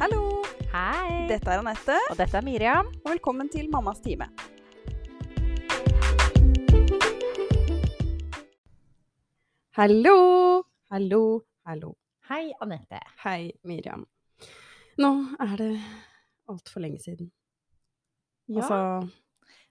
Hallo! 0.00 0.42
Hei! 0.72 1.26
Dette 1.30 1.50
er 1.54 1.62
Anette, 1.62 1.96
Og 2.10 2.18
dette 2.20 2.36
er 2.40 2.44
Miriam. 2.46 2.86
og 3.04 3.10
velkommen 3.14 3.48
til 3.52 3.70
Mammas 3.72 4.00
time. 4.04 4.28
Hallo! 9.76 10.62
Hallo, 10.90 11.40
hallo. 11.66 11.94
Hei, 12.28 12.52
Anette. 12.62 13.00
Hei, 13.24 13.52
Miriam. 13.64 14.04
Nå 14.98 15.10
er 15.40 15.56
det 15.60 15.72
altfor 16.50 16.80
lenge 16.82 16.98
siden. 17.02 17.30
Ja, 18.48 18.62
Altså, 18.62 19.08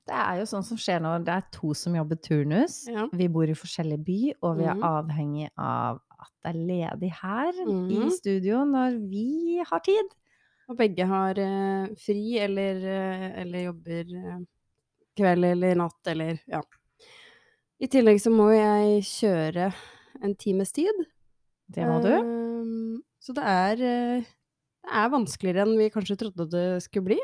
det 0.07 0.16
er 0.16 0.38
jo 0.39 0.46
sånn 0.48 0.64
som 0.64 0.78
skjer 0.80 1.02
når 1.04 1.25
det 1.25 1.34
er 1.34 1.48
to 1.52 1.73
som 1.73 1.96
jobber 1.98 2.16
turnus. 2.23 2.86
ja. 2.88 3.07
Vi 3.12 3.28
bor 3.28 3.44
i 3.50 3.54
forskjellig 3.57 4.00
by, 4.05 4.34
og 4.41 4.57
vi 4.57 4.64
er 4.64 4.75
Mhm. 4.75 4.84
avhengig 4.84 5.50
av 5.57 6.00
at 6.20 6.32
det 6.44 6.54
er 6.54 6.62
ledig 6.70 7.12
her 7.22 7.52
i 7.64 7.98
Mhm. 8.00 8.10
studio 8.12 8.64
når 8.66 8.98
vi 9.10 9.62
har 9.66 9.80
tid. 9.86 10.10
Og 10.70 10.78
begge 10.78 11.06
har 11.08 11.38
eh, 11.39 11.88
fri 11.96 12.38
eller, 12.44 12.75
eh, 12.84 13.42
eller 13.42 13.66
jobber 13.70 14.16
eh, 14.16 14.39
kveld 15.16 15.46
eller 15.46 15.75
natt 15.75 16.08
eller 16.11 16.39
ja. 16.48 16.61
I 17.80 17.88
tillegg 17.88 18.20
så 18.20 18.32
må 18.34 18.50
jeg 18.52 19.04
kjøre 19.06 19.74
en 20.24 20.34
times 20.36 20.72
tid. 20.74 21.06
Det 21.70 21.86
må 21.86 22.02
du. 22.02 22.10
Ehm, 22.10 23.02
så 23.22 23.34
det 23.38 23.44
er, 23.44 23.74
eh, 23.86 24.22
det 24.84 24.92
er 24.92 25.10
vanskeligere 25.14 25.61
enn 25.68 25.78
vi 25.78 25.89
kanskje 25.94 26.18
trodde 26.18 26.50
det 26.50 26.82
skulle 26.84 27.06
bli. 27.14 27.20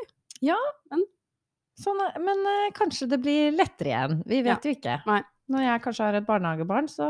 Sånn, 1.74 1.98
men 2.22 2.38
eh, 2.46 2.68
kanskje 2.76 3.08
det 3.10 3.18
blir 3.24 3.50
lettere 3.56 3.90
igjen. 3.90 4.20
Vi 4.30 4.42
vet 4.46 4.62
jo 4.68 4.74
ikke. 4.76 5.00
Nei. 5.08 5.22
Når 5.50 5.60
jeg 5.66 5.82
kanskje 5.84 6.04
har 6.06 6.14
et 6.20 6.26
barnehagebarn, 6.28 6.86
så 6.88 7.06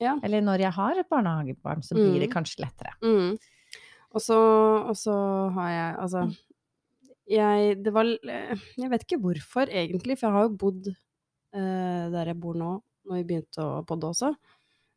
Ja. 0.00 0.16
Eller 0.22 0.40
når 0.46 0.60
jeg 0.62 0.72
har 0.76 0.98
et 1.00 1.08
barnehagebarn, 1.10 1.82
så 1.82 1.94
blir 1.98 2.20
det 2.20 2.28
Mhm. 2.28 2.34
kanskje 2.36 2.60
lettere. 2.64 2.92
Mm. 3.02 3.38
Og 4.14 4.20
så, 4.22 4.36
og 4.88 4.94
så 4.96 5.14
har 5.54 5.68
jeg 5.70 5.96
altså 5.98 6.36
jeg, 7.28 7.82
det 7.84 7.92
var, 7.92 8.04
jeg 8.24 8.90
vet 8.90 9.02
ikke 9.04 9.18
hvorfor 9.20 9.68
egentlig, 9.68 10.16
for 10.18 10.28
jeg 10.28 10.36
har 10.36 10.46
jo 10.48 10.54
bodd 10.62 10.86
eh, 10.88 12.04
der 12.14 12.30
jeg 12.32 12.38
bor 12.40 12.54
nå, 12.56 12.70
når 13.08 13.18
vi 13.20 13.26
begynte 13.28 13.60
å 13.64 13.82
podde 13.88 14.08
også. 14.08 14.30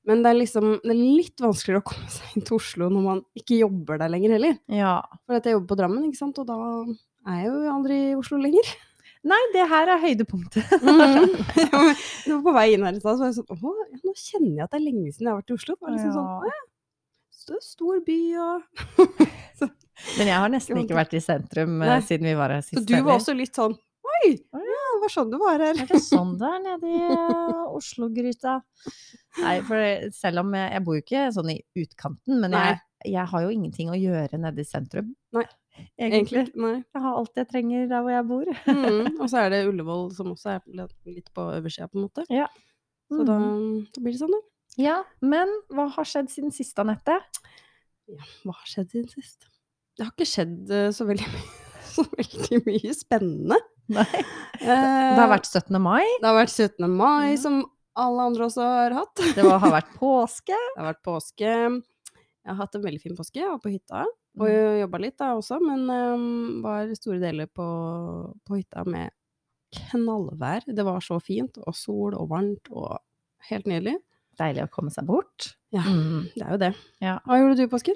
Men 0.07 0.23
det 0.23 0.31
er 0.31 0.39
liksom 0.39 0.69
det 0.81 0.93
er 0.95 1.01
litt 1.01 1.43
vanskeligere 1.43 1.81
å 1.83 1.89
komme 1.91 2.09
seg 2.15 2.37
inn 2.37 2.45
til 2.47 2.57
Oslo 2.57 2.87
når 2.89 3.03
man 3.09 3.23
ikke 3.37 3.59
jobber 3.59 3.99
der 4.01 4.09
lenger 4.13 4.37
heller. 4.37 4.55
Ja. 4.71 4.95
For 5.25 5.37
jeg 5.37 5.57
jobber 5.57 5.73
på 5.73 5.79
Drammen, 5.81 6.07
ikke 6.07 6.21
sant, 6.23 6.39
og 6.41 6.47
da 6.47 6.57
er 7.27 7.41
jeg 7.43 7.51
jo 7.51 7.59
aldri 7.75 7.99
i 8.11 8.15
Oslo 8.17 8.39
lenger. 8.41 8.71
Nei, 9.29 9.37
det 9.53 9.67
her 9.69 9.91
er 9.93 9.99
høydepunktet. 10.01 10.71
Mm. 10.81 11.35
Det 12.25 12.31
var 12.33 12.41
på 12.47 12.53
vei 12.55 12.67
inn 12.73 12.83
her 12.87 12.95
i 12.97 13.01
stad, 13.01 13.17
så 13.17 13.21
var 13.21 13.29
jeg 13.29 13.35
sånn 13.37 13.51
Å, 13.69 13.71
ja, 13.77 13.99
nå 14.07 14.13
kjenner 14.17 14.55
jeg 14.57 14.63
at 14.65 14.71
det 14.73 14.79
er 14.79 14.85
lenge 14.87 15.11
siden 15.13 15.27
jeg 15.27 15.31
har 15.31 15.39
vært 15.41 15.51
i 15.53 15.57
Oslo. 15.59 15.75
Det 15.77 15.85
var 15.85 15.93
liksom 15.95 16.13
sånn, 16.15 16.29
Ja. 16.31 16.39
å 16.41 16.49
ja, 16.49 16.61
st- 17.41 17.61
stor 17.67 18.01
by 18.07 18.17
og 18.41 19.21
Men 20.17 20.31
jeg 20.31 20.37
har 20.41 20.49
nesten 20.49 20.79
ikke 20.81 20.97
vært 20.97 21.13
i 21.13 21.21
sentrum 21.21 21.75
eh, 21.83 21.91
Nei. 21.91 21.99
siden 22.07 22.25
vi 22.31 22.35
var 22.39 22.53
her 22.55 22.63
sist. 22.65 22.79
Så 22.79 22.85
du 22.89 22.95
var 23.05 23.19
også 23.19 23.35
litt 23.37 23.53
sånn 23.57 23.75
Oi! 24.11 24.31
Ja, 24.33 24.85
det 24.95 25.01
var 25.03 25.11
sånn 25.13 25.29
du 25.31 25.37
var 25.41 25.61
her. 25.61 25.77
Er 25.83 25.87
det 25.89 26.01
sånn 26.03 26.33
det 26.41 26.49
er 26.49 26.59
nede 26.65 26.89
i 26.89 27.01
eh, 27.13 27.61
Oslo-gryta? 27.77 28.55
Nei, 29.41 29.55
for 29.65 30.09
selv 30.17 30.41
om 30.43 30.53
jeg, 30.57 30.67
jeg 30.75 30.83
bor 30.87 30.97
jo 30.97 31.03
ikke 31.05 31.21
sånn 31.37 31.51
i 31.53 31.59
utkanten, 31.79 32.41
men 32.41 32.57
jeg, 32.57 32.79
jeg 33.13 33.25
har 33.31 33.45
jo 33.45 33.53
ingenting 33.53 33.93
å 33.93 33.97
gjøre 34.01 34.41
nede 34.41 34.61
i 34.65 34.67
sentrum. 34.67 35.13
Nei, 35.37 35.45
Egentlig. 35.99 36.43
Nei. 36.59 36.73
Jeg 36.93 37.01
har 37.03 37.17
alt 37.17 37.35
jeg 37.39 37.47
trenger 37.49 37.87
der 37.89 38.01
hvor 38.03 38.11
jeg 38.13 38.27
bor. 38.27 38.51
Mm. 38.67 39.07
Og 39.21 39.27
så 39.31 39.37
er 39.45 39.49
det 39.53 39.61
Ullevål 39.69 40.11
som 40.15 40.31
også 40.33 40.55
er 40.57 40.87
litt 41.07 41.29
på 41.35 41.45
øversida, 41.55 41.87
på 41.91 41.99
en 41.99 42.05
måte. 42.09 42.25
Ja. 42.29 42.47
Så 43.11 43.25
da, 43.27 43.37
Mhm. 43.39 43.87
da 43.93 44.01
blir 44.01 44.13
det 44.15 44.21
sånn, 44.21 44.31
da. 44.35 44.41
Ja, 44.79 44.97
men 45.21 45.49
hva 45.71 45.89
har 45.91 46.05
skjedd 46.07 46.29
siden 46.31 46.51
sist, 46.55 46.77
Anette? 46.79 47.17
Ja, 48.07 48.23
hva 48.45 48.53
har 48.55 48.67
skjedd 48.71 48.89
siden 48.93 49.09
sist? 49.11 49.47
Det 49.97 50.05
har 50.07 50.13
ikke 50.13 50.27
skjedd 50.31 50.71
eh, 50.71 50.89
så 50.95 51.05
veldig 51.09 51.27
mye, 51.27 51.49
så 51.95 52.05
veldig 52.15 52.61
mye 52.69 52.93
spennende. 52.95 53.57
Nei. 53.91 54.05
Eh, 54.61 54.65
Det 54.65 55.19
har 55.19 55.27
vært 55.33 55.49
17. 55.49 55.75
mai, 55.83 56.05
det 56.21 56.27
har 56.29 56.37
vært 56.39 56.55
17. 56.55 56.87
mai, 56.95 57.31
Ja. 57.33 57.37
som 57.43 57.65
alle 57.99 58.21
andre 58.31 58.45
også 58.47 58.63
har 58.63 58.93
hatt. 58.95 59.15
det 59.35 59.43
var, 59.43 59.59
har 59.59 59.71
vært 59.81 59.91
påske. 59.99 60.55
Det 60.55 60.79
har 60.79 60.93
vært 60.93 61.03
påske. 61.03 61.51
Jeg 62.41 62.47
har 62.55 62.55
hatt 62.63 62.75
en 62.79 62.81
veldig 62.87 63.01
fin 63.03 63.15
påske. 63.17 63.35
Jeg 63.43 63.49
var 63.51 63.59
på 63.59 63.69
hytta. 63.75 64.05
Og 64.39 64.47
Mm. 64.47 64.79
jobba 64.79 64.99
litt 65.03 65.17
da 65.19 65.33
også, 65.35 65.57
men 65.61 65.89
um, 65.89 66.61
var 66.63 66.87
store 66.95 67.19
deler 67.19 67.47
på, 67.51 67.65
på 68.47 68.55
hytta 68.61 68.85
med 68.87 69.09
knallvær. 69.75 70.63
Det 70.67 70.85
var 70.85 70.99
så 71.03 71.19
fint, 71.23 71.57
og 71.65 71.75
sol 71.75 72.15
og 72.15 72.29
varmt 72.31 72.69
og 72.71 72.97
helt 73.49 73.67
nydelig. 73.67 73.97
Deilig 74.39 74.63
å 74.63 74.71
komme 74.71 74.91
seg 74.93 75.05
bort. 75.09 75.55
Ja, 75.75 75.81
Mm. 75.83 76.29
det 76.35 76.43
er 76.45 76.51
jo 76.51 76.57
det. 76.57 76.71
Ja. 77.01 77.17
Hva 77.27 77.37
gjorde 77.41 77.57
du 77.57 77.63
i 77.63 77.67
påsken? 77.71 77.95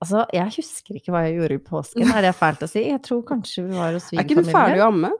Altså, 0.00 0.26
jeg 0.32 0.46
husker 0.56 0.96
ikke 0.96 1.12
hva 1.12 1.24
jeg 1.26 1.36
gjorde 1.38 1.56
i 1.58 1.64
påsken, 1.64 2.12
er 2.16 2.22
det 2.22 2.34
fælt 2.36 2.62
å 2.64 2.68
si? 2.68 2.84
Jeg 2.88 3.02
tror 3.04 3.22
kanskje 3.28 3.66
vi 3.68 3.74
var 3.76 3.92
hos 3.92 4.12
Er 4.12 4.22
ikke 4.22 4.36
du 4.36 4.42
svigerfamilien. 4.44 4.54
ferdig 4.56 4.80
å 4.80 4.86
amme? 4.88 5.10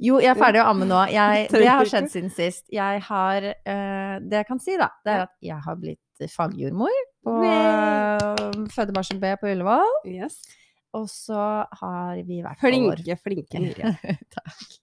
Jo, 0.00 0.20
jeg 0.22 0.32
er 0.32 0.38
ferdig 0.38 0.62
å 0.62 0.68
amme 0.70 0.88
nå. 0.88 1.00
Jeg, 1.12 1.48
det 1.52 1.66
har 1.68 1.88
skjedd 1.88 2.08
siden 2.12 2.32
sist. 2.32 2.64
Jeg 2.72 3.02
har 3.06 3.50
uh, 3.52 4.14
Det 4.24 4.40
jeg 4.40 4.48
kan 4.48 4.62
si, 4.62 4.78
da, 4.80 4.88
det 5.04 5.16
er 5.16 5.26
at 5.26 5.34
jeg 5.44 5.60
har 5.66 5.80
blitt 5.80 6.30
fagjordmor 6.30 6.96
på 7.24 7.36
uh, 7.44 8.64
Fødebarsel 8.72 9.20
B 9.20 9.34
på 9.40 9.52
Ullevål. 9.52 10.00
Yes. 10.08 10.40
Og 10.96 11.06
så 11.06 11.38
har 11.82 12.18
vi 12.26 12.40
vært 12.42 12.58
på 12.58 12.66
vår 12.66 13.02
Flinke, 13.20 13.54
flinke. 13.54 13.92
Takk. 14.36 14.78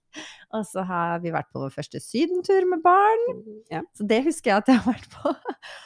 Og 0.56 0.64
så 0.64 0.80
har 0.88 1.18
vi 1.20 1.32
vært 1.34 1.50
på 1.52 1.60
vår 1.60 1.72
første 1.74 2.00
sydentur 2.00 2.64
med 2.70 2.80
barn. 2.84 3.24
Ja. 3.72 3.82
Så 3.96 4.06
det 4.08 4.22
husker 4.24 4.54
jeg 4.54 4.62
at 4.62 4.70
jeg 4.72 4.80
har 4.80 4.94
vært 4.94 5.08
på. 5.12 5.32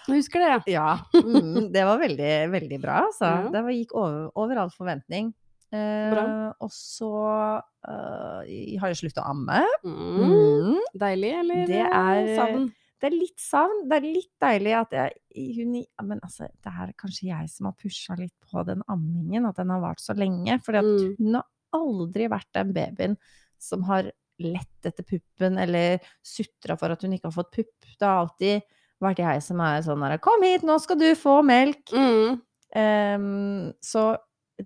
Jeg 0.06 0.20
husker 0.20 0.44
det, 0.44 0.50
ja. 0.70 0.92
Ja, 1.16 1.24
mm, 1.26 1.72
det 1.74 1.86
var 1.88 1.98
veldig, 2.02 2.34
veldig 2.52 2.78
bra, 2.84 3.00
altså. 3.08 3.32
Ja. 3.32 3.50
Det 3.56 3.64
var, 3.66 3.74
gikk 3.74 3.96
over, 3.98 4.28
over 4.38 4.62
all 4.62 4.70
forventning. 4.76 5.32
Eh, 5.72 6.52
og 6.60 6.70
så 6.70 7.08
eh, 7.88 8.78
har 8.78 8.92
jeg 8.92 8.98
sluttet 9.00 9.22
å 9.22 9.30
amme. 9.30 9.62
Mm. 9.84 10.22
Mm. 10.22 10.78
Deilig, 11.00 11.32
eller 11.40 11.66
Det 11.66 11.80
er- 11.86 12.36
savn? 12.36 12.66
Det 13.00 13.08
er 13.12 13.16
litt 13.18 13.40
savn. 13.40 13.88
Det 13.88 13.96
er 13.96 14.06
litt 14.06 14.30
deilig 14.40 14.74
at 14.78 14.90
jeg 14.92 15.54
hun, 15.56 15.84
Men 16.06 16.20
altså, 16.20 16.46
det 16.62 16.70
er 16.72 16.92
kanskje 16.92 17.26
jeg 17.32 17.48
som 17.50 17.66
har 17.66 17.72
pusha 17.74 18.16
litt 18.18 18.34
på 18.52 18.64
den 18.64 18.82
ammingen, 18.88 19.48
at 19.48 19.56
den 19.56 19.70
har 19.70 19.80
vart 19.80 19.98
så 19.98 20.14
lenge. 20.14 20.62
For 20.62 20.72
Mm. 20.72 21.16
hun 21.18 21.34
har 21.34 21.44
aldri 21.72 22.28
vært 22.28 22.52
den 22.52 22.72
babyen 22.72 23.16
som 23.58 23.82
har 23.84 24.10
lett 24.38 24.84
etter 24.84 25.02
puppen, 25.04 25.58
eller 25.58 25.98
sutra 26.22 26.76
for 26.78 26.90
at 26.92 27.02
hun 27.02 27.12
ikke 27.12 27.30
har 27.32 27.42
fått 27.42 27.52
pupp. 27.52 27.74
Det 27.98 28.06
har 28.06 28.26
alltid 28.26 28.62
vært 29.00 29.16
jeg 29.18 29.42
som 29.42 29.60
er 29.60 29.80
sånn 29.82 30.02
her 30.02 30.18
'Kom 30.18 30.42
hit, 30.42 30.62
nå 30.62 30.78
skal 30.80 30.96
du 30.98 31.14
få 31.14 31.42
melk'. 31.42 31.90
Mm. 31.92 32.40
Ehm, 32.74 33.72
så 33.82 34.16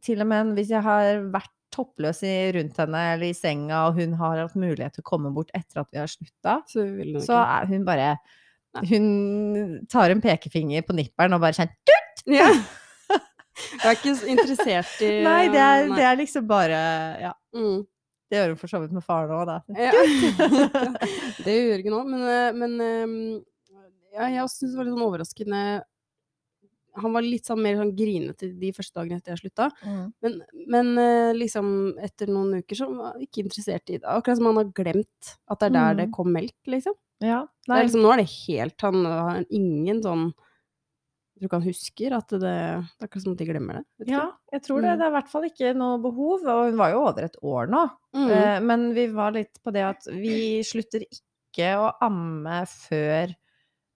til 0.03 0.23
og 0.25 0.29
med 0.31 0.55
hvis 0.57 0.73
jeg 0.75 0.83
har 0.85 1.21
vært 1.33 1.53
toppløs 1.75 2.23
i, 2.25 2.35
rundt 2.57 2.79
henne 2.81 3.03
eller 3.15 3.29
i 3.29 3.37
senga, 3.37 3.87
og 3.89 4.01
hun 4.01 4.15
har 4.21 4.41
hatt 4.45 4.57
mulighet 4.59 4.97
til 4.97 5.05
å 5.05 5.09
komme 5.11 5.33
bort 5.35 5.51
etter 5.57 5.83
at 5.83 5.91
vi 5.93 6.01
har 6.01 6.11
slutta, 6.11 6.61
Så 6.71 6.87
så 7.27 7.41
er 7.43 7.69
hun 7.71 7.85
bare 7.87 8.17
Hun 8.87 9.07
tar 9.89 10.13
en 10.13 10.21
pekefinger 10.21 10.85
på 10.87 10.97
nipperen 10.97 11.37
og 11.37 11.43
bare 11.45 11.57
kjenner 11.57 12.03
Ja. 12.27 12.51
Jeg 13.57 13.89
er 13.89 13.95
ikke 13.97 14.15
interessert 14.29 14.99
i 15.01 15.11
Nei, 15.25 15.47
det 15.49 15.61
er, 15.63 15.87
nei. 15.89 15.97
det 15.97 16.05
er 16.05 16.19
liksom 16.21 16.49
bare 16.49 16.81
Ja. 17.23 17.33
Mm. 17.57 17.85
Det 18.27 18.41
gjør 18.41 18.49
hun 18.53 18.59
for 18.59 18.73
så 18.73 18.81
vidt 18.83 18.95
med 18.97 19.05
faren 19.07 19.31
òg, 19.31 19.45
da. 19.47 19.61
Ja. 19.79 19.93
det 21.47 21.53
gjør 21.53 21.69
Jørgen 21.71 21.95
òg, 21.95 22.09
men, 22.11 22.25
eh, 22.27 22.57
men 22.59 22.73
eh, 22.83 23.13
ja, 24.17 24.27
jeg 24.35 24.51
syns 24.51 24.73
det 24.73 24.81
var 24.81 24.89
litt 24.89 24.97
sånn 24.97 25.07
overraskende 25.07 25.61
Han 27.03 27.13
var 27.17 27.23
litt 27.27 27.45
sånn 27.49 27.61
mer 27.63 27.77
sånn 27.77 27.95
grinete 27.97 28.49
de 28.59 28.73
første 28.73 28.95
dagene 29.01 29.19
etter 29.21 29.35
jeg 29.35 29.43
slutta. 29.45 29.69
Mm. 29.85 30.05
Men, 30.23 30.37
men 30.75 30.93
eh, 31.03 31.33
liksom 31.37 31.69
etter 32.03 32.31
noen 32.33 32.59
uker 32.63 32.77
så 32.81 32.89
var 32.93 33.13
han 33.15 33.23
ikke 33.27 33.45
interessert 33.45 33.91
i 33.93 33.99
det. 33.99 34.07
Akkurat 34.09 34.39
som 34.41 34.47
han 34.51 34.61
har 34.63 34.73
glemt 34.77 35.35
at 35.51 35.61
det 35.61 35.67
er 35.71 35.77
der 35.77 35.95
det 36.03 36.07
Mm. 36.09 36.13
kom 36.17 36.33
melk, 36.33 36.57
liksom. 36.67 36.95
Ja. 37.25 37.47
Det 37.67 37.73
er 37.79 37.85
liksom 37.89 38.03
nå 38.05 38.11
er 38.13 38.19
det 38.21 38.31
helt 38.47 38.81
Han 38.85 39.05
har 39.09 39.45
ingen 39.49 40.03
sånn 40.05 40.27
Jeg 41.37 41.41
tror 41.41 41.47
ikke 41.49 41.57
han 41.57 41.65
husker 41.69 42.13
at 42.17 42.29
det 42.29 42.41
Det 42.41 42.51
er 42.51 43.07
akkurat 43.07 43.23
som 43.25 43.33
at 43.33 43.39
de 43.41 43.47
glemmer 43.49 43.75
det. 43.79 43.85
ja, 44.09 44.21
ikke. 44.27 44.53
jeg 44.53 44.63
tror 44.67 44.81
det. 44.85 44.91
Mm. 44.91 44.99
Det 44.99 45.05
er 45.07 45.09
i 45.11 45.15
hvert 45.17 45.31
fall 45.33 45.45
ikke 45.49 45.73
noe 45.77 45.99
behov. 46.01 46.45
Og 46.49 46.61
hun 46.71 46.77
var 46.81 46.91
jo 46.93 47.01
over 47.07 47.25
et 47.25 47.37
år 47.43 47.67
nå. 47.73 47.83
Mm. 48.17 48.31
Eh, 48.31 48.61
Men 48.61 48.87
vi 48.95 49.07
var 49.13 49.33
litt 49.37 49.61
på 49.65 49.73
det 49.73 49.83
at 49.85 50.07
vi 50.13 50.63
slutter 50.71 51.05
ikke 51.05 51.73
å 51.81 51.91
amme 52.05 52.63
før 52.69 53.35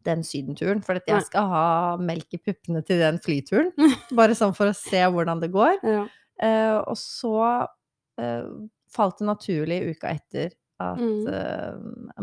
den 0.06 0.22
sydenturen. 0.26 0.80
For 0.84 0.96
at 1.00 1.06
jeg 1.10 1.22
skal 1.26 1.48
ha 1.50 1.64
melk 2.00 2.32
i 2.36 2.40
puppene 2.42 2.82
til 2.86 2.98
den 3.02 3.18
flyturen. 3.22 3.72
Bare 4.18 4.36
sånn 4.38 4.54
for 4.56 4.70
å 4.70 4.76
se 4.76 5.02
hvordan 5.12 5.40
det 5.42 5.50
går. 5.54 5.76
Ja. 5.84 6.06
Uh, 6.40 6.78
og 6.88 6.96
så 6.96 7.34
uh, 7.66 8.48
falt 8.90 9.18
det 9.20 9.28
naturlig 9.28 9.82
uka 9.94 10.14
etter 10.16 10.54
at 10.80 10.96
Mm. 10.96 11.26
eh, 11.28 11.74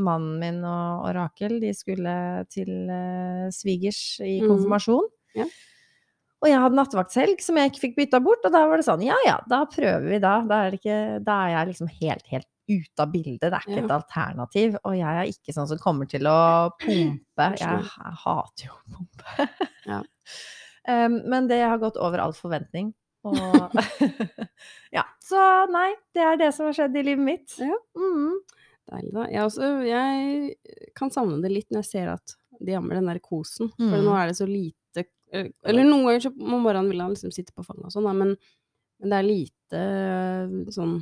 mannen 0.01 0.39
min 0.41 0.55
og, 0.65 1.03
og 1.05 1.11
Rakel 1.13 1.59
de 1.61 1.69
skulle 1.77 2.09
til 2.49 2.71
svigers 3.53 3.99
i 4.25 4.39
Mm. 4.41 4.47
konfirmasjon. 4.49 5.05
Ja. 5.37 5.45
Og 6.41 6.49
jeg 6.49 6.57
hadde 6.63 6.77
nattevaktshelg 6.79 7.39
som 7.45 7.55
jeg 7.61 7.69
ikke 7.69 7.83
fikk 7.83 7.95
bytta 7.99 8.19
bort, 8.25 8.41
og 8.45 8.51
da 8.57 8.63
var 8.65 8.77
det 8.81 8.87
sånn 8.87 9.03
ja 9.05 9.13
ja, 9.27 9.37
da 9.49 9.59
prøver 9.69 10.09
vi 10.09 10.17
da. 10.25 10.39
Da 10.49 10.63
er, 10.65 10.71
ikke, 10.79 10.97
da 11.23 11.35
er 11.45 11.53
jeg 11.53 11.67
liksom 11.69 11.91
helt, 12.01 12.25
helt 12.33 12.49
ute 12.67 12.99
av 13.03 13.11
bildet. 13.13 13.41
Det 13.47 13.53
er 13.53 13.65
ikke 13.65 13.79
Ja. 13.79 13.85
et 13.85 13.95
alternativ. 13.97 14.77
Og 14.83 14.93
jeg 14.97 15.07
er 15.21 15.31
ikke 15.31 15.53
sånn 15.55 15.67
som 15.69 15.77
kommer 15.79 16.07
til 16.09 16.27
å 16.27 16.69
pumpe. 16.79 17.47
Jeg, 17.59 17.59
jeg 17.59 18.15
hater 18.23 18.65
jo 18.67 18.71
å 18.75 18.97
pumpe. 18.97 19.49
Ja. 19.85 20.01
Um, 20.87 21.17
men 21.27 21.49
det 21.49 21.57
har 21.67 21.81
gått 21.81 21.97
over 21.99 22.21
all 22.23 22.31
forventning. 22.31 22.93
Og 23.27 23.35
Ja. 24.95 25.01
Så 25.19 25.35
nei, 25.67 25.89
det 26.15 26.23
er 26.23 26.37
det 26.39 26.53
som 26.55 26.69
har 26.69 26.77
skjedd 26.77 26.95
i 26.95 27.03
livet 27.09 27.25
mitt. 27.27 27.55
Ja. 27.59 27.75
Mm. 27.99 28.37
Deilig, 28.87 29.11
da. 29.17 29.25
Jeg, 29.33 29.41
også, 29.49 29.67
jeg 29.83 30.93
kan 30.95 31.11
savne 31.11 31.41
det 31.43 31.51
litt 31.51 31.67
når 31.75 31.83
jeg 31.83 31.89
ser 31.89 32.13
at 32.13 32.37
de 32.63 32.71
jammer 32.71 32.95
den 33.01 33.09
der 33.11 33.19
kosen. 33.19 33.67
For 33.75 33.97
Mm. 33.99 34.05
nå 34.07 34.15
er 34.15 34.31
det 34.31 34.37
så 34.39 34.47
lite 34.47 35.03
Eller, 35.27 35.51
eller 35.67 35.83
noen 35.83 36.05
ganger 36.07 36.23
så 36.23 36.31
om 36.31 36.61
morgenen 36.63 36.87
vil 36.93 37.01
han 37.03 37.11
liksom 37.11 37.33
sitte 37.35 37.51
på 37.51 37.65
fanget 37.67 37.89
og 37.89 37.91
sånn, 37.97 38.07
men, 38.15 38.37
men 39.03 39.11
det 39.11 39.17
er 39.19 39.27
lite 39.27 39.81
sånn 40.71 41.01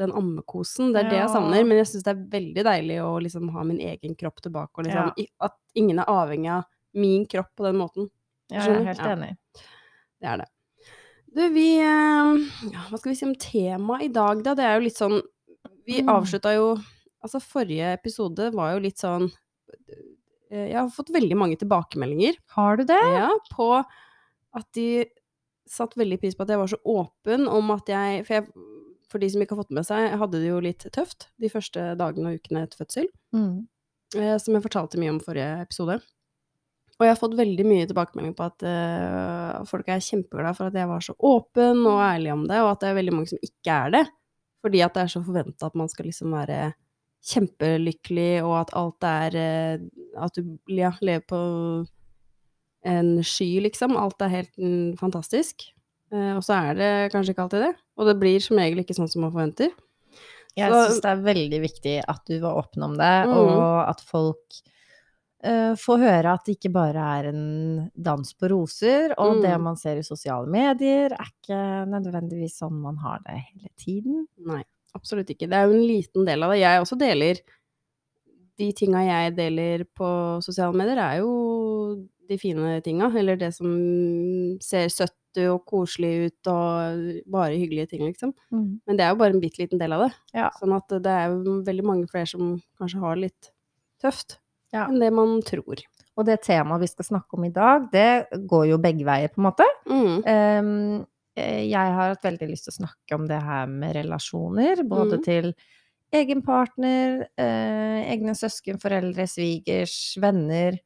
den 0.00 0.12
ammekosen. 0.16 0.92
Det 0.94 1.04
er 1.04 1.10
det 1.10 1.18
jeg 1.20 1.26
Ja. 1.28 1.32
savner. 1.34 1.64
Men 1.68 1.78
jeg 1.78 1.86
syns 1.90 2.04
det 2.06 2.12
er 2.16 2.24
veldig 2.38 2.64
deilig 2.66 2.96
å 3.04 3.10
liksom 3.22 3.50
ha 3.54 3.62
min 3.64 3.78
egen 3.80 4.16
kropp 4.16 4.40
tilbake, 4.42 4.84
liksom, 4.86 5.12
Ja. 5.16 5.26
at 5.46 5.54
ingen 5.76 5.98
er 6.00 6.06
avhengig 6.10 6.50
av 6.50 6.64
min 6.94 7.26
kropp 7.26 7.50
på 7.56 7.64
den 7.68 7.76
måten. 7.76 8.10
Jeg 8.50 8.60
er 8.66 8.84
helt 8.84 8.98
Ja. 8.98 9.14
enig. 9.14 9.36
Det 10.20 10.28
er 10.28 10.36
det. 10.38 10.48
Du, 11.32 11.48
vi 11.54 11.78
eh, 11.78 12.72
ja, 12.72 12.80
Hva 12.90 12.98
skal 12.98 13.12
vi 13.12 13.14
si 13.14 13.24
om 13.26 13.34
temaet 13.36 14.02
i 14.02 14.08
dag, 14.08 14.42
da? 14.42 14.54
Det 14.54 14.64
er 14.64 14.80
jo 14.80 14.84
litt 14.88 14.96
sånn 14.98 15.22
Vi 15.86 16.00
Mm. 16.02 16.08
avslutta 16.08 16.54
jo 16.56 16.76
Altså, 17.22 17.38
forrige 17.40 17.92
episode 17.94 18.50
var 18.52 18.72
jo 18.74 18.80
litt 18.80 18.96
sånn 18.98 19.30
eh, 20.50 20.66
Jeg 20.70 20.74
har 20.74 20.88
fått 20.88 21.12
veldig 21.14 21.36
mange 21.38 21.56
tilbakemeldinger 21.56 22.34
Har 22.56 22.76
du 22.76 22.84
det? 22.84 22.98
ja, 22.98 23.30
på 23.52 23.84
at 24.54 24.66
de 24.74 25.06
satte 25.68 25.94
veldig 26.00 26.18
pris 26.20 26.34
på 26.34 26.42
at 26.42 26.48
jeg 26.48 26.58
var 26.58 26.66
så 26.66 26.78
åpen 26.84 27.46
om 27.48 27.70
at 27.70 27.86
jeg 27.86 28.26
For, 28.26 28.34
jeg, 28.34 28.48
for 29.10 29.18
de 29.22 29.28
som 29.32 29.42
ikke 29.42 29.56
har 29.56 29.64
fått 29.64 29.74
med 29.74 29.86
seg, 29.88 30.12
hadde 30.20 30.38
det 30.40 30.48
jo 30.52 30.60
litt 30.62 30.86
tøft 30.94 31.28
de 31.42 31.50
første 31.52 31.90
dagene 31.98 32.30
og 32.32 32.40
ukene 32.40 32.64
etter 32.66 32.80
fødsel 32.84 33.08
Mm. 33.34 33.66
eh, 34.16 34.36
som 34.38 34.54
jeg 34.56 34.62
fortalte 34.64 34.98
mye 35.02 35.10
om 35.16 35.20
forrige 35.22 35.60
episode. 35.64 35.98
Og 37.00 37.06
jeg 37.06 37.14
har 37.14 37.20
fått 37.20 37.36
veldig 37.38 37.64
mye 37.64 37.86
tilbakemelding 37.88 38.34
på 38.36 38.44
at 38.44 38.62
eh, 38.68 39.64
folk 39.70 39.88
er 39.88 40.02
kjempeglade 40.04 40.54
for 40.58 40.68
at 40.68 40.74
jeg 40.76 40.88
var 40.90 41.00
så 41.00 41.14
åpen 41.16 41.86
og 41.88 42.00
ærlig 42.04 42.32
om 42.34 42.42
det, 42.46 42.58
og 42.60 42.74
at 42.74 42.80
det 42.82 42.90
er 42.90 42.98
veldig 42.98 43.14
mange 43.16 43.30
som 43.32 43.40
ikke 43.46 43.76
er 43.86 43.94
det. 43.94 44.02
Fordi 44.60 44.82
at 44.84 44.94
det 44.98 45.02
er 45.06 45.12
så 45.14 45.22
forventa 45.24 45.70
at 45.70 45.78
man 45.80 45.88
skal 45.88 46.10
liksom 46.10 46.34
være 46.36 46.58
kjempelykkelig, 47.30 48.42
og 48.44 48.54
at 48.60 48.74
alt 48.76 49.06
er 49.08 49.36
eh, 49.40 49.82
At 50.20 50.36
du 50.36 50.58
ja, 50.68 50.92
lever 51.00 51.24
på 51.28 51.40
en 52.84 53.10
sky, 53.24 53.60
liksom. 53.64 53.96
Alt 53.96 54.20
er 54.24 54.32
helt 54.32 54.56
mm, 54.58 54.96
fantastisk. 55.00 55.66
Eh, 56.12 56.32
og 56.36 56.42
så 56.42 56.56
er 56.70 56.74
det 56.78 56.90
kanskje 57.12 57.34
ikke 57.34 57.44
alltid 57.46 57.64
det. 57.68 57.74
Og 58.00 58.06
det 58.10 58.16
blir 58.20 58.42
som 58.42 58.58
regel 58.58 58.82
ikke 58.82 58.96
sånn 58.98 59.10
som 59.10 59.22
man 59.26 59.32
forventer. 59.34 59.70
Jeg 60.58 60.72
syns 60.74 60.98
det 61.04 61.10
er 61.12 61.20
veldig 61.22 61.60
viktig 61.62 61.92
at 62.10 62.24
du 62.26 62.40
var 62.42 62.58
åpen 62.58 62.82
om 62.82 62.96
det, 62.98 63.12
Mm. 63.28 63.36
og 63.38 63.88
at 63.88 64.00
folk 64.02 64.56
uh, 65.46 65.72
får 65.78 65.98
høre 66.02 66.32
at 66.34 66.44
det 66.44 66.56
ikke 66.58 66.72
bare 66.74 67.04
er 67.20 67.28
en 67.30 67.90
dans 67.96 68.32
på 68.34 68.50
roser, 68.50 69.14
og 69.16 69.36
Mm. 69.38 69.42
det 69.42 69.60
man 69.62 69.76
ser 69.76 69.96
i 69.96 70.02
sosiale 70.02 70.46
medier, 70.50 71.12
er 71.14 71.30
ikke 71.30 71.86
nødvendigvis 71.88 72.58
sånn 72.58 72.74
man 72.82 72.96
har 72.96 73.20
det 73.24 73.38
hele 73.38 73.70
tiden. 73.78 74.26
Nei, 74.44 74.64
absolutt 74.94 75.30
ikke. 75.30 75.48
Det 75.48 75.54
er 75.54 75.66
jo 75.70 75.78
en 75.78 75.86
liten 75.86 76.26
del 76.26 76.42
av 76.42 76.50
det. 76.50 76.58
Jeg 76.60 76.80
også 76.82 76.98
deler 76.98 77.40
De 78.58 78.72
tinga 78.76 79.00
jeg 79.06 79.36
deler 79.36 79.84
på 79.96 80.42
sosiale 80.44 80.74
medier, 80.76 80.98
er 80.98 81.20
jo 81.22 82.04
de 82.28 82.36
fine 82.36 82.82
tinga, 82.82 83.08
eller 83.16 83.36
det 83.36 83.54
som 83.54 84.58
ser 84.60 84.88
søtt 84.92 85.16
og 85.50 85.62
koselig 85.68 86.26
ut 86.26 86.50
og 86.50 87.22
bare 87.30 87.58
hyggelige 87.60 87.92
ting, 87.92 88.02
liksom. 88.08 88.32
Men 88.86 88.98
det 88.98 89.04
er 89.04 89.12
jo 89.12 89.20
bare 89.20 89.34
en 89.36 89.40
bitte 89.42 89.62
liten 89.62 89.78
del 89.78 89.94
av 89.96 90.06
det. 90.06 90.10
Ja. 90.34 90.50
Sånn 90.58 90.74
at 90.76 90.90
det 90.90 91.14
er 91.14 91.30
jo 91.30 91.60
veldig 91.66 91.86
mange 91.86 92.10
flere 92.10 92.26
som 92.26 92.56
kanskje 92.80 93.00
har 93.04 93.16
det 93.16 93.28
litt 93.28 93.50
tøft 94.02 94.38
Ja. 94.72 94.86
enn 94.86 95.00
det 95.00 95.12
man 95.12 95.40
tror. 95.42 95.82
Og 96.18 96.26
det 96.26 96.42
temaet 96.42 96.82
vi 96.82 96.90
skal 96.90 97.04
snakke 97.04 97.38
om 97.38 97.44
i 97.46 97.52
dag, 97.54 97.88
det 97.92 98.26
går 98.50 98.68
jo 98.72 98.78
begge 98.82 99.06
veier, 99.06 99.28
på 99.32 99.40
en 99.40 99.48
måte. 99.48 99.66
Mm. 99.88 101.06
Eh, 101.38 101.62
jeg 101.70 101.94
har 101.96 102.10
hatt 102.12 102.24
veldig 102.26 102.48
lyst 102.50 102.66
til 102.68 102.74
å 102.74 102.80
snakke 102.82 103.16
om 103.16 103.26
det 103.30 103.40
her 103.40 103.66
med 103.70 103.94
relasjoner, 103.96 104.82
både 104.88 105.20
mm. 105.20 105.24
til 105.24 105.52
egen 106.12 106.42
partner, 106.42 107.28
eh, 107.38 108.00
egne 108.10 108.34
søsken, 108.34 108.80
foreldre, 108.82 109.26
svigers, 109.30 110.16
venner. 110.20 110.78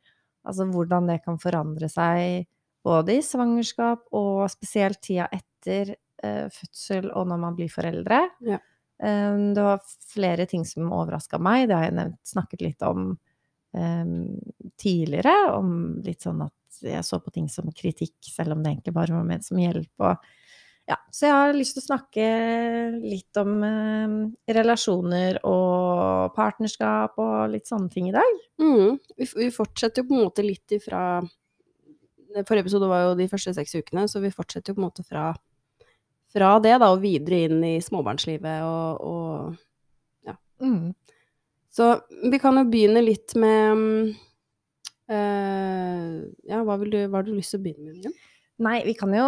Altså 0.44 0.67
hvordan 0.69 1.08
det 1.08 1.23
kan 1.25 1.38
forandre 1.41 1.88
seg 1.88 2.44
både 2.84 3.19
i 3.19 3.25
svangerskap 3.25 4.06
og 4.16 4.44
spesielt 4.52 5.00
tida 5.04 5.28
etter 5.32 5.94
eh, 5.94 6.46
fødsel 6.52 7.10
og 7.12 7.28
når 7.31 7.42
man 7.46 7.58
blir 7.58 7.72
foreldre. 7.72 8.20
Ja. 8.44 8.60
Um, 9.04 9.50
det 9.56 9.62
var 9.64 9.82
flere 10.12 10.46
ting 10.46 10.62
som 10.69 10.92
overraska 10.94 11.40
meg, 11.42 11.66
det 11.69 11.76
har 11.76 11.88
jeg 11.88 11.96
nevnt, 11.96 12.20
snakket 12.31 12.60
litt 12.62 12.84
om 12.86 13.08
um, 13.75 14.12
tidligere, 14.81 15.34
om 15.56 15.75
litt 16.04 16.22
sånn 16.22 16.44
at 16.46 16.78
jeg 16.84 17.02
så 17.06 17.19
på 17.22 17.32
ting 17.34 17.48
som 17.50 17.72
kritikk, 17.75 18.16
selv 18.22 18.54
om 18.54 18.62
det 18.62 18.70
egentlig 18.70 18.94
bare 18.94 19.16
var 19.16 19.26
ment 19.26 19.46
som 19.46 19.58
hjelp. 19.58 19.90
Og, 19.98 20.31
ja. 20.90 20.98
Så 21.10 21.26
jeg 21.26 21.34
har 21.34 21.56
lyst 21.56 21.76
til 21.76 21.82
å 21.82 21.88
snakke 21.88 22.28
litt 23.02 23.42
om 23.42 23.54
um, 23.66 24.16
relasjoner 24.46 25.40
og 25.48 26.34
partnerskap 26.38 27.19
og 27.22 27.38
litt 27.54 27.70
sånne 27.70 27.90
ting 27.92 28.10
i 28.10 28.14
dag. 28.14 28.42
Mm. 28.62 29.00
Vi, 29.19 29.28
vi 29.42 29.50
fortsetter 29.54 30.04
jo 30.04 30.10
på 30.10 30.19
en 30.19 30.26
måte 30.28 30.46
litt 30.46 30.78
ifra 30.78 31.02
Forrige 32.42 32.66
episode 32.66 32.88
var 32.90 33.04
jo 33.04 33.16
de 33.19 33.28
første 33.31 33.54
seks 33.54 33.76
ukene, 33.78 34.08
så 34.10 34.22
vi 34.22 34.32
fortsetter 34.34 34.72
jo 34.72 34.78
på 34.78 34.82
en 34.82 34.88
måte 34.88 35.04
fra, 35.06 35.28
fra 36.34 36.50
det 36.64 36.75
da, 36.82 36.90
og 36.90 37.02
videre 37.04 37.44
inn 37.46 37.62
i 37.69 37.76
småbarnslivet 37.84 38.66
og, 38.66 39.06
og 39.06 39.54
Så 41.75 41.90
vi 42.31 42.38
kan 42.42 42.58
jo 42.58 42.66
begynne 42.70 43.02
litt 43.02 43.34
med 43.38 43.81
mm, 43.81 44.12
eh, 45.10 46.12
Ja, 46.50 46.62
hva, 46.62 46.78
vil 46.82 46.92
du, 46.94 47.00
hva 47.08 47.20
har 47.20 47.26
du 47.26 47.34
lyst 47.34 47.54
til 47.54 47.62
å 47.62 47.64
begynne 47.66 47.88
med? 47.88 47.98
Miriam? 47.98 48.14
Nei, 48.62 48.76
vi 48.86 48.94
kan 48.94 49.10
jo 49.10 49.26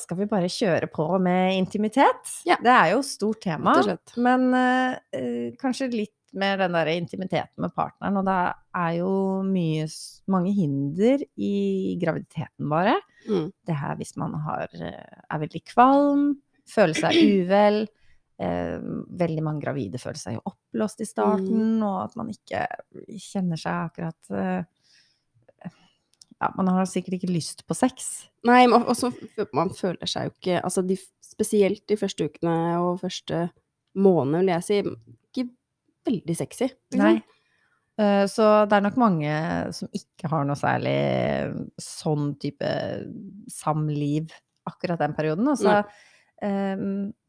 Skal 0.00 0.22
vi 0.22 0.28
bare 0.30 0.48
kjøre 0.48 0.88
på 0.92 1.04
med 1.20 1.58
intimitet? 1.58 2.32
Ja. 2.48 2.56
Det 2.62 2.72
er 2.72 2.94
jo 2.94 3.02
stort 3.04 3.42
tema. 3.44 3.76
Men 4.16 4.48
eh, 4.56 5.52
kanskje 5.60 5.90
litt 5.92 6.16
mer 6.38 6.60
den 6.60 6.76
der 6.76 6.90
intimiteten 6.92 7.64
med 7.64 7.74
partneren. 7.76 8.18
Og 8.20 8.26
det 8.26 8.36
er 8.82 8.92
jo 8.98 9.14
mye, 9.46 9.86
mange 10.32 10.52
hinder 10.56 11.24
i 11.36 11.96
graviditeten 12.00 12.70
bare. 12.72 12.98
Mm. 13.28 13.50
Det 13.66 13.78
her 13.78 13.98
hvis 14.00 14.16
man 14.20 14.36
har, 14.46 14.68
eh, 14.74 15.18
er 15.28 15.42
veldig 15.42 15.62
kvalm, 15.72 16.28
føler 16.68 16.98
seg 16.98 17.18
uvel. 17.42 17.84
Eh, 18.42 18.78
veldig 19.22 19.44
mange 19.44 19.62
gravide 19.62 20.00
føler 20.02 20.18
seg 20.18 20.38
jo 20.38 20.44
oppblåst 20.50 21.02
i 21.04 21.08
starten, 21.08 21.82
og 21.84 21.98
at 22.06 22.16
man 22.18 22.32
ikke 22.32 22.64
kjenner 23.20 23.60
seg 23.60 23.88
akkurat 23.90 24.32
eh, 24.34 24.62
Ja, 26.42 26.48
man 26.58 26.72
har 26.74 26.88
sikkert 26.90 27.20
ikke 27.20 27.30
lyst 27.30 27.60
på 27.68 27.74
sex. 27.78 28.08
Nei, 28.48 28.64
men 28.66 28.82
også 28.82 29.12
man 29.54 29.70
føler 29.78 30.10
seg 30.10 30.26
jo 30.26 30.32
ikke 30.32 30.56
Altså 30.58 30.82
de, 30.82 30.96
spesielt 31.22 31.84
de 31.86 31.94
første 32.00 32.26
ukene 32.26 32.56
og 32.82 32.98
første 33.04 33.44
måned, 33.94 34.40
vil 34.40 34.50
jeg 34.50 34.66
si, 34.66 34.80
veldig 36.08 36.36
sexy. 36.38 36.70
Nei. 36.98 37.16
Eh, 38.00 38.24
Så 38.30 38.46
det 38.68 38.78
er 38.78 38.86
nok 38.86 38.96
mange 39.00 39.32
som 39.76 39.90
ikke 39.92 40.30
har 40.32 40.46
noe 40.48 40.56
særlig 40.58 40.96
sånn 41.80 42.32
type 42.40 42.70
samliv 43.52 44.32
akkurat 44.68 45.00
den 45.02 45.14
perioden. 45.18 45.48
Og 45.52 45.58
så 45.60 45.74
Nei. 45.74 45.82
eh, 46.46 46.86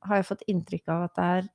har 0.08 0.20
jeg 0.22 0.30
fått 0.30 0.46
inntrykk 0.48 0.94
av 0.94 1.06
at 1.10 1.16
det 1.20 1.30
er 1.38 1.50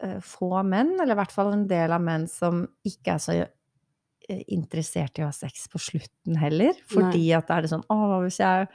uh, 0.00 0.20
få 0.24 0.62
menn, 0.64 0.94
eller 1.00 1.12
i 1.12 1.18
hvert 1.20 1.34
fall 1.34 1.52
en 1.52 1.66
del 1.68 1.92
av 1.92 2.00
menn, 2.04 2.26
som 2.30 2.62
ikke 2.88 3.16
er 3.16 3.20
så 3.20 3.34
eh, 3.40 4.44
interessert 4.54 5.18
i 5.18 5.24
å 5.26 5.28
ha 5.28 5.34
sex 5.36 5.66
på 5.72 5.80
slutten 5.82 6.38
heller. 6.40 6.78
Fordi 6.88 7.26
at 7.36 7.50
da 7.50 7.58
er 7.58 7.66
det 7.66 7.72
sånn 7.74 7.84
Å, 7.84 7.98
hva 7.98 8.20
hvis 8.24 8.40
jeg 8.40 8.70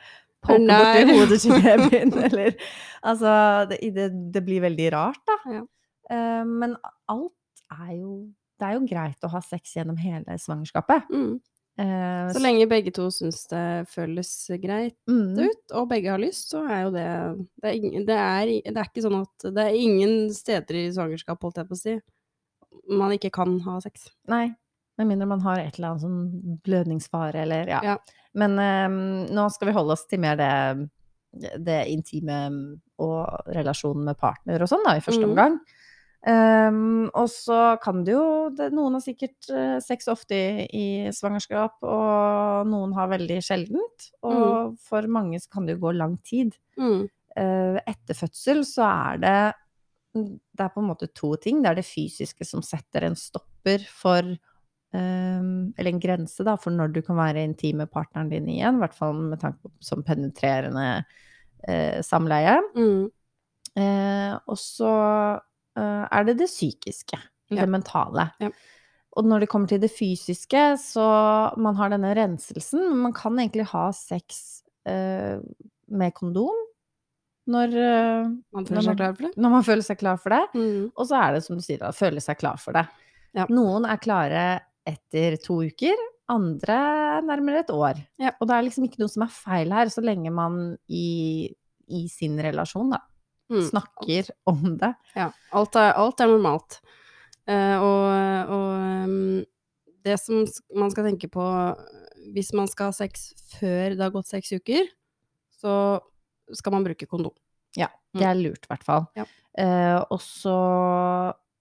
poker 0.46 0.62
Nei. 0.62 0.77
borti 0.77 1.15
hodet 1.18 1.39
til 1.42 1.63
babyen? 1.65 2.13
Eller 2.27 2.60
Altså, 3.01 3.32
det, 3.72 3.80
det, 3.96 4.10
det 4.36 4.44
blir 4.46 4.62
veldig 4.68 4.92
rart, 4.94 5.24
da. 5.25 5.39
Ja. 5.58 5.63
Eh, 6.12 6.44
men 6.46 6.76
alt 7.12 7.66
er 7.74 7.96
jo 8.00 8.16
Det 8.60 8.68
er 8.70 8.78
jo 8.78 8.86
greit 8.88 9.26
å 9.28 9.30
ha 9.34 9.42
sex 9.44 9.74
gjennom 9.76 9.98
hele 10.00 10.38
svangerskapet. 10.40 11.10
Mm. 11.12 11.34
Eh, 11.78 12.30
Så 12.32 12.40
lenge 12.40 12.70
begge 12.72 12.94
to 12.96 13.10
syns 13.12 13.42
det 13.52 13.64
føles 13.92 14.30
greit 14.64 14.96
mm, 15.12 15.34
ut, 15.44 15.74
og 15.76 15.90
begge 15.90 16.14
har 16.14 16.22
lyst, 16.24 16.54
så 16.54 16.62
er 16.72 16.86
jo 16.86 16.92
det 16.96 17.08
det 17.60 17.68
er, 17.68 17.76
ingen, 17.76 18.06
det, 18.08 18.16
er, 18.16 18.54
det 18.64 18.78
er 18.80 18.88
ikke 18.88 19.04
sånn 19.04 19.18
at 19.26 19.48
Det 19.58 19.66
er 19.66 19.76
ingen 19.76 20.30
steder 20.32 20.80
i 20.80 20.86
svangerskap, 20.96 21.42
holdt 21.44 21.60
jeg 21.60 21.68
på 21.68 21.76
å 21.76 21.82
si, 21.82 21.98
man 22.96 23.12
ikke 23.12 23.34
kan 23.36 23.58
ha 23.68 23.76
sex. 23.84 24.08
Nei. 24.32 24.54
Med 24.98 25.08
mindre 25.12 25.28
man 25.28 25.42
har 25.44 25.60
et 25.60 25.76
eller 25.76 25.90
annet 25.98 26.06
sånn 26.06 26.60
blødningsfare 26.64 27.42
eller 27.44 27.68
ja. 27.68 27.82
Ja. 27.84 27.98
Men 28.40 28.56
um, 28.56 29.26
nå 29.36 29.50
skal 29.52 29.68
vi 29.68 29.76
holde 29.76 29.92
oss 29.98 30.08
til 30.08 30.22
mer 30.24 30.40
det, 30.40 30.88
det 31.60 31.82
intime 31.92 32.40
og 33.04 33.52
relasjonen 33.52 34.08
med 34.08 34.16
partner 34.22 34.64
og 34.64 34.72
sånn, 34.72 34.86
da, 34.88 34.96
i 34.96 35.04
første 35.04 35.26
Mm. 35.28 35.34
omgang. 35.36 35.60
Ehm, 36.25 37.05
og 37.13 37.27
så 37.29 37.75
kan 37.84 38.01
det 38.05 38.15
jo 38.15 38.50
det, 38.58 38.72
Noen 38.74 38.98
har 38.98 39.03
sikkert 39.05 39.46
eh, 39.53 39.77
sex 39.84 40.10
ofte 40.10 40.38
i, 40.38 40.63
i 40.74 40.86
svangerskap, 41.13 41.77
og 41.86 42.72
noen 42.72 42.96
har 42.98 43.12
veldig 43.12 43.38
sjeldent. 43.46 44.10
Og 44.25 44.74
for 44.82 45.05
mange 45.12 45.41
så 45.41 45.51
kan 45.53 45.67
det 45.67 45.77
jo 45.77 45.86
gå 45.86 45.94
lang 46.00 46.17
tid. 46.25 46.58
Mm. 46.82 47.05
Uh, 47.36 47.77
etter 47.84 48.15
fødsel 48.15 48.62
så 48.63 48.86
er 48.88 49.17
det 49.20 49.39
Det 50.15 50.63
er 50.63 50.70
på 50.72 50.79
en 50.79 50.88
måte 50.88 51.10
to 51.12 51.34
ting. 51.36 51.60
Det 51.62 51.67
er 51.74 51.79
det 51.82 51.88
fysiske 51.88 52.48
som 52.48 52.62
setter 52.63 53.03
en 53.03 53.17
stopper 53.20 53.84
for 53.91 54.24
um, 54.24 55.74
Eller 55.75 55.91
en 55.91 56.00
grense, 56.00 56.39
da, 56.48 56.55
for 56.55 56.72
når 56.72 56.94
du 56.96 57.01
kan 57.03 57.20
være 57.20 57.44
intim 57.44 57.84
med 57.84 57.91
partneren 57.91 58.32
din 58.32 58.48
igjen. 58.48 58.79
I 58.79 58.86
hvert 58.86 58.96
fall 58.96 59.20
med 59.20 59.41
tanke 59.44 59.60
på 59.62 59.74
som 59.84 60.05
penetrerende 60.08 61.03
uh, 61.03 62.00
samleie. 62.08 62.55
Mm. 62.79 63.12
Og 63.75 64.55
så 64.55 64.89
er 65.82 66.24
det 66.25 66.38
det 66.39 66.48
psykiske, 66.50 67.17
Ja. 67.51 67.62
det 67.62 67.70
mentale. 67.70 68.32
Ja. 68.39 68.50
Og 69.17 69.24
når 69.25 69.39
det 69.46 69.50
kommer 69.50 69.67
til 69.67 69.79
det 69.79 69.91
fysiske, 69.91 70.75
så 70.82 71.55
man 71.58 71.75
har 71.75 71.89
denne 71.89 72.13
renselsen, 72.15 72.82
men 72.89 72.98
man 73.08 73.13
kan 73.13 73.38
egentlig 73.39 73.65
ha 73.72 73.91
sex 73.91 74.62
eh, 74.86 75.39
med 75.89 76.13
kondom 76.13 76.51
når, 77.48 77.67
eh, 77.77 78.24
Man 78.53 78.65
Når 78.65 78.65
føler 78.65 78.82
seg 78.82 79.00
man- 79.22 79.34
når 79.38 79.50
man 79.51 79.63
føler 79.63 79.84
seg 79.84 79.98
klar 80.00 80.17
for 80.20 80.29
det. 80.29 80.41
Mm. 80.55 80.91
Og 80.98 81.08
så 81.08 81.15
er 81.22 81.34
det 81.34 81.44
som 81.44 81.55
du 81.55 81.62
sier, 81.62 81.77
da, 81.79 81.91
føle 81.91 82.20
seg 82.22 82.38
klar 82.39 82.58
for 82.60 82.74
det. 82.74 82.88
Ja. 83.34 83.46
Noen 83.50 83.86
er 83.86 83.98
klare 83.98 84.62
etter 84.86 85.38
to 85.44 85.62
uker, 85.62 85.96
andre 86.29 87.22
nærmere 87.24 87.60
et 87.60 87.67
år. 87.70 88.00
Ja. 88.20 88.32
Og 88.41 88.48
det 88.48 88.55
er 88.55 88.63
liksom 88.63 88.84
ikke 88.89 89.00
noe 89.00 89.10
som 89.10 89.24
er 89.24 89.27
feil 89.34 89.72
her, 89.72 89.86
så 89.86 90.01
lenge 90.03 90.32
man 90.32 90.77
i, 90.89 91.53
i 91.88 92.08
sin 92.08 92.36
relasjon 92.38 92.89
da, 92.91 92.98
Mm. 93.52 93.62
snakker 93.68 94.30
om 94.50 94.78
det. 94.82 94.94
Ja. 95.14 95.30
Alt 95.54 95.78
er, 95.78 95.92
alt 96.02 96.22
er 96.24 96.32
normalt. 96.32 96.80
Uh, 97.46 97.78
og 97.78 98.54
og 98.56 99.06
um, 99.06 99.44
det 100.06 100.18
som 100.22 100.46
man 100.74 100.90
skal 100.94 101.06
tenke 101.12 101.30
på 101.30 101.46
hvis 102.34 102.52
man 102.58 102.70
skal 102.70 102.90
ha 102.90 102.96
sex 102.98 103.32
før 103.60 103.94
det 103.94 104.02
har 104.02 104.14
gått 104.14 104.32
seks 104.32 104.56
uker, 104.58 104.88
så 105.54 106.02
skal 106.54 106.74
man 106.74 106.86
bruke 106.86 107.08
kondom. 107.10 107.36
Ja, 107.78 107.92
det 108.16 108.25
er 108.25 108.38
lurt 108.40 108.66
i 108.66 108.72
hvert 108.72 108.86
fall. 108.86 109.06
Ja. 109.18 109.28
Uh, 109.56 110.00
og 110.10 110.22
så 110.24 110.56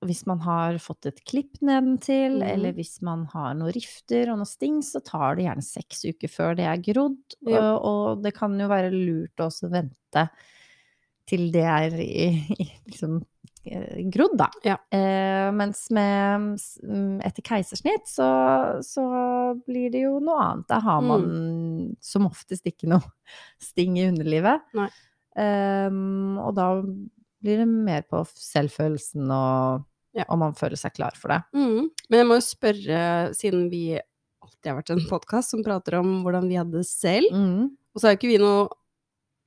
hvis 0.05 0.25
man 0.29 0.41
har 0.45 0.77
fått 0.83 1.07
et 1.09 1.21
klipp 1.25 1.61
nedentil, 1.65 2.41
mm. 2.41 2.49
eller 2.49 2.75
hvis 2.77 2.99
man 3.07 3.25
har 3.33 3.55
noen 3.57 3.73
rifter 3.73 4.33
og 4.33 4.41
noe 4.41 4.49
sting, 4.49 4.83
så 4.85 5.01
tar 5.05 5.39
det 5.39 5.47
gjerne 5.47 5.65
seks 5.65 6.05
uker 6.11 6.33
før 6.33 6.59
det 6.59 6.67
er 6.69 6.83
grodd. 6.85 7.39
Ja. 7.47 7.61
Og, 7.61 7.87
og 7.89 8.25
det 8.25 8.35
kan 8.37 8.59
jo 8.61 8.69
være 8.71 8.93
lurt 8.93 9.41
å 9.41 9.49
også 9.49 9.71
vente 9.73 10.27
til 11.27 11.47
det 11.55 11.63
er 11.65 11.95
i, 12.03 12.27
i 12.61 12.67
liksom 12.91 13.15
eh, 13.65 14.03
grodd, 14.13 14.35
da. 14.41 14.49
Ja. 14.67 14.77
Eh, 14.93 15.49
mens 15.57 15.87
med 15.95 16.59
mm, 16.85 17.21
etter 17.25 17.43
keisersnitt 17.47 18.07
så, 18.11 18.29
så 18.85 19.05
blir 19.67 19.91
det 19.95 20.03
jo 20.05 20.19
noe 20.21 20.37
annet. 20.43 20.67
Da 20.69 20.81
har 20.85 21.01
man 21.05 21.25
som 22.05 22.27
oftest 22.29 22.67
ikke 22.69 22.91
noe 22.93 23.03
sting 23.71 23.97
i 24.01 24.07
underlivet. 24.11 24.61
Ehm, 25.37 26.37
og 26.45 26.55
da 26.59 26.69
blir 27.45 27.61
det 27.65 27.69
mer 27.69 28.05
på 28.09 28.23
selvfølelsen 28.31 29.29
og 29.35 29.85
Ja. 30.15 30.25
om 30.31 30.39
man 30.45 30.53
føler 30.55 30.79
seg 30.79 30.95
klar 30.95 31.17
for 31.19 31.33
det. 31.33 31.41
Mm. 31.59 31.89
Men 32.09 32.21
jeg 32.21 32.27
må 32.29 32.37
jo 32.39 32.45
spørre, 32.47 32.99
siden 33.35 33.65
vi 33.73 33.97
alltid 34.45 34.69
har 34.71 34.77
vært 34.79 34.93
en 34.95 35.07
podkast 35.11 35.51
som 35.51 35.65
prater 35.67 35.97
om 35.99 36.21
hvordan 36.23 36.47
vi 36.47 36.55
hadde 36.61 36.77
det 36.79 36.87
selv, 36.87 37.33
Mm. 37.35 37.73
og 37.95 37.99
så 38.01 38.07
er 38.07 38.15
jo 38.15 38.19
ikke 38.21 38.31
vi 38.31 38.39
noe 38.39 38.69
eh, 38.69 38.69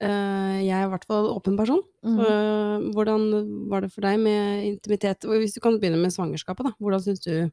Jeg 0.02 0.70
er 0.78 0.84
i 0.86 0.90
hvert 0.92 1.06
fall 1.10 1.26
åpen 1.34 1.56
person. 1.58 1.82
Så, 2.06 2.28
Mm. 2.28 2.92
hvordan 2.94 3.24
var 3.70 3.82
det 3.82 3.92
for 3.92 4.02
deg 4.06 4.20
med 4.22 4.66
intimitet? 4.68 5.26
Hvis 5.26 5.56
du 5.56 5.60
kan 5.64 5.80
begynne 5.80 5.98
med 6.02 6.14
svangerskapet, 6.14 6.64
da. 6.70 6.72
Hvordan 6.80 7.02
syns 7.04 7.20
du 7.26 7.50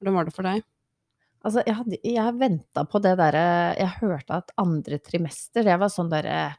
Hvordan 0.00 0.14
var 0.14 0.24
det 0.24 0.34
for 0.34 0.42
deg? 0.46 0.62
Altså, 1.44 1.62
jeg, 1.66 1.74
hadde, 1.74 1.98
jeg 2.06 2.34
venta 2.38 2.84
på 2.86 3.00
det 3.02 3.16
derre 3.18 3.74
Jeg 3.76 3.88
hørte 4.00 4.30
at 4.38 4.52
andre 4.62 4.98
trimester, 5.02 5.64
det 5.66 5.74
var 5.82 5.90
sånn 5.90 6.10
derre 6.10 6.54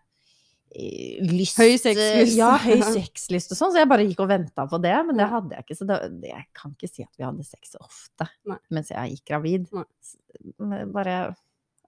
eh, 0.75 1.22
lyst 1.24 1.56
Høy 1.62 1.78
sexlyst. 1.80 2.36
Ja, 2.36 2.58
høy 2.60 2.82
sexlyst 2.84 3.52
og 3.54 3.58
sånn, 3.60 3.72
så 3.72 3.80
jeg 3.84 3.88
bare 3.92 4.04
gikk 4.08 4.20
og 4.25 4.30
venta 4.34 4.66
på 4.68 4.82
det, 4.84 4.94
men 5.08 5.16
det 5.20 5.28
hadde 5.32 5.56
jeg 5.56 5.63
ikke. 5.63 5.78
Så 5.80 5.88
det, 5.88 6.00
jeg 6.28 6.46
kan 6.54 6.72
ikke 6.75 6.90
si 6.92 7.04
at 7.08 7.12
vi 7.18 7.24
hadde 7.24 7.46
sex 7.48 7.75
ofte 7.80 8.28
Nei. 8.50 8.58
mens 8.74 8.90
jeg 8.92 9.16
gikk 9.16 9.25
gravid. 9.32 9.68
Nei. 10.60 10.84
Bare 10.92 11.18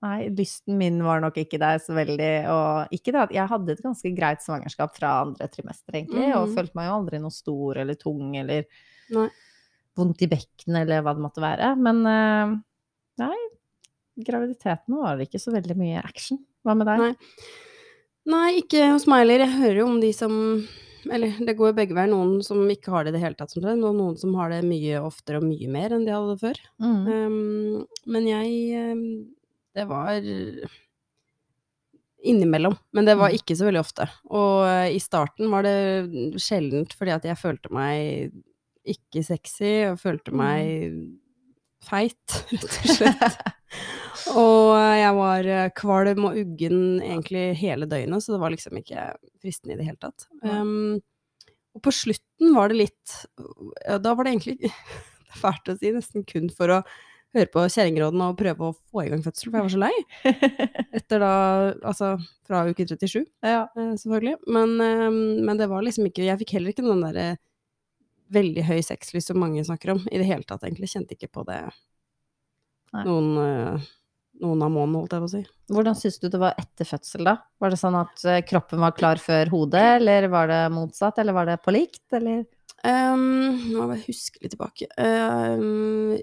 Nei, 0.05 0.27
lysten 0.37 0.77
min 0.77 0.99
var 1.01 1.23
nok 1.23 1.39
ikke 1.41 1.57
der 1.61 1.79
så 1.81 1.95
veldig, 1.97 2.29
og 2.53 2.93
ikke 2.93 3.13
det 3.15 3.21
at 3.23 3.31
jeg 3.33 3.49
hadde 3.49 3.73
et 3.73 3.81
ganske 3.81 4.11
greit 4.17 4.43
svangerskap 4.45 4.93
fra 4.99 5.15
andre 5.23 5.47
trimester, 5.49 5.97
egentlig, 5.97 6.27
og 6.35 6.45
Mhm. 6.47 6.55
følte 6.59 6.77
meg 6.77 6.89
jo 6.91 6.97
aldri 6.99 7.21
noe 7.23 7.33
stor 7.33 7.79
eller 7.81 7.97
tung 7.97 8.35
eller 8.37 8.67
Nei. 9.15 9.27
vondt 9.97 10.21
i 10.21 10.29
bekkenet 10.29 10.83
eller 10.83 11.01
hva 11.01 11.15
det 11.17 11.23
måtte 11.25 11.41
være. 11.41 11.71
Men 11.79 12.05
eh, 12.05 12.55
nei, 13.23 13.35
graviditeten 14.29 14.95
var 15.01 15.17
det 15.17 15.27
ikke 15.29 15.41
så 15.41 15.53
veldig 15.55 15.77
mye 15.79 16.03
action. 16.05 16.39
Hva 16.65 16.75
med 16.77 16.87
deg? 16.87 16.99
Nei. 16.99 17.13
Nei, 18.25 18.47
ikke 18.61 18.87
hos 18.91 19.05
meg 19.09 19.25
heller. 19.25 19.43
Jeg 19.45 19.59
hører 19.61 19.79
jo 19.83 19.87
om 19.91 19.99
de 20.01 20.11
som 20.13 20.35
Eller 21.05 21.35
det 21.45 21.53
går 21.59 21.75
begge 21.77 21.93
veier. 21.93 22.09
Noen 22.09 22.39
som 22.41 22.63
ikke 22.67 22.89
har 22.89 23.03
det 23.05 23.11
i 23.13 23.17
det 23.19 23.21
hele 23.21 23.37
tatt, 23.37 23.51
som 23.53 23.61
og 23.61 23.93
noen 23.93 24.15
som 24.17 24.33
har 24.39 24.49
det 24.49 24.63
mye 24.65 24.97
oftere 25.05 25.37
og 25.37 25.43
mye 25.45 25.67
mer 25.69 25.93
enn 25.93 26.03
de 26.07 26.09
hadde 26.15 26.39
før. 26.41 26.57
Mm. 26.81 27.03
Um, 27.05 27.85
men 28.09 28.25
jeg 28.25 28.95
um, 28.97 29.03
Det 29.75 29.83
var 29.89 30.21
innimellom. 32.25 32.75
Men 32.91 33.05
det 33.05 33.15
var 33.19 33.29
Mm. 33.29 33.35
ikke 33.37 33.55
så 33.57 33.65
veldig 33.67 33.79
ofte. 33.83 34.07
Og 34.31 34.63
uh, 34.65 34.87
i 34.89 34.99
starten 34.99 35.49
var 35.51 35.63
det 35.63 36.39
sjeldent 36.41 36.93
fordi 36.97 37.11
at 37.13 37.23
jeg 37.27 37.37
følte 37.37 37.69
meg 37.73 38.31
ikke 38.85 39.23
sexy, 39.25 39.85
og 39.91 39.99
følte 40.01 40.31
Mm. 40.31 40.37
meg 40.37 41.19
feit, 41.85 42.37
rett 42.51 42.63
og 42.63 42.95
slett. 42.95 43.41
og 44.33 44.73
uh, 44.73 44.95
jeg 44.97 45.13
var 45.19 45.45
uh, 45.45 45.69
kvalm 45.77 46.25
og 46.25 46.37
uggen 46.41 46.79
egentlig 47.01 47.55
hele 47.59 47.85
døgnet, 47.85 48.23
så 48.25 48.33
det 48.33 48.41
var 48.41 48.49
liksom 48.55 48.77
ikke 48.81 49.09
fristende 49.43 49.75
i 49.75 49.77
det 49.83 49.85
hele 49.91 50.01
tatt. 50.01 50.25
Um, 50.41 51.01
og 51.75 51.81
på 51.83 51.91
slutten 51.93 52.55
var 52.55 52.69
det 52.71 52.77
litt 52.79 53.15
ja, 53.85 53.97
Da 53.99 54.13
var 54.15 54.23
det 54.23 54.31
egentlig 54.33 54.57
det 54.63 54.71
er 55.35 55.41
fælt 55.41 55.67
å 55.69 55.77
si, 55.77 55.91
nesten 55.91 56.23
kun 56.25 56.49
for 56.49 56.71
å 56.71 56.81
høre 57.35 57.51
på 57.51 57.65
Kjerringråden 57.71 58.23
og 58.25 58.37
prøve 58.39 58.69
å 58.69 58.75
få 58.75 59.05
i 59.05 59.09
gang 59.11 59.23
fødsel, 59.25 59.49
for 59.49 59.59
jeg 59.59 59.67
var 59.67 59.73
så 59.73 59.81
lei. 59.83 59.95
Etter 60.99 61.23
da 61.23 61.33
Altså 61.85 62.13
fra 62.45 62.63
uke 62.69 62.85
37, 62.87 63.25
ja. 63.43 63.65
eh, 63.75 63.91
selvfølgelig. 64.01 64.37
Men, 64.47 64.77
eh, 64.83 65.09
men 65.47 65.59
det 65.59 65.69
var 65.71 65.83
liksom 65.85 66.07
ikke 66.09 66.27
Jeg 66.27 66.41
fikk 66.43 66.55
heller 66.57 66.75
ikke 66.75 66.85
den 66.85 67.03
derre 67.05 67.27
veldig 68.33 68.63
høy 68.65 68.79
sexlyst 68.81 69.29
som 69.29 69.37
mange 69.37 69.61
snakker 69.65 69.93
om, 69.93 69.99
i 70.09 70.17
det 70.17 70.25
hele 70.25 70.45
tatt, 70.47 70.63
egentlig. 70.65 70.89
Kjente 70.89 71.13
ikke 71.13 71.29
på 71.29 71.43
det 71.45 71.59
noen, 73.03 73.29
eh, 73.41 73.85
noen 74.43 74.63
av 74.65 74.71
månedene, 74.71 75.01
holdt 75.01 75.15
jeg 75.15 75.23
på 75.23 75.29
å 75.29 75.33
si. 75.33 75.43
Hvordan 75.75 75.97
syns 75.99 76.19
du 76.21 76.27
det 76.29 76.41
var 76.41 76.59
etter 76.61 76.87
fødsel, 76.87 77.25
da? 77.27 77.37
Var 77.61 77.73
det 77.73 77.79
sånn 77.81 77.97
at 77.99 78.25
eh, 78.29 78.43
kroppen 78.47 78.83
var 78.83 78.95
klar 78.97 79.21
før 79.21 79.51
hodet, 79.53 79.85
eller 79.99 80.29
var 80.31 80.51
det 80.51 80.61
motsatt, 80.75 81.19
eller 81.21 81.35
var 81.37 81.49
det 81.49 81.59
på 81.65 81.73
likt, 81.75 82.05
eller? 82.15 82.45
Um, 82.85 83.57
nå 83.71 83.81
må 83.81 83.95
jeg 83.95 84.11
huske 84.11 84.41
litt 84.43 84.53
tilbake. 84.53 84.87
Um, 85.01 86.15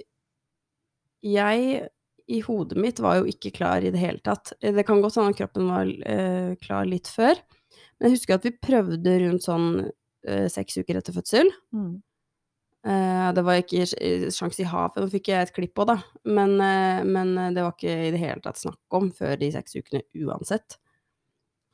jeg 1.23 1.89
i 2.33 2.39
hodet 2.47 2.79
mitt 2.81 3.01
var 3.03 3.19
jo 3.21 3.27
ikke 3.29 3.51
klar 3.57 3.83
i 3.85 3.91
det 3.93 4.01
hele 4.01 4.21
tatt. 4.25 4.53
Det 4.63 4.85
kan 4.87 5.03
godt 5.03 5.19
hende 5.19 5.33
at 5.35 5.41
kroppen 5.41 5.67
var 5.69 5.89
eh, 6.07 6.53
klar 6.63 6.87
litt 6.89 7.11
før. 7.11 7.35
Men 7.99 8.09
jeg 8.09 8.17
husker 8.19 8.39
at 8.39 8.47
vi 8.47 8.53
prøvde 8.63 9.17
rundt 9.25 9.45
sånn 9.47 9.69
eh, 9.83 10.47
seks 10.53 10.79
uker 10.81 11.01
etter 11.01 11.15
fødsel. 11.17 11.51
Mm. 11.75 11.93
Eh, 12.87 13.27
det 13.37 13.45
var 13.47 13.61
ikke 13.61 13.85
sj- 13.91 14.31
sjanse 14.35 14.63
i 14.65 14.67
havet, 14.71 15.03
nå 15.03 15.11
fikk 15.13 15.29
jeg 15.31 15.47
et 15.49 15.53
klipp 15.55 15.79
òg, 15.83 15.91
da. 15.93 15.99
Men, 16.27 16.55
eh, 16.63 17.03
men 17.07 17.35
det 17.55 17.63
var 17.67 17.75
ikke 17.77 17.95
i 18.09 18.13
det 18.15 18.23
hele 18.23 18.43
tatt 18.43 18.59
snakk 18.63 18.97
om 18.99 19.11
før 19.15 19.37
de 19.43 19.51
seks 19.55 19.77
ukene 19.79 20.03
uansett. 20.25 20.79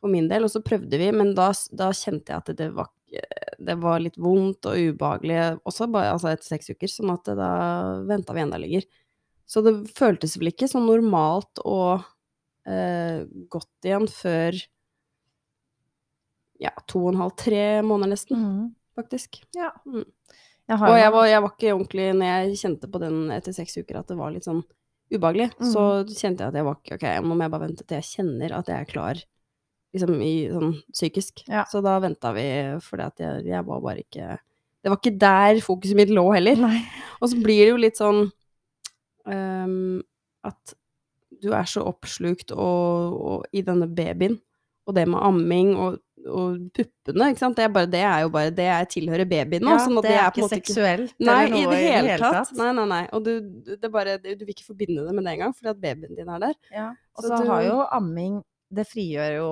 For 0.03 0.13
min 0.13 0.29
del. 0.31 0.45
Og 0.49 0.53
så 0.53 0.61
prøvde 0.65 1.01
vi, 1.01 1.11
men 1.13 1.33
da, 1.39 1.51
da 1.77 1.91
kjente 1.97 2.33
jeg 2.35 2.41
at 2.45 2.53
det 2.61 2.71
var, 2.77 2.89
det 3.59 3.79
var 3.81 4.01
litt 4.05 4.19
vondt 4.21 4.69
og 4.69 4.77
ubehagelig 4.93 5.39
også, 5.67 5.89
bare 5.93 6.13
altså 6.17 6.33
etter 6.33 6.51
seks 6.57 6.73
uker, 6.75 6.93
sånn 6.93 7.15
at 7.15 7.31
da 7.37 7.49
venta 8.09 8.37
vi 8.37 8.45
enda 8.45 8.61
lenger. 8.61 8.85
Så 9.49 9.63
det 9.65 9.73
føltes 9.97 10.37
vel 10.37 10.51
ikke 10.53 10.69
sånn 10.69 10.85
normalt 10.87 11.61
og 11.65 12.03
eh, 12.69 13.23
godt 13.49 13.89
igjen 13.89 14.05
før 14.13 14.59
ja, 16.61 16.73
to 16.91 17.05
og 17.07 17.13
en 17.15 17.21
halv, 17.23 17.35
tre 17.39 17.63
måneder 17.87 18.13
nesten, 18.17 18.37
Mm. 18.43 18.75
faktisk. 18.99 19.41
Ja. 19.57 19.71
Mm. 19.87 20.05
Jeg 20.69 20.77
har 20.79 20.91
Og 20.91 20.99
jeg 20.99 21.13
var, 21.13 21.27
jeg 21.27 21.41
var 21.43 21.51
ikke 21.55 21.73
ordentlig 21.73 22.07
Når 22.19 22.27
jeg 22.29 22.57
kjente 22.61 22.91
på 22.93 23.01
den 23.01 23.31
etter 23.33 23.53
seks 23.57 23.79
uker 23.79 23.97
at 24.01 24.07
det 24.09 24.17
var 24.19 24.31
litt 24.35 24.45
sånn 24.45 24.63
ubehagelig, 25.11 25.51
Mm. 25.57 25.73
så 25.73 26.05
kjente 26.05 26.41
jeg 26.45 26.49
at 26.49 26.55
jeg 26.55 26.65
var 26.65 26.75
ikke 26.77 26.95
Ok, 26.99 27.07
nå 27.25 27.35
må 27.35 27.41
jeg 27.43 27.51
bare 27.51 27.67
vente 27.69 27.87
til 27.87 27.97
jeg 27.97 28.05
kjenner 28.05 28.53
at 28.59 28.67
jeg 28.67 28.81
er 28.81 28.85
klar, 28.93 29.23
liksom 29.95 30.21
i 30.21 30.49
sånn 30.53 30.75
psykisk. 30.93 31.45
Ja. 31.49 31.65
Så 31.65 31.81
da 31.83 31.99
venta 32.01 32.35
vi, 32.35 32.45
fordi 32.83 33.03
at 33.07 33.17
jeg, 33.19 33.45
jeg 33.47 33.65
var 33.65 33.81
bare 33.81 33.99
ikke 34.05 34.39
Det 34.85 34.91
var 34.91 34.97
ikke 35.01 35.19
der 35.19 35.61
fokuset 35.61 35.97
mitt 35.97 36.11
lå 36.11 36.33
heller. 36.35 36.57
Nei. 36.57 36.85
Og 37.23 37.31
så 37.31 37.37
blir 37.43 37.65
det 37.65 37.71
jo 37.71 37.77
litt 37.77 37.97
sånn 37.97 38.31
ehm, 39.33 40.03
at 40.49 40.75
du 41.43 41.53
er 41.55 41.69
så 41.71 41.85
oppslukt 41.87 42.53
og, 42.55 43.17
og, 43.31 43.49
i 43.53 43.63
denne 43.63 43.87
babyen, 43.87 44.39
og 44.89 44.95
det 44.97 45.05
med 45.11 45.21
amming 45.23 45.75
og, 45.77 45.99
og 46.27 46.57
puppene, 46.75 47.29
ikke 47.31 47.43
sant. 47.43 47.57
Det 47.59 47.67
er, 47.67 47.73
bare, 47.73 47.91
det 47.93 48.01
er 48.03 48.25
jo 48.25 48.31
bare 48.35 48.51
Det 48.51 48.65
jeg 48.67 48.89
tilhører 48.97 49.29
babyen 49.29 49.63
nå. 49.63 49.77
Ja, 49.77 49.85
sånn 49.85 50.01
det 50.03 50.11
er 50.15 50.25
en 50.25 50.33
ikke 50.33 50.49
seksuelt 50.51 51.15
Nei, 51.23 51.37
eller 51.47 51.61
i 51.61 51.67
det 51.71 51.83
hele 51.85 52.17
tatt. 52.25 52.51
Nei, 52.59 52.73
nei, 52.75 52.87
nei. 52.91 53.03
Og 53.15 53.23
du, 53.29 53.33
det 53.69 53.79
er 53.79 53.93
bare, 53.95 54.17
du 54.25 54.43
vil 54.43 54.55
ikke 54.57 54.67
forbinde 54.73 55.05
det 55.07 55.15
med 55.15 55.29
det 55.29 55.37
engang, 55.37 55.55
fordi 55.57 55.71
at 55.75 55.81
babyen 55.85 56.19
din 56.19 56.33
er 56.35 56.43
der. 56.49 56.57
Ja. 56.75 56.89
Og 57.15 57.23
Så 57.25 57.31
så 57.31 57.43
du- 57.43 57.51
har 57.53 57.63
jo 57.69 57.81
amming 58.01 58.41
Det 58.69 58.85
frigjør 58.85 59.31
jo 59.39 59.51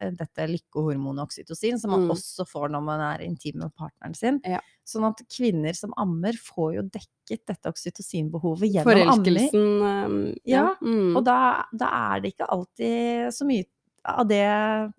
dette 0.00 0.46
lykkehormonet 0.48 1.22
oksytocin, 1.28 1.78
som 1.78 1.90
man 1.92 2.06
Mm. 2.06 2.10
også 2.14 2.46
får 2.48 2.70
når 2.72 2.82
man 2.82 3.00
er 3.00 3.24
intim 3.26 3.58
med 3.60 3.72
partneren 3.76 4.16
sin. 4.16 4.40
Ja. 4.44 4.60
Sånn 4.86 5.04
at 5.08 5.20
kvinner 5.28 5.74
som 5.76 5.92
ammer, 5.96 6.32
får 6.32 6.74
jo 6.76 6.82
dekket 6.82 7.44
dette 7.46 7.68
oksytocinbehovet 7.68 8.72
gjennom 8.72 8.88
amming. 8.88 9.50
Forelskelsen 9.50 9.82
ehm, 9.82 10.36
Ja, 10.46 10.74
Mm. 10.80 11.16
Og 11.16 11.24
da, 11.24 11.64
da 11.76 11.86
er 12.16 12.20
det 12.20 12.34
ikke 12.34 12.48
alltid 12.48 13.28
så 13.32 13.44
mye 13.46 13.64
av 14.02 14.26
det 14.26 14.40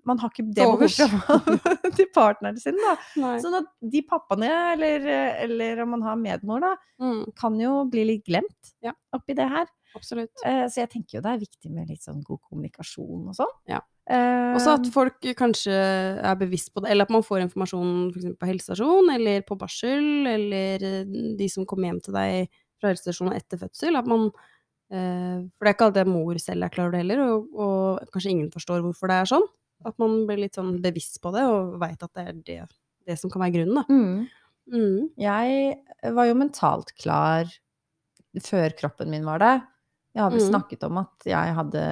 Man 0.06 0.20
har 0.20 0.30
ikke 0.30 0.46
det 0.54 0.62
behovet 0.62 0.94
til 1.98 2.06
partneren 2.14 2.60
sin, 2.62 2.78
da. 2.78 2.96
Nei. 3.18 3.40
Sånn 3.42 3.56
at 3.58 3.66
de 3.82 4.02
pappaene, 4.04 4.50
eller, 4.76 5.08
eller 5.48 5.82
om 5.82 5.90
man 5.98 6.02
har 6.04 6.16
medmor, 6.16 6.62
da, 6.62 6.76
Mm, 7.02 7.34
kan 7.36 7.56
jo 7.60 7.86
bli 7.90 8.04
litt 8.06 8.26
glemt 8.28 8.74
Ja. 8.84 8.92
oppi 9.12 9.34
det 9.36 9.50
her. 9.50 9.66
absolutt. 9.96 10.30
Eh, 10.46 10.68
Så 10.68 10.76
jeg 10.86 10.90
tenker 10.92 11.18
jo 11.18 11.22
det 11.22 11.32
er 11.34 11.40
viktig 11.46 11.72
med 11.72 11.90
litt 11.90 12.00
sånn 12.06 12.22
god 12.24 12.40
kommunikasjon 12.48 13.28
og 13.28 13.34
sånn. 13.36 13.52
Ja. 13.68 13.80
Eh, 14.12 14.54
Også 14.58 14.74
at 14.76 14.88
folk 14.92 15.28
kanskje 15.40 15.72
er 15.74 16.40
bevisst 16.40 16.74
på 16.74 16.84
det, 16.84 16.92
eller 16.92 17.08
at 17.08 17.14
man 17.14 17.24
får 17.24 17.46
informasjon 17.46 18.10
f.eks. 18.12 18.34
på 18.40 18.50
helsestasjon, 18.50 19.12
eller 19.14 19.46
på 19.48 19.56
barsel, 19.60 20.28
eller 20.28 20.84
eh, 20.88 21.14
de 21.40 21.48
som 21.52 21.68
kommer 21.70 21.92
hjem 21.92 22.02
til 22.04 22.18
deg 22.18 22.52
fra 22.82 22.92
helsestasjonen 22.92 23.38
etter 23.38 23.62
fødsel. 23.62 24.00
At 24.00 24.10
man 24.10 24.28
uh, 24.34 25.38
For 25.56 25.64
det 25.64 25.70
er 25.70 25.76
ikke 25.78 25.88
alltid 25.88 26.12
mor 26.12 26.42
selv 26.42 26.66
er 26.66 26.74
klar 26.74 26.90
over 26.90 26.98
det 26.98 27.04
heller, 27.06 27.24
og, 27.24 27.50
og 27.56 28.14
kanskje 28.14 28.34
ingen 28.34 28.52
forstår 28.54 28.84
hvorfor 28.84 29.12
det 29.12 29.22
er 29.22 29.32
sånn. 29.32 29.48
At 29.88 29.98
man 30.02 30.22
blir 30.28 30.44
litt 30.44 30.58
sånn 30.58 30.76
bevisst 30.84 31.22
på 31.24 31.32
det, 31.36 31.46
og 31.48 31.78
veit 31.82 32.04
at 32.04 32.12
det 32.18 32.26
er 32.26 32.42
det, 32.50 32.60
det 33.10 33.20
som 33.22 33.32
kan 33.34 33.46
være 33.46 33.60
grunnen, 33.60 33.82
da. 33.82 33.88
mm. 33.90 34.38
Mm. 34.72 35.08
Jeg 35.20 36.12
var 36.16 36.28
jo 36.30 36.36
mentalt 36.38 36.92
klar 37.02 37.50
før 38.46 38.76
kroppen 38.78 39.10
min 39.12 39.26
var 39.28 39.42
det. 39.42 39.56
Jeg 40.14 40.24
har 40.24 40.32
vel 40.34 40.42
Mm. 40.42 40.50
snakket 40.52 40.84
om 40.84 40.98
at 40.98 41.24
jeg 41.26 41.54
hadde, 41.56 41.84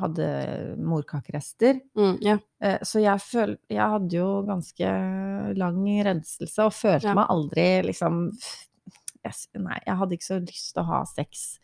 hadde 0.00 0.76
morkakerester. 0.82 1.80
Mm. 1.96 2.40
Eh, 2.60 2.78
Så 2.82 3.00
jeg, 3.02 3.18
føl, 3.20 3.56
jeg 3.70 3.78
hadde 3.92 4.10
jo 4.16 4.42
ganske 4.46 5.56
lang 5.56 5.84
renselse, 6.04 6.58
og 6.64 6.72
følte 6.72 7.04
Ja. 7.10 7.14
meg 7.14 7.28
aldri 7.28 7.82
liksom 7.86 8.30
jeg, 9.24 9.32
Nei, 9.56 9.78
jeg 9.86 9.96
hadde 9.96 10.12
ikke 10.18 10.28
så 10.28 10.40
lyst 10.44 10.74
til 10.74 10.82
å 10.82 10.86
ha 10.86 11.04
sex 11.04 11.58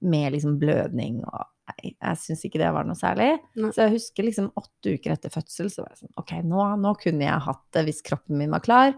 med 0.00 0.32
liksom 0.32 0.58
blødning 0.58 1.22
og 1.26 1.44
Nei, 1.72 1.94
jeg 2.02 2.16
syns 2.18 2.40
ikke 2.44 2.58
det 2.58 2.72
var 2.74 2.84
noe 2.84 2.96
særlig. 2.98 3.38
Nei. 3.54 3.70
Så 3.70 3.84
jeg 3.86 3.92
husker 3.92 4.24
liksom 4.24 4.48
åtte 4.58 4.94
uker 4.98 5.12
etter 5.12 5.30
fødsel, 5.30 5.70
så 5.70 5.84
var 5.84 5.92
jeg 5.94 5.98
sånn 6.02 6.16
Ok, 6.18 6.32
nå, 6.44 6.64
nå 6.82 6.94
kunne 6.98 7.20
jeg 7.22 7.40
hatt 7.46 7.62
det 7.72 7.84
hvis 7.86 8.02
kroppen 8.02 8.36
min 8.36 8.50
var 8.50 8.60
klar. 8.60 8.94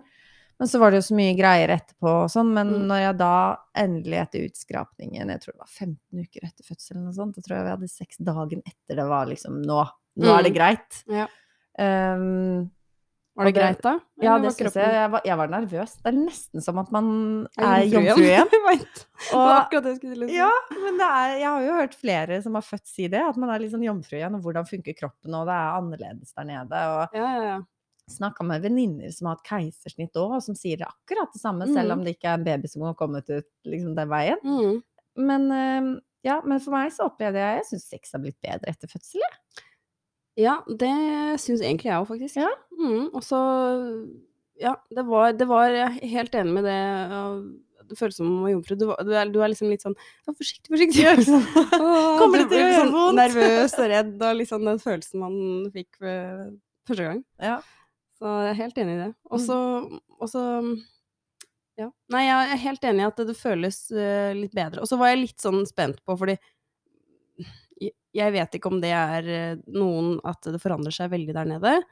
Men 0.60 0.68
så 0.70 0.78
var 0.78 0.90
det 0.94 1.00
jo 1.02 1.06
så 1.08 1.16
mye 1.18 1.34
greier 1.36 1.68
etterpå 1.74 2.10
og 2.24 2.28
sånn. 2.30 2.52
Men 2.54 2.68
Mm. 2.70 2.86
når 2.86 3.00
jeg 3.04 3.16
da 3.18 3.56
endelig 3.76 4.20
etter 4.22 4.44
utskrapningen, 4.48 5.28
jeg 5.34 5.40
tror 5.42 5.52
det 5.52 5.58
var 5.64 5.72
15 5.72 6.20
uker 6.22 6.46
etter 6.46 6.64
fødselen 6.64 7.08
og 7.08 7.14
sånt, 7.14 7.34
da 7.34 7.42
tror 7.42 7.56
jeg 7.56 7.64
vi 7.64 7.74
hadde 7.76 7.90
sex 7.90 8.16
dagen 8.18 8.62
etter 8.66 8.96
det 9.02 9.08
var 9.08 9.26
liksom 9.26 9.62
Nå, 9.64 9.80
nå 10.16 10.38
er 10.38 10.42
det 10.42 10.52
Mm. 10.52 10.58
greit. 10.58 11.04
Ja. 11.08 11.26
Um, 11.76 12.70
Var 13.36 13.46
det 13.46 13.54
det- 13.54 13.60
greit, 13.62 13.82
da? 13.82 13.98
ja, 14.22 14.38
det 14.38 14.52
synes 14.54 14.70
syns 14.70 14.74
jeg. 14.78 14.92
Jeg 14.94 15.10
var, 15.10 15.20
jeg 15.24 15.36
var 15.36 15.48
nervøs. 15.48 15.94
Det 16.04 16.06
er 16.06 16.18
nesten 16.20 16.62
som 16.62 16.78
at 16.78 16.92
man 16.92 17.48
Er 17.58 17.82
jomfru 17.82 18.22
igjen. 18.22 18.46
Og, 19.34 19.50
akkurat 19.58 19.82
det 19.82 19.90
jeg 19.90 19.98
skulle 19.98 20.28
si. 20.28 20.36
ja, 20.36 20.50
men 20.70 20.96
det 20.98 21.08
er, 21.08 21.38
jeg 21.40 21.48
har 21.50 21.60
jo 21.66 21.72
hørt 21.80 21.94
flere 21.98 22.42
som 22.44 22.54
har 22.54 22.62
født 22.62 22.86
si 22.86 23.08
det, 23.08 23.20
at 23.20 23.36
man 23.36 23.50
er 23.50 23.58
litt 23.58 23.72
sånn 23.72 23.82
jomfru 23.82 24.20
igjen, 24.20 24.36
og 24.36 24.42
hvordan 24.42 24.68
funker 24.70 24.94
kroppen, 24.94 25.34
og 25.34 25.46
det 25.48 25.56
er 25.58 25.74
annerledes 25.80 26.32
der 26.32 26.44
nede. 26.44 26.70
Og 26.70 27.08
Ja, 27.12 27.26
ja, 27.34 27.42
ja. 27.42 27.60
Snakka 28.10 28.44
med 28.44 28.62
venninner 28.62 29.10
som 29.14 29.26
har 29.30 29.36
hatt 29.38 29.46
keisersnitt 29.48 30.16
òg, 30.20 30.36
som 30.44 30.54
sier 30.58 30.82
akkurat 30.84 31.32
det 31.32 31.40
samme, 31.40 31.66
selv 31.66 31.88
Mhm. 31.90 31.98
om 31.98 32.04
det 32.04 32.16
ikke 32.18 32.28
er 32.30 32.34
en 32.38 32.44
baby 32.44 32.68
som 32.68 32.82
har 32.82 32.94
kommet 32.94 33.28
ut 33.30 33.46
liksom, 33.64 33.94
den 33.96 34.08
veien. 34.08 34.36
Mm. 34.44 34.82
Men, 35.16 35.50
eh, 35.52 36.00
ja, 36.24 36.40
men 36.44 36.60
for 36.60 36.72
meg 36.72 36.90
så 36.92 37.06
opplevde 37.10 37.38
jeg 37.38 37.56
Jeg 37.62 37.64
syns 37.70 37.88
sex 37.88 38.12
har 38.12 38.20
blitt 38.20 38.40
bedre 38.42 38.68
etter 38.68 38.88
fødsel, 38.88 39.20
jeg. 39.20 39.64
Ja, 40.36 40.56
det 40.66 41.38
syns 41.40 41.60
egentlig 41.62 41.84
jeg 41.92 42.00
òg, 42.00 42.08
faktisk. 42.08 42.36
Ja. 42.36 42.50
Mm, 42.78 43.10
og 43.14 43.22
så 43.22 43.40
Ja, 44.60 44.76
det 44.94 45.04
var, 45.06 45.32
det 45.32 45.46
var 45.48 45.68
Jeg 45.68 45.98
er 46.02 46.08
helt 46.08 46.32
enig 46.34 46.52
med 46.54 46.64
det. 46.64 47.58
Det 47.88 47.98
føles 47.98 48.16
som 48.16 48.26
om 48.26 48.46
jomfru. 48.48 48.76
Du, 48.78 48.86
du, 49.04 49.12
er, 49.12 49.28
du 49.30 49.40
er 49.42 49.48
liksom 49.52 49.68
litt 49.68 49.82
sånn 49.82 49.94
ja, 50.26 50.32
Forsiktig, 50.32 50.70
forsiktig. 50.72 51.04
Åh, 51.80 52.18
Kommer 52.18 52.38
det 52.38 52.48
til 52.50 52.62
å 52.62 52.68
gjøre 52.70 52.92
vondt? 52.92 53.18
Nervøs 53.18 53.74
og 53.78 53.88
redd, 53.90 54.14
og 54.22 54.36
liksom 54.38 54.64
den 54.64 54.78
følelsen 54.78 55.20
man 55.20 55.70
fikk 55.74 55.98
første 56.88 57.02
gang. 57.04 57.24
Ja. 57.42 57.58
Så 58.24 58.30
jeg 58.40 58.52
er 58.54 58.60
helt 58.62 58.78
enig 58.80 58.92
i 58.96 59.00
det. 59.02 59.10
Og 59.28 59.36
Mm. 59.38 59.44
så 59.44 59.56
og 60.20 60.28
Ja. 61.76 61.90
Nei, 62.08 62.22
jeg 62.24 62.52
er 62.54 62.60
helt 62.62 62.84
enig 62.88 63.02
i 63.02 63.06
at 63.10 63.16
det, 63.16 63.34
føles 63.36 63.78
uh, 63.92 64.32
litt 64.32 64.54
bedre. 64.54 64.80
Og 64.80 64.86
så 64.88 64.96
var 64.96 65.10
jeg 65.10 65.18
litt 65.26 65.42
sånn 65.42 65.66
spent 65.68 65.98
på, 66.06 66.16
fordi 66.16 66.38
jeg- 68.14 68.32
vet 68.32 68.54
ikke 68.54 68.70
om 68.70 68.80
det 68.80 68.92
er 68.94 69.26
eh, 69.28 69.56
noen 69.74 70.20
At 70.24 70.40
det 70.42 70.60
forandrer 70.62 70.94
seg 70.94 71.10
veldig 71.10 71.34
der 71.34 71.44
nede. 71.50 71.82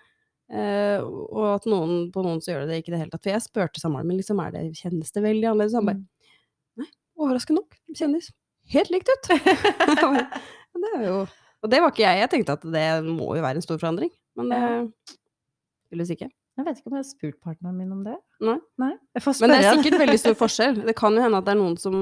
Uh, 0.52 1.00
og 1.02 1.46
at 1.56 1.64
noen, 1.66 2.10
på 2.12 2.22
noen 2.22 2.38
så 2.40 2.52
gjør 2.52 2.66
det 2.68 2.78
ikke 2.82 2.92
i 2.92 2.94
det 2.94 3.00
hele 3.00 3.10
tatt. 3.10 3.22
For 3.24 3.32
jeg 3.32 3.42
spurte 3.42 3.80
samboeren 3.82 4.06
min 4.06 4.18
liksom, 4.20 4.38
er 4.46 4.52
det, 4.52 4.62
kjennes 4.76 5.10
det 5.12 5.22
veldig 5.24 5.48
annerledes. 5.50 5.74
Han 5.74 5.86
bare 5.86 5.96
Mm. 5.98 6.06
nei, 6.78 6.86
overraskende 7.18 7.60
nok. 7.60 7.76
Det 7.88 7.96
kjennes 7.98 8.30
helt 8.72 8.90
likt 8.90 9.08
ut. 9.08 9.28
Det 10.72 10.88
er 10.96 11.04
jo 11.06 11.26
Og 11.62 11.70
det 11.70 11.78
var 11.80 11.90
ikke 11.92 12.02
jeg. 12.06 12.18
Jeg 12.22 12.30
tenkte 12.30 12.52
at 12.56 12.62
det 12.62 12.86
må 13.06 13.34
jo 13.36 13.42
være 13.42 13.56
en 13.60 13.62
stor 13.62 13.78
forandring. 13.78 14.10
Men 14.36 14.48
det 14.48 14.62
Ja. 15.92 15.98
tydeligvis 15.98 16.12
ikke. 16.14 16.28
Jeg 16.52 16.66
vet 16.66 16.78
ikke 16.78 16.90
om 16.90 16.96
jeg 16.96 17.02
har 17.02 17.08
spurt 17.08 17.38
partneren 17.40 17.76
min 17.78 17.92
om 17.92 18.00
det. 18.04 18.14
Nei. 18.44 18.90
Får 19.20 19.38
Men 19.40 19.52
det 19.52 19.58
er 19.58 19.76
sikkert 19.78 19.98
veldig 20.02 20.20
stor 20.20 20.36
forskjell. 20.40 20.80
Det 20.88 20.94
kan 20.96 21.14
jo 21.16 21.22
hende 21.24 21.38
at 21.40 21.46
det 21.46 21.52
er 21.54 21.60
noen 21.60 21.76
som, 21.80 21.96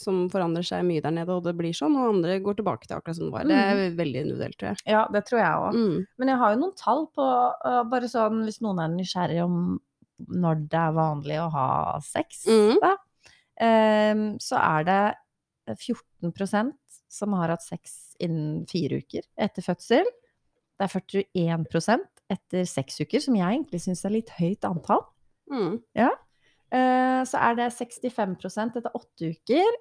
som 0.00 0.22
forandrer 0.32 0.64
seg 0.64 0.84
mye 0.88 1.02
der 1.04 1.12
nede, 1.14 1.32
og 1.34 1.44
det 1.44 1.54
blir 1.58 1.74
sånn, 1.76 1.96
og 2.00 2.14
andre 2.14 2.38
går 2.44 2.58
tilbake 2.60 2.88
til 2.88 2.96
akkurat 2.96 3.18
som 3.18 3.28
det 3.28 3.34
var. 3.34 3.48
Det 3.48 3.58
er 3.60 3.98
veldig 3.98 4.22
individuelt, 4.24 4.58
tror 4.60 4.70
jeg. 4.70 4.84
Ja, 4.94 5.02
det 5.12 5.24
tror 5.28 5.40
jeg 5.40 5.64
òg. 5.64 5.80
Mm. 5.80 5.98
Men 6.20 6.32
jeg 6.32 6.40
har 6.42 6.54
jo 6.54 6.60
noen 6.62 6.78
tall 6.80 7.04
på 7.16 7.26
uh, 7.64 7.82
bare 7.90 8.10
sånn 8.12 8.44
hvis 8.46 8.62
noen 8.64 8.80
er 8.84 8.94
nysgjerrig 8.94 9.42
om 9.44 9.58
når 10.44 10.64
det 10.70 10.80
er 10.80 10.96
vanlig 10.96 11.38
å 11.42 11.50
ha 11.52 11.68
sex, 12.06 12.44
mm. 12.48 12.80
da, 12.80 12.94
um, 14.14 14.26
så 14.40 14.60
er 14.62 14.88
det 14.88 15.02
14% 15.74 16.72
som 17.14 17.34
har 17.36 17.52
hatt 17.52 17.64
sex 17.64 18.14
innen 18.22 18.64
fire 18.70 19.02
uker 19.02 19.26
etter 19.40 19.64
fødsel. 19.64 20.08
Det 20.74 20.86
er 20.86 20.92
41 20.94 21.66
etter 22.30 22.64
seks 22.68 23.00
uker, 23.00 23.20
som 23.20 23.34
jeg 23.36 23.44
egentlig 23.58 23.80
syns 23.84 24.04
er 24.04 24.14
litt 24.16 24.30
høyt 24.38 24.64
antall. 24.68 25.02
Mm. 25.52 25.80
Ja. 25.98 26.10
Så 27.28 27.38
er 27.38 27.54
det 27.58 27.66
65% 27.76 28.78
etter 28.80 28.94
åtte 28.96 29.28
uker, 29.36 29.76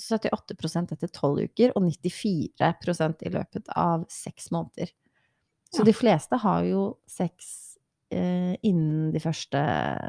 78% 0.00 0.94
etter 0.96 1.10
tolv 1.12 1.42
uker 1.44 1.74
og 1.76 1.84
94% 1.84 3.22
i 3.28 3.30
løpet 3.34 3.68
av 3.78 4.06
seks 4.10 4.48
måneder. 4.50 4.90
Så 5.72 5.80
Ja. 5.82 5.84
de 5.84 5.92
fleste 5.92 6.38
har 6.42 6.64
jo 6.64 6.96
sex 7.06 7.76
eh, 8.10 8.56
innen 8.62 9.12
de 9.12 9.20
første 9.20 9.60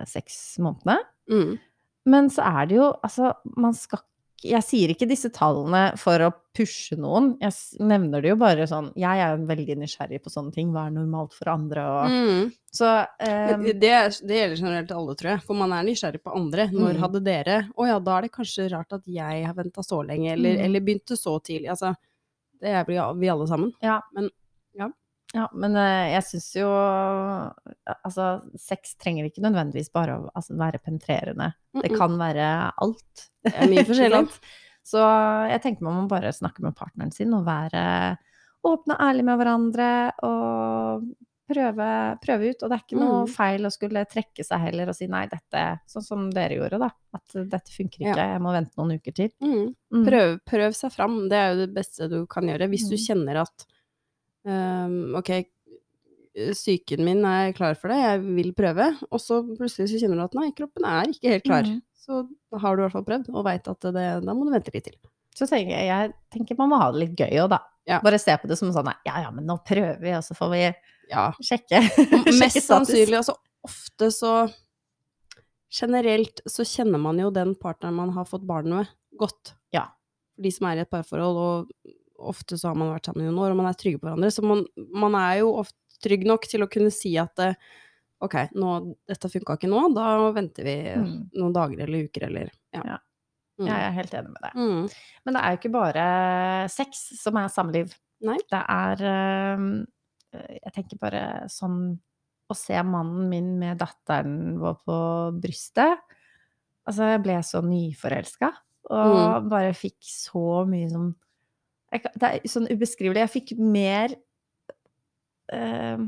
seks 0.07 0.57
månedene. 0.59 0.97
Mm. 1.29 1.59
Men 2.05 2.29
så 2.29 2.41
er 2.43 2.65
det 2.67 2.75
jo 2.77 2.89
Altså, 3.03 3.33
man 3.55 3.73
skal 3.73 3.99
Jeg 4.43 4.63
sier 4.65 4.91
ikke 4.93 5.07
disse 5.07 5.29
tallene 5.33 5.97
for 5.97 6.19
å 6.19 6.31
pushe 6.53 6.97
noen. 6.99 7.31
Jeg 7.41 7.53
nevner 7.79 8.21
det 8.21 8.29
jo 8.33 8.35
bare 8.41 8.65
sånn 8.69 8.91
Jeg 8.99 9.19
er 9.23 9.37
veldig 9.49 9.77
nysgjerrig 9.79 10.19
på 10.23 10.29
sånne 10.33 10.53
ting. 10.53 10.71
Hva 10.73 10.87
er 10.87 10.95
normalt 10.97 11.33
for 11.33 11.49
andre? 11.53 11.81
Og, 11.81 12.09
Mm. 12.13 12.51
Så 12.73 12.87
um, 12.89 13.63
det, 13.63 13.79
det 13.79 14.37
gjelder 14.39 14.55
generelt 14.57 14.91
alle, 14.91 15.15
tror 15.15 15.31
jeg. 15.35 15.43
For 15.45 15.53
man 15.55 15.71
er 15.73 15.83
nysgjerrig 15.87 16.21
på 16.23 16.33
andre. 16.35 16.67
Når 16.73 16.95
Mm. 16.95 17.01
hadde 17.03 17.23
dere 17.23 17.57
Å 17.77 17.87
ja, 17.87 17.99
da 17.99 18.17
er 18.17 18.21
det 18.27 18.31
kanskje 18.33 18.69
rart 18.71 18.93
at 18.93 19.05
jeg 19.05 19.45
har 19.45 19.53
venta 19.53 19.81
så 19.85 20.01
lenge, 20.05 20.33
eller, 20.33 20.55
Mm. 20.57 20.65
eller 20.65 20.79
begynte 20.81 21.15
så 21.17 21.39
tidlig. 21.41 21.69
Altså, 21.69 21.95
det 22.61 22.69
er 22.69 22.83
vi 22.85 23.29
alle 23.29 23.47
sammen. 23.47 23.71
Ja. 23.81 23.99
Men 24.13 24.29
ja. 24.75 24.89
Ja, 25.33 25.47
men 25.57 25.75
eh, 25.75 26.11
jeg 26.13 26.23
syns 26.27 26.49
jo 26.59 26.67
Altså, 28.05 28.25
sex 28.59 28.95
trenger 29.01 29.25
ikke 29.29 29.41
nødvendigvis 29.43 29.89
bare 29.93 30.17
å 30.19 30.27
altså, 30.35 30.55
være 30.59 30.79
penetrerende. 30.83 31.53
Det 31.73 31.79
-mm. 31.79 31.81
Det 31.87 31.97
kan 31.97 32.17
være 32.19 32.71
alt. 32.77 33.29
Det 33.43 33.53
er 33.55 33.67
mye 33.71 33.85
forskjellig. 33.89 34.27
Så 34.83 34.99
jeg 35.49 35.61
tenker 35.63 35.81
man 35.83 35.95
må 36.03 36.07
bare 36.09 36.31
snakke 36.33 36.61
med 36.61 36.75
partneren 36.75 37.11
sin 37.13 37.33
og 37.33 37.45
være 37.45 38.17
åpne 38.65 38.93
og 38.95 38.99
ærlige 39.01 39.23
med 39.25 39.37
hverandre 39.39 40.11
og 40.23 41.03
prøve, 41.49 42.17
prøve 42.23 42.49
ut. 42.49 42.63
Og 42.63 42.69
det 42.69 42.75
er 42.77 42.83
ikke 42.85 42.99
noe 42.99 43.23
Mm. 43.25 43.27
feil 43.29 43.65
å 43.65 43.71
skulle 43.71 44.05
trekke 44.05 44.43
seg 44.45 44.59
heller 44.59 44.87
og 44.89 44.95
si 44.95 45.07
nei, 45.07 45.25
dette 45.27 45.79
Sånn 45.87 46.03
som 46.03 46.29
dere 46.31 46.55
gjorde, 46.55 46.79
da. 46.79 46.89
At 47.13 47.33
dette 47.49 47.71
funker 47.71 47.99
ikke, 47.99 48.17
Ja. 48.17 48.33
jeg 48.33 48.41
må 48.41 48.51
vente 48.53 48.75
noen 48.77 48.95
uker 48.99 49.11
til. 49.13 49.29
Mm. 49.41 49.75
Mm. 49.93 50.05
Prøv, 50.05 50.39
prøv 50.45 50.71
seg 50.73 50.91
fram. 50.91 51.27
Det 51.29 51.37
er 51.37 51.53
jo 51.55 51.65
det 51.65 51.73
beste 51.73 52.09
du 52.09 52.25
kan 52.27 52.43
gjøre. 52.43 52.69
Hvis 52.69 52.87
du 52.89 52.95
Mm. 52.95 53.05
kjenner 53.07 53.41
at 53.41 53.65
ehm, 54.47 55.15
ok, 55.19 55.31
psyken 56.33 57.03
min 57.05 57.23
er 57.29 57.53
klar 57.53 57.77
for 57.77 57.93
det, 57.93 57.99
jeg 58.01 58.21
vil 58.25 58.53
prøve, 58.57 58.89
og 59.09 59.21
så 59.21 59.41
plutselig 59.53 59.91
så 59.91 59.99
kjenner 60.01 60.19
du 60.21 60.25
at 60.25 60.37
nei, 60.37 60.47
kroppen 60.57 60.87
er 60.89 61.11
ikke 61.11 61.35
helt 61.35 61.45
klar. 61.45 61.67
Mm. 61.69 61.81
Så 62.03 62.23
har 62.59 62.75
du 62.75 62.81
i 62.81 62.85
hvert 62.85 62.95
fall 62.95 63.05
prøvd, 63.07 63.29
og 63.31 63.45
veit 63.47 63.69
at 63.69 63.91
det, 63.95 64.07
da 64.25 64.35
må 64.35 64.47
du 64.47 64.53
vente 64.55 64.73
litt 64.73 64.89
til. 64.89 64.97
Så 65.33 65.47
tenker 65.49 65.73
jeg, 65.73 65.87
jeg 65.89 66.13
tenker 66.33 66.57
man 66.59 66.73
må 66.73 66.81
ha 66.81 66.89
det 66.93 67.05
litt 67.05 67.15
gøy 67.17 67.45
òg, 67.45 67.53
da. 67.53 67.61
Ja. 67.89 67.99
Bare 68.03 68.19
se 68.21 68.35
på 68.39 68.47
det 68.47 68.55
som 68.55 68.69
sånn 68.71 68.87
ja 69.03 69.25
ja, 69.25 69.29
men 69.35 69.47
nå 69.47 69.57
prøver 69.67 69.99
vi, 69.99 70.13
og 70.15 70.23
så 70.25 70.35
får 70.37 70.51
vi 70.53 70.65
Ja, 71.11 71.25
sjekke. 71.43 71.81
mest 72.41 72.63
sannsynlig, 72.63 73.19
altså 73.19 73.35
ofte 73.67 74.11
så 74.13 74.33
Generelt 75.73 76.43
så 76.45 76.61
kjenner 76.69 77.01
man 77.01 77.17
jo 77.17 77.31
den 77.33 77.55
partneren 77.57 77.95
man 77.97 78.11
har 78.13 78.27
fått 78.29 78.43
barn 78.45 78.67
med, 78.69 78.89
godt. 79.17 79.55
Ja. 79.73 79.87
De 80.37 80.51
som 80.53 80.67
er 80.69 80.77
i 80.77 80.83
et 80.83 80.91
parforhold, 80.91 81.39
og 81.41 81.95
ofte 82.29 82.57
så 82.59 82.69
har 82.71 82.75
man 82.79 82.91
vært 82.93 83.05
sammen 83.09 83.23
i 83.25 83.29
noen 83.29 83.41
år, 83.45 83.51
og 83.53 83.57
man 83.61 83.69
er 83.71 83.77
trygge 83.79 83.99
på 84.01 84.07
hverandre. 84.09 84.31
Så 84.33 84.43
man, 84.45 84.65
man 84.93 85.15
er 85.19 85.39
jo 85.41 85.53
ofte 85.61 85.77
trygg 86.03 86.25
nok 86.27 86.47
til 86.51 86.63
å 86.65 86.69
kunne 86.71 86.91
si 86.91 87.13
at 87.21 87.39
eh, 87.39 87.55
ok, 88.23 88.35
nå, 88.59 88.95
dette 89.07 89.29
funka 89.31 89.55
ikke 89.57 89.69
nå, 89.71 89.81
da 89.95 90.31
venter 90.35 90.63
vi 90.67 90.75
Mm. 90.95 91.13
noen 91.39 91.53
dager 91.55 91.83
eller 91.85 92.05
uker 92.09 92.27
eller 92.29 92.51
ja. 92.73 92.81
Ja. 92.93 92.97
Mm. 93.59 93.67
Jeg 93.69 93.81
er 93.85 93.91
helt 93.99 94.13
enig 94.17 94.31
med 94.33 94.41
deg. 94.41 94.53
Mm. 94.57 94.87
Men 95.25 95.35
det 95.37 95.41
er 95.43 95.51
jo 95.53 95.59
ikke 95.61 95.73
bare 95.75 96.05
sex 96.73 97.03
som 97.21 97.37
er 97.37 97.51
samliv. 97.53 97.93
Nei. 98.25 98.37
Det 98.49 98.61
er 98.71 99.03
eh, 99.09 99.67
Jeg 100.63 100.73
tenker 100.73 100.97
bare 101.01 101.23
sånn 101.51 101.99
Å 102.49 102.55
se 102.57 102.75
mannen 102.83 103.27
min 103.29 103.51
med 103.59 103.77
datteren 103.79 104.57
vår 104.59 104.79
på 104.87 104.95
brystet 105.43 105.99
Altså, 106.87 107.05
jeg 107.13 107.21
ble 107.23 107.35
så 107.47 107.61
nyforelska, 107.63 108.49
og 108.91 109.13
Mm. 109.13 109.49
bare 109.49 109.73
fikk 109.77 110.01
så 110.03 110.65
mye 110.67 110.89
sånn 110.91 111.13
jeg, 111.93 112.11
Det 112.19 112.29
er 112.29 112.47
sånn 112.51 112.67
ubeskrivelig. 112.71 113.21
Jeg 113.23 113.33
fikk 113.33 113.53
mer 113.59 114.13
uh, 115.53 116.03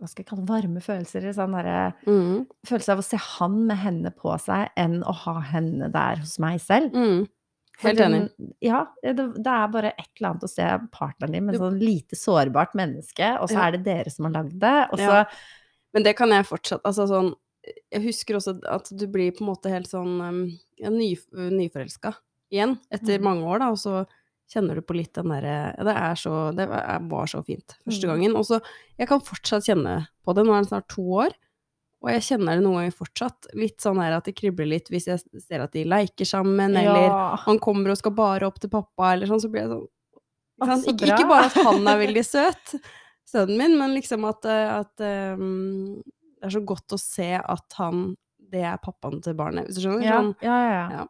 Hva 0.00 0.08
skal 0.08 0.22
jeg 0.24 0.30
kalle? 0.30 0.46
Varme 0.48 0.80
følelser. 0.84 1.26
Sånn 1.36 1.52
derre 1.58 1.92
Mm. 2.06 2.46
følelse 2.66 2.94
av 2.94 3.02
å 3.02 3.04
se 3.04 3.18
han 3.20 3.66
med 3.66 3.76
henne 3.76 4.10
på 4.16 4.32
seg, 4.40 4.70
enn 4.80 5.02
å 5.04 5.12
ha 5.26 5.40
henne 5.40 5.90
der 5.92 6.16
hos 6.22 6.38
meg 6.40 6.58
selv. 6.64 6.94
Mm. 6.94 7.26
Helt 7.82 7.98
enig. 8.00 8.30
Ja, 8.60 8.86
det, 9.02 9.14
det 9.16 9.46
er 9.46 9.68
bare 9.72 9.92
et 9.98 10.08
eller 10.18 10.30
annet 10.30 10.42
å 10.44 10.48
se 10.48 10.64
partneren 10.92 11.32
din 11.32 11.44
med 11.46 11.54
Du- 11.54 11.60
sånn 11.60 11.78
lite 11.80 12.16
sårbart 12.16 12.74
menneske, 12.74 13.38
og 13.40 13.48
så 13.48 13.54
Ja. 13.54 13.66
er 13.68 13.70
det 13.72 13.84
dere 13.84 14.10
som 14.10 14.24
har 14.24 14.32
lagd 14.42 14.58
det, 14.58 14.88
og 14.92 14.98
så 14.98 15.12
Ja. 15.12 15.24
Men 15.92 16.02
det 16.04 16.16
kan 16.16 16.28
jeg 16.30 16.44
fortsatt 16.46 16.80
Altså 16.84 17.06
sånn 17.08 17.34
Jeg 17.92 18.02
husker 18.04 18.34
også 18.36 18.60
at 18.64 18.88
du 18.96 19.06
blir 19.06 19.32
på 19.32 19.40
en 19.42 19.48
måte 19.54 19.68
helt 19.68 19.86
sånn 19.86 20.58
ja, 20.78 20.88
ny, 20.88 21.14
nyforelska 21.34 22.14
igjen 22.50 22.78
etter 22.90 23.18
Mm. 23.18 23.22
mange 23.22 23.42
år, 23.44 23.58
da, 23.58 23.68
og 23.70 23.76
så 23.76 24.06
kjenner 24.50 24.74
du 24.74 24.82
på 24.82 24.96
litt 24.98 25.12
den 25.14 25.30
derre 25.30 25.74
ja, 25.78 25.84
Det 25.86 25.94
er 25.94 26.18
så 26.18 26.32
Det 26.56 26.66
var 26.68 27.26
så 27.30 27.44
fint 27.46 27.76
første 27.86 28.06
Mm. 28.06 28.10
gangen. 28.14 28.36
Og 28.36 28.44
så 28.48 28.60
Jeg 28.98 29.08
kan 29.08 29.20
fortsatt 29.20 29.64
kjenne 29.68 30.08
på 30.26 30.34
det. 30.34 30.44
Nå 30.46 30.52
er 30.56 30.64
det 30.64 30.70
snart 30.72 30.88
to 30.90 31.02
år. 31.24 31.30
Og 32.02 32.08
jeg 32.10 32.22
kjenner 32.30 32.56
det 32.56 32.64
noen 32.64 32.78
ganger 32.80 32.96
fortsatt. 32.96 33.46
Litt 33.54 33.78
sånn 33.84 34.00
her 34.00 34.12
at 34.16 34.24
det 34.24 34.34
kribler 34.34 34.66
litt 34.66 34.88
hvis 34.88 35.06
jeg 35.06 35.20
ser 35.44 35.60
at 35.62 35.72
de 35.72 35.84
leker 35.84 36.24
sammen, 36.26 36.74
eller 36.76 37.06
Ja. 37.06 37.36
han 37.36 37.58
kommer 37.60 37.90
og 37.92 37.98
skal 38.00 38.12
bare 38.16 38.46
opp 38.48 38.58
til 38.58 38.70
pappa, 38.70 39.12
eller 39.12 39.26
sånn, 39.28 39.40
så 39.42 39.50
blir 39.52 39.62
jeg 39.66 39.70
sånn 39.70 39.88
Å, 40.60 40.66
ikke, 40.84 41.06
så 41.06 41.14
ikke, 41.16 41.28
bare 41.28 41.44
at 41.46 41.54
han 41.64 41.86
er 41.88 41.98
veldig 42.06 42.24
søt, 42.34 42.74
sønnen 43.28 43.56
min, 43.56 43.78
men 43.78 43.94
liksom 43.94 44.24
at, 44.28 44.44
eh, 44.44 44.78
at 44.80 45.00
um, 45.38 46.02
det 46.40 46.48
er 46.48 46.50
så 46.56 46.64
godt 46.64 46.96
å 46.96 46.98
se 47.00 47.30
at 47.36 47.72
han 47.78 48.16
Det 48.50 48.64
er 48.64 48.76
pappaen 48.82 49.22
til 49.22 49.34
barnet, 49.38 49.66
hvis 49.68 49.76
du 49.78 49.82
skjønner? 49.86 50.02
Ja, 50.04 50.16
Sånn, 50.20 50.34
ja, 50.42 50.56
ja, 50.64 50.90
ja. 50.98 51.06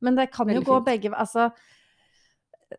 Men 0.00 0.14
det 0.16 0.30
kan 0.32 0.48
jo 0.48 0.62
gå 0.62 0.78
fint. 0.78 0.86
begge 0.86 1.10
Altså, 1.12 1.50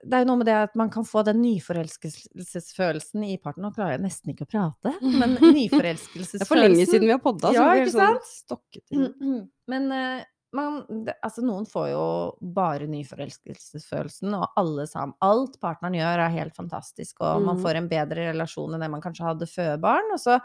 det 0.04 0.14
er 0.18 0.24
jo 0.24 0.28
noe 0.30 0.40
med 0.40 0.48
det 0.48 0.56
at 0.56 0.76
man 0.80 0.90
kan 0.94 1.04
få 1.08 1.24
den 1.28 1.42
nyforelskelsesfølelsen 1.44 3.24
i 3.28 3.38
partneren. 3.38 3.70
Nå 3.70 3.76
klarer 3.76 3.98
jeg 3.98 4.04
nesten 4.06 4.32
ikke 4.34 4.48
å 4.48 4.52
prate, 4.52 4.94
men 5.04 5.36
nyforelskelsesfølelsen 5.58 6.40
det 6.40 6.46
er 6.46 6.50
for 6.50 6.62
lenge 6.62 6.86
siden 6.88 7.08
vi 7.10 7.16
har 7.16 7.24
podda, 7.24 7.52
Ja, 7.56 7.64
så 7.64 7.72
blir 7.72 7.82
ikke 7.82 7.96
det 7.96 8.06
sånn 8.06 8.22
stokket 8.30 8.96
inn. 8.96 9.10
Men 9.72 9.86
uh, 9.94 10.24
man, 10.58 10.80
det, 11.08 11.14
altså 11.24 11.44
noen 11.48 11.68
får 11.70 11.86
jo 11.94 12.06
bare 12.56 12.88
nyforelskelsesfølelsen, 12.92 14.34
og 14.36 14.58
alle 14.60 14.84
sammen 14.90 15.16
Alt 15.24 15.60
partneren 15.64 15.96
gjør, 16.00 16.26
er 16.26 16.34
helt 16.40 16.56
fantastisk, 16.58 17.22
og 17.24 17.46
man 17.46 17.56
Mhm. 17.56 17.64
får 17.64 17.80
en 17.80 17.88
bedre 17.92 18.32
relasjon 18.34 18.74
enn 18.76 18.84
det 18.84 18.92
man 18.92 19.04
kanskje 19.04 19.28
hadde 19.30 19.48
før 19.48 19.78
barn. 19.80 20.12
Og 20.16 20.20
så 20.20 20.40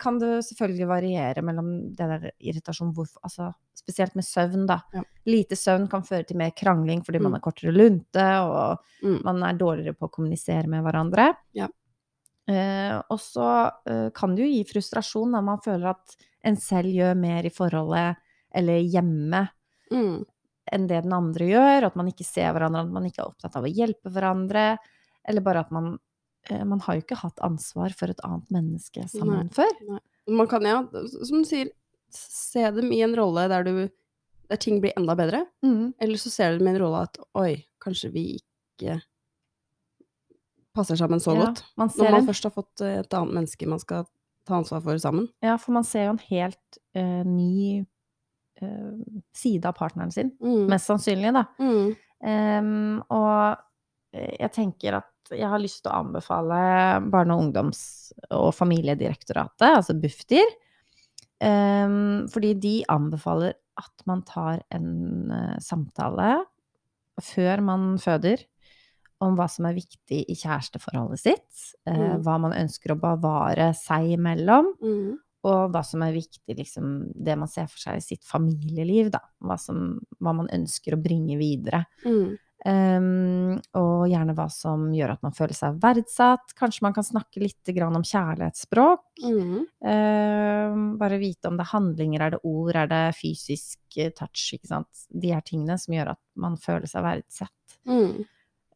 kan 0.00 0.18
det 0.18 0.44
selvfølgelig 0.46 0.86
variere 0.88 1.42
mellom 1.44 1.68
det 1.94 2.06
der 2.08 2.30
irritasjon 2.40 2.94
hvorfor, 2.96 3.20
altså, 3.22 3.52
Spesielt 3.76 4.14
med 4.16 4.24
søvn, 4.24 4.64
da. 4.66 4.80
Ja. 4.96 5.02
Lite 5.28 5.54
søvn 5.54 5.84
kan 5.88 6.02
føre 6.02 6.24
til 6.26 6.38
mer 6.40 6.50
krangling 6.56 7.04
fordi 7.04 7.20
man 7.22 7.34
er 7.34 7.38
har 7.38 7.42
kortere 7.44 7.70
lunte, 7.76 8.24
og 8.42 8.78
Mm. 9.04 9.20
man 9.22 9.42
er 9.44 9.52
dårligere 9.60 9.94
på 9.94 10.08
å 10.08 10.10
kommunisere 10.10 10.66
med 10.66 10.82
hverandre. 10.82 11.36
Ja. 11.54 11.68
Eh, 12.48 12.96
og 13.10 13.18
så 13.20 13.70
eh, 13.86 14.08
kan 14.14 14.34
det 14.34 14.42
jo 14.46 14.48
gi 14.50 14.64
frustrasjon 14.72 15.30
når 15.30 15.42
man 15.44 15.58
føler 15.62 15.90
at 15.90 16.16
en 16.42 16.56
selv 16.56 16.88
gjør 16.88 17.14
mer 17.18 17.44
i 17.46 17.50
forholdet 17.50 18.16
eller 18.54 18.80
hjemme 18.80 19.48
Mm. 19.92 20.24
enn 20.72 20.86
det 20.88 21.02
den 21.04 21.12
andre 21.12 21.44
gjør, 21.46 21.86
at 21.86 21.96
man 21.96 22.06
ikke 22.08 22.24
ser 22.24 22.52
hverandre, 22.54 22.80
at 22.80 22.90
man 22.90 23.04
ikke 23.04 23.20
er 23.22 23.28
opptatt 23.30 23.54
av 23.56 23.62
å 23.64 23.70
hjelpe 23.72 24.10
hverandre, 24.10 24.78
eller 25.28 25.40
bare 25.42 25.60
at 25.60 25.70
man 25.70 25.92
eh, 25.94 25.98
Man 26.64 26.80
har 26.80 26.94
jo 26.94 27.02
ikke 27.02 27.18
hatt 27.20 27.40
ansvar 27.42 27.90
for 27.96 28.10
et 28.12 28.20
annet 28.24 28.50
menneske 28.54 29.08
sammen 29.10 29.48
før. 29.54 29.72
Man 30.28 30.46
kan, 30.50 30.62
ja, 30.66 30.82
som 31.24 31.42
du 31.42 31.48
sier, 31.48 31.70
se 32.10 32.70
dem 32.70 32.92
i 32.94 33.00
en 33.02 33.14
rolle 33.18 33.48
der 33.50 33.64
du 33.66 33.88
der 34.48 34.56
ting 34.62 34.78
blir 34.80 34.92
enda 34.96 35.16
bedre, 35.18 35.40
Mm. 35.64 35.94
eller 35.98 36.16
så 36.22 36.30
ser 36.30 36.52
du 36.52 36.58
dem 36.60 36.68
i 36.68 36.70
en 36.76 36.82
rolle 36.84 37.00
at 37.02 37.18
oi, 37.34 37.64
kanskje 37.82 38.12
vi 38.14 38.22
ikke 38.38 39.00
passer 40.76 40.94
sammen 41.00 41.18
så 41.20 41.34
Ja, 41.34 41.46
godt. 41.46 41.64
man 41.76 41.88
Når 41.88 42.10
man 42.10 42.20
en, 42.20 42.26
først 42.28 42.44
har 42.44 42.50
fått 42.54 42.80
eh, 42.80 42.98
et 43.00 43.14
annet 43.16 43.34
menneske 43.34 43.66
man 43.66 43.80
skal 43.80 44.04
ta 44.46 44.54
ansvar 44.60 44.82
for 44.84 44.98
sammen. 44.98 45.28
ja, 45.42 45.56
for 45.56 45.72
man 45.72 45.82
ser 45.84 46.04
jo 46.06 46.10
en 46.10 46.22
helt 46.30 46.78
uh, 46.94 47.24
ny 47.26 47.84
uh, 48.62 48.92
side 49.34 49.64
av 49.66 49.74
partneren 49.74 50.12
sin. 50.12 50.30
Mm. 50.40 50.68
Mest 50.70 50.86
sannsynlig, 50.86 51.32
da. 51.34 51.44
Mm. 51.58 51.96
Um, 52.22 53.02
og 53.10 53.56
eh, 54.14 54.36
jeg 54.38 54.52
tenker 54.52 55.00
at 55.00 55.10
jeg 55.34 55.48
har 55.48 55.58
lyst 55.58 55.82
til 55.82 55.90
å 55.90 55.98
anbefale 56.04 56.60
Barne-, 57.10 57.34
og 57.34 57.42
ungdoms- 57.48 58.12
og 58.30 58.52
familiedirektoratet, 58.54 59.72
altså 59.80 59.94
Bufdir, 60.00 60.46
Um, 61.36 62.24
fordi 62.32 62.54
de 62.56 62.70
anbefaler 62.88 63.52
at 63.76 64.04
man 64.08 64.22
tar 64.24 64.62
en 64.72 65.28
uh, 65.28 65.58
samtale 65.60 66.30
før 67.20 67.60
man 67.60 67.98
føder 68.00 68.40
om 69.20 69.36
hva 69.36 69.44
som 69.52 69.66
er 69.68 69.76
viktig 69.76 70.22
i 70.32 70.34
kjæresteforholdet 70.34 71.20
sitt, 71.20 71.74
Uh, 71.86 71.92
Mm. 72.16 72.22
hva 72.24 72.38
man 72.40 72.52
ønsker 72.56 72.94
å 72.94 72.98
bevare 72.98 73.68
seg 73.76 74.16
imellom, 74.16 74.72
Mm. 74.80 75.18
og 75.44 75.70
hva 75.72 75.84
som 75.84 76.00
er 76.02 76.12
viktig, 76.16 76.56
liksom, 76.56 77.12
det 77.14 77.36
man 77.38 77.48
ser 77.48 77.66
for 77.68 77.78
seg 77.78 77.96
i 77.96 78.00
sitt 78.00 78.24
familieliv, 78.24 79.10
da. 79.12 79.20
Hva, 79.44 79.58
som, 79.60 80.00
hva 80.18 80.32
man 80.34 80.48
ønsker 80.48 80.94
å 80.96 81.02
bringe 81.02 81.36
videre. 81.36 81.84
Mm. 82.02 82.38
Um, 82.66 83.60
og 83.78 84.08
gjerne 84.10 84.34
hva 84.34 84.48
som 84.50 84.88
gjør 84.90 85.12
at 85.12 85.20
man 85.22 85.34
føler 85.36 85.54
seg 85.54 85.76
verdsatt. 85.82 86.50
Kanskje 86.58 86.82
man 86.82 86.96
kan 86.96 87.06
snakke 87.06 87.38
litt 87.44 87.70
grann 87.76 87.94
om 87.94 88.04
kjærlighetsspråk. 88.06 89.04
Mm. 89.22 89.60
Um, 89.86 90.80
bare 90.98 91.20
vite 91.22 91.46
om 91.46 91.58
det 91.58 91.66
er 91.66 91.70
handlinger, 91.74 92.24
er 92.24 92.34
det 92.34 92.40
ord, 92.42 92.72
er 92.74 92.90
det 92.90 93.02
fysisk 93.20 94.00
eh, 94.00 94.10
touch, 94.16 94.48
ikke 94.56 94.72
sant. 94.72 95.04
De 95.14 95.30
her 95.30 95.44
tingene 95.46 95.78
som 95.78 95.94
gjør 95.94 96.16
at 96.16 96.22
man 96.42 96.58
føler 96.58 96.90
seg 96.90 97.06
verdsatt. 97.06 97.78
Mm. 97.86 98.26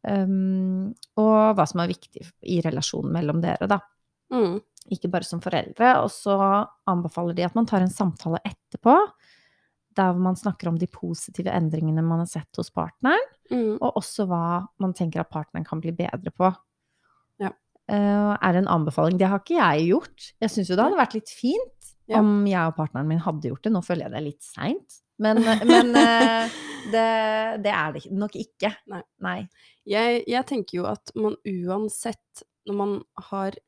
Um, 0.07 0.85
og 1.19 1.57
hva 1.57 1.67
som 1.67 1.83
er 1.83 1.91
viktig 1.91 2.23
i 2.47 2.61
relasjonen 2.63 3.11
mellom 3.17 3.43
dere, 3.43 3.67
da. 3.69 3.81
Mm. 4.31 4.61
Ikke 4.95 5.11
bare 5.11 5.27
som 5.27 5.43
foreldre. 5.43 5.97
Og 6.05 6.09
så 6.15 6.37
anbefaler 6.89 7.35
de 7.35 7.49
at 7.49 7.59
man 7.59 7.67
tar 7.67 7.83
en 7.83 7.91
samtale 7.91 8.39
etterpå, 8.47 8.95
der 9.97 10.13
man 10.19 10.37
snakker 10.39 10.69
om 10.71 10.77
de 10.79 10.87
positive 10.87 11.51
endringene 11.51 12.03
man 12.05 12.21
har 12.23 12.29
sett 12.31 12.59
hos 12.59 12.71
partneren, 12.73 13.19
Mm. 13.51 13.73
og 13.83 13.97
også 13.99 14.23
hva 14.29 14.61
man 14.79 14.93
tenker 14.95 15.19
at 15.19 15.29
partneren 15.29 15.65
kan 15.67 15.81
bli 15.83 15.91
bedre 15.91 16.31
på. 16.31 16.47
Ja. 17.43 17.49
Uh, 17.91 18.37
er 18.39 18.55
en 18.61 18.69
anbefaling? 18.71 19.17
Det 19.19 19.27
har 19.27 19.41
ikke 19.41 19.57
jeg 19.57 19.89
gjort. 19.89 20.27
Jeg 20.39 20.53
syns 20.53 20.69
jo 20.71 20.77
det 20.79 20.85
hadde 20.85 20.99
vært 21.01 21.15
litt 21.17 21.33
fint 21.35 21.89
Ja. 22.07 22.21
om 22.21 22.45
jeg 22.47 22.61
og 22.69 22.77
partneren 22.77 23.09
min 23.09 23.19
hadde 23.19 23.49
gjort 23.51 23.63
det. 23.67 23.73
Nå 23.75 23.81
føler 23.83 24.05
jeg 24.05 24.11
det 24.13 24.19
er 24.21 24.25
litt 24.29 24.47
seint, 24.47 25.01
men, 25.19 25.43
men 25.67 25.91
uh, 25.99 26.47
det, 26.93 27.03
det 27.67 27.73
er 27.75 27.91
det 27.97 28.05
nok 28.15 28.39
ikke. 28.39 28.71
Nei. 28.87 29.03
Nei. 29.19 29.37
Jeg, 29.83 30.23
jeg 30.31 30.47
tenker 30.47 30.79
jo 30.79 30.87
at 30.87 31.11
man 31.19 31.35
uansett, 31.43 32.45
når 32.69 32.79
man 32.79 32.97
har 33.27 33.59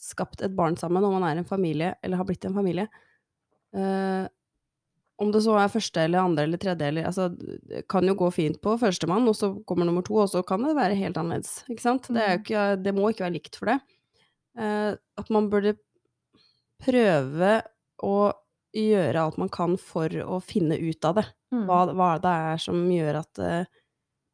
skapt 0.00 0.40
et 0.40 0.56
barn 0.56 0.80
sammen, 0.80 1.02
når 1.04 1.18
man 1.18 1.28
er 1.28 1.36
en 1.42 1.44
familie, 1.48 1.92
eller 2.02 2.16
har 2.16 2.24
blitt 2.24 2.46
en 2.48 2.56
familie 2.56 2.88
eh, 3.76 4.24
Om 5.20 5.30
det 5.34 5.42
så 5.44 5.52
er 5.60 5.68
første 5.68 6.00
eller 6.00 6.22
andre 6.24 6.46
eller 6.46 6.60
tredje, 6.62 6.86
eller 6.88 7.04
altså 7.10 7.26
Det 7.36 7.82
kan 7.92 8.06
jo 8.08 8.14
gå 8.16 8.30
fint 8.32 8.56
på 8.64 8.72
førstemann, 8.80 9.26
og 9.28 9.36
så 9.36 9.50
kommer 9.68 9.84
nummer 9.84 10.02
to, 10.06 10.14
og 10.22 10.30
så 10.32 10.40
kan 10.46 10.62
det 10.64 10.74
være 10.78 10.96
helt 10.96 11.18
annerledes. 11.20 11.58
Ikke 11.68 11.84
sant? 11.84 12.08
Det, 12.08 12.22
Mm. 12.24 12.40
ikke, 12.40 12.62
det 12.82 12.94
må 12.96 13.10
ikke 13.12 13.26
være 13.26 13.36
likt 13.36 13.56
for 13.60 13.66
det. 13.66 13.80
Eh, 14.58 14.94
at 15.20 15.30
man 15.30 15.50
burde 15.52 15.76
prøve 16.80 17.60
å 18.02 18.14
gjøre 18.76 19.20
alt 19.26 19.38
man 19.40 19.50
kan 19.52 19.76
for 19.80 20.08
å 20.08 20.38
finne 20.42 20.78
ut 20.78 21.04
av 21.04 21.16
det 21.20 21.26
Mm. 21.52 21.64
hva, 21.66 21.80
hva 21.98 22.10
det 22.22 22.30
er 22.30 22.60
som 22.62 22.76
gjør 22.86 23.16
at 23.24 23.38
uh, 23.42 23.64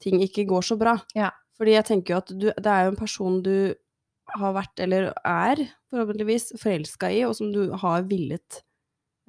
ting 0.04 0.20
ikke 0.20 0.44
går 0.46 0.60
så 0.68 0.76
bra. 0.76 0.98
Ja. 1.16 1.30
Fordi 1.56 1.72
jeg 1.72 1.86
tenker 1.88 2.12
jo 2.12 2.18
at 2.20 2.28
du, 2.36 2.50
det 2.52 2.66
er 2.68 2.84
jo 2.84 2.90
en 2.92 2.98
person 3.00 3.38
du 3.42 3.74
har 4.36 4.52
vært, 4.52 4.74
eller 4.84 5.06
er, 5.24 5.62
forhåpentligvis, 5.88 6.50
forelska 6.60 7.08
i, 7.14 7.22
og 7.24 7.32
som 7.38 7.48
du 7.54 7.70
har 7.72 8.02
villet 8.04 8.60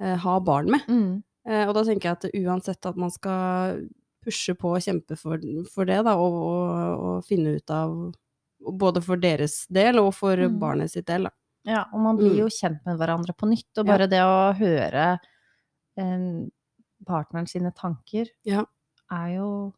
uh, 0.04 0.18
ha 0.20 0.36
barn 0.44 0.68
med. 0.76 0.84
Mm. 0.92 1.24
Eh, 1.48 1.64
og 1.68 1.74
da 1.78 1.84
tenker 1.88 2.10
jeg 2.10 2.18
at 2.18 2.26
uansett 2.44 2.86
at 2.90 2.98
man 3.00 3.10
skal 3.14 3.86
pushe 4.26 4.54
på 4.60 4.74
og 4.76 4.82
kjempe 4.84 5.16
for, 5.18 5.40
for 5.72 5.86
det, 5.88 6.02
da, 6.04 6.16
og, 6.20 6.34
og, 6.34 7.04
og 7.08 7.26
finne 7.28 7.56
ut 7.58 7.70
av 7.72 8.14
Både 8.60 9.00
for 9.06 9.16
deres 9.22 9.68
del 9.70 10.00
og 10.02 10.16
for 10.18 10.36
Mm. 10.36 10.56
barnet 10.60 10.90
sitt 10.92 11.06
del, 11.06 11.28
da. 11.30 11.30
Ja, 11.64 11.84
og 11.94 12.00
man 12.02 12.18
blir 12.18 12.32
Mm. 12.34 12.38
jo 12.40 12.48
kjent 12.50 12.80
med 12.88 12.98
hverandre 12.98 13.34
på 13.38 13.46
nytt, 13.48 13.70
og 13.78 13.86
Ja. 13.86 13.92
bare 13.92 14.08
det 14.10 14.20
å 14.20 14.52
høre 14.58 15.20
eh, 15.98 16.48
partneren 17.06 17.48
sine 17.48 17.72
tanker 17.72 18.26
Ja. 18.44 18.66
er 19.12 19.36
jo 19.38 19.74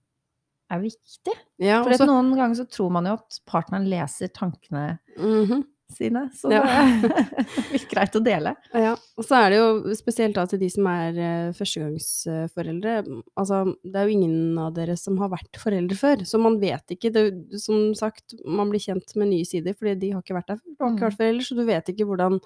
er 0.72 0.80
viktig. 0.80 1.34
Ja, 1.60 1.84
For 1.84 2.06
noen 2.06 2.34
ganger 2.38 2.56
så 2.56 2.66
tror 2.70 2.90
man 2.92 3.06
jo 3.06 3.14
at 3.14 3.40
partneren 3.46 3.88
leser 3.90 4.30
tankene 4.30 5.00
Mhm. 5.18 5.66
Sine, 5.94 6.22
så 6.38 6.50
det 6.52 6.60
er 6.60 7.84
greit 7.92 8.16
å 8.16 8.22
dele. 8.24 8.54
Ja, 8.78 8.92
og 9.18 9.26
så 9.26 9.40
er 9.40 9.50
det 9.54 9.58
jo 9.60 9.96
spesielt 9.98 10.36
da 10.38 10.46
til 10.50 10.60
de 10.62 10.70
som 10.74 10.86
er 10.92 11.18
eh, 11.18 11.50
førstegangsforeldre. 11.58 12.94
Altså, 13.40 13.62
det 13.84 13.96
er 14.02 14.08
jo 14.10 14.16
ingen 14.20 14.58
av 14.62 14.74
dere 14.78 14.96
som 15.00 15.18
har 15.22 15.32
vært 15.34 15.60
foreldre 15.62 15.98
før, 16.00 16.24
så 16.30 16.40
man 16.42 16.60
vet 16.62 16.96
ikke. 16.96 17.12
Det, 17.16 17.26
som 17.62 17.90
sagt, 17.98 18.36
man 18.46 18.70
blir 18.72 18.84
kjent 18.84 19.16
med 19.20 19.32
nye 19.34 19.46
sider, 19.50 19.74
fordi 19.78 19.96
de 20.06 20.12
har 20.16 20.22
ikke 20.26 20.38
vært 20.38 20.54
der 20.54 20.62
før. 20.62 20.74
Du 20.76 20.84
har 20.86 20.92
ikke 20.94 21.00
Mm. 21.00 21.08
vært 21.10 21.20
forelder, 21.22 21.46
så 21.50 21.56
du 21.60 21.64
vet 21.66 21.94
ikke 21.94 22.06
hvordan 22.10 22.40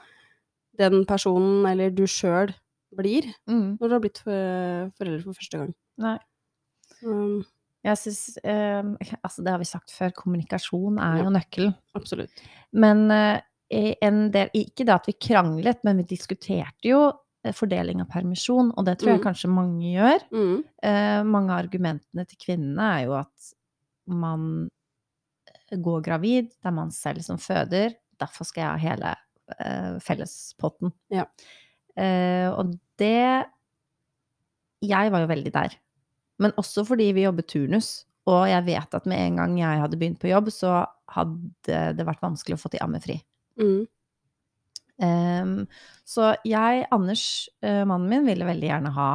den 0.80 1.06
personen, 1.06 1.66
eller 1.70 1.90
du 1.94 2.04
sjøl, 2.10 2.54
blir 2.94 3.26
Mm. 3.50 3.78
når 3.82 3.88
du 3.90 3.94
har 3.96 4.00
blitt 4.04 4.20
for, 4.22 4.92
forelder 4.98 5.24
for 5.26 5.34
første 5.34 5.58
gang. 5.58 5.74
Nei. 5.98 6.18
Um, 7.04 7.44
Jeg 7.84 7.98
syns 8.00 8.38
eh, 8.44 8.84
Altså, 9.24 9.44
det 9.44 9.52
har 9.52 9.60
vi 9.60 9.66
sagt 9.68 9.92
før, 9.92 10.12
kommunikasjon 10.16 11.00
er 11.00 11.18
Ja. 11.18 11.24
jo 11.26 11.30
nøkkelen. 11.36 11.74
absolutt. 11.96 12.44
Men 12.72 13.10
eh, 13.12 13.42
en 14.02 14.30
del 14.32 14.50
Ikke 14.56 14.86
det 14.86 14.94
at 14.94 15.06
vi 15.10 15.14
kranglet, 15.20 15.84
men 15.84 15.98
vi 15.98 16.04
diskuterte 16.16 16.88
jo 16.88 17.12
eh, 17.44 17.52
fordeling 17.52 18.00
av 18.02 18.08
permisjon, 18.14 18.72
og 18.78 18.86
det 18.86 19.00
tror 19.00 19.10
jeg 19.16 19.20
Mm. 19.20 19.26
kanskje 19.26 19.50
mange 19.52 19.90
gjør. 19.98 20.20
Mm. 20.32 20.64
Eh, 20.84 21.24
mange 21.24 21.52
av 21.52 21.66
argumentene 21.66 22.26
til 22.28 22.38
kvinnene 22.38 23.02
er 23.02 23.06
jo 23.06 23.14
at 23.20 23.54
man 24.08 24.70
eh, 25.72 25.78
går 25.78 26.02
gravid, 26.04 26.50
det 26.62 26.66
er 26.72 26.72
man 26.72 26.92
selv 26.92 27.22
som 27.22 27.38
føder, 27.38 27.96
derfor 28.20 28.46
skal 28.46 28.62
jeg 28.62 28.72
ha 28.72 28.78
hele 28.78 29.16
eh, 29.60 30.00
fellespotten. 30.00 30.94
Ja. 31.12 31.26
Eh, 31.98 32.48
og 32.50 32.78
det 32.98 33.46
Jeg 34.82 35.12
var 35.12 35.20
jo 35.24 35.28
veldig 35.28 35.52
der. 35.54 35.76
Men 36.44 36.56
også 36.60 36.84
fordi 36.88 37.10
vi 37.16 37.24
jobber 37.26 37.46
turnus, 37.48 37.94
og 38.30 38.46
jeg 38.52 38.66
vet 38.70 38.96
at 39.00 39.08
med 39.10 39.20
en 39.20 39.42
gang 39.42 39.58
jeg 39.60 39.82
hadde 39.84 40.00
begynt 40.00 40.22
på 40.22 40.32
jobb, 40.32 40.52
så 40.54 40.84
hadde 41.14 41.82
det 41.98 42.06
vært 42.08 42.24
vanskelig 42.24 42.56
å 42.58 42.62
få 42.62 42.72
til 42.74 42.84
ammefri. 42.86 43.18
Mm. 43.60 43.84
Um, 45.04 45.54
så 46.06 46.34
jeg, 46.46 46.86
Anders, 46.94 47.50
eh, 47.66 47.82
mannen 47.90 48.12
min, 48.12 48.28
ville 48.30 48.46
veldig 48.46 48.68
gjerne 48.70 48.92
ha 48.94 49.08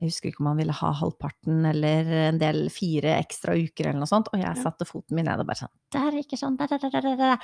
Jeg 0.00 0.08
husker 0.08 0.30
ikke 0.30 0.40
om 0.42 0.48
han 0.48 0.58
ville 0.62 0.74
ha 0.74 0.92
halvparten 0.96 1.66
eller 1.68 2.08
en 2.22 2.38
del 2.40 2.64
fire 2.72 3.12
ekstra 3.20 3.52
uker 3.54 3.90
eller 3.90 4.00
noe 4.00 4.08
sånt, 4.10 4.30
og 4.32 4.40
jeg 4.40 4.62
satte 4.64 4.88
foten 4.88 5.14
min 5.14 5.28
ned 5.28 5.44
og 5.44 5.46
bare 5.50 5.60
sånn 5.60 5.72
Det 5.92 6.00
er 6.00 6.16
ikke 6.22 6.40
sånn, 6.40 6.56
da, 6.58 6.66
da, 6.72 6.80
da, 6.88 7.12
da. 7.20 7.36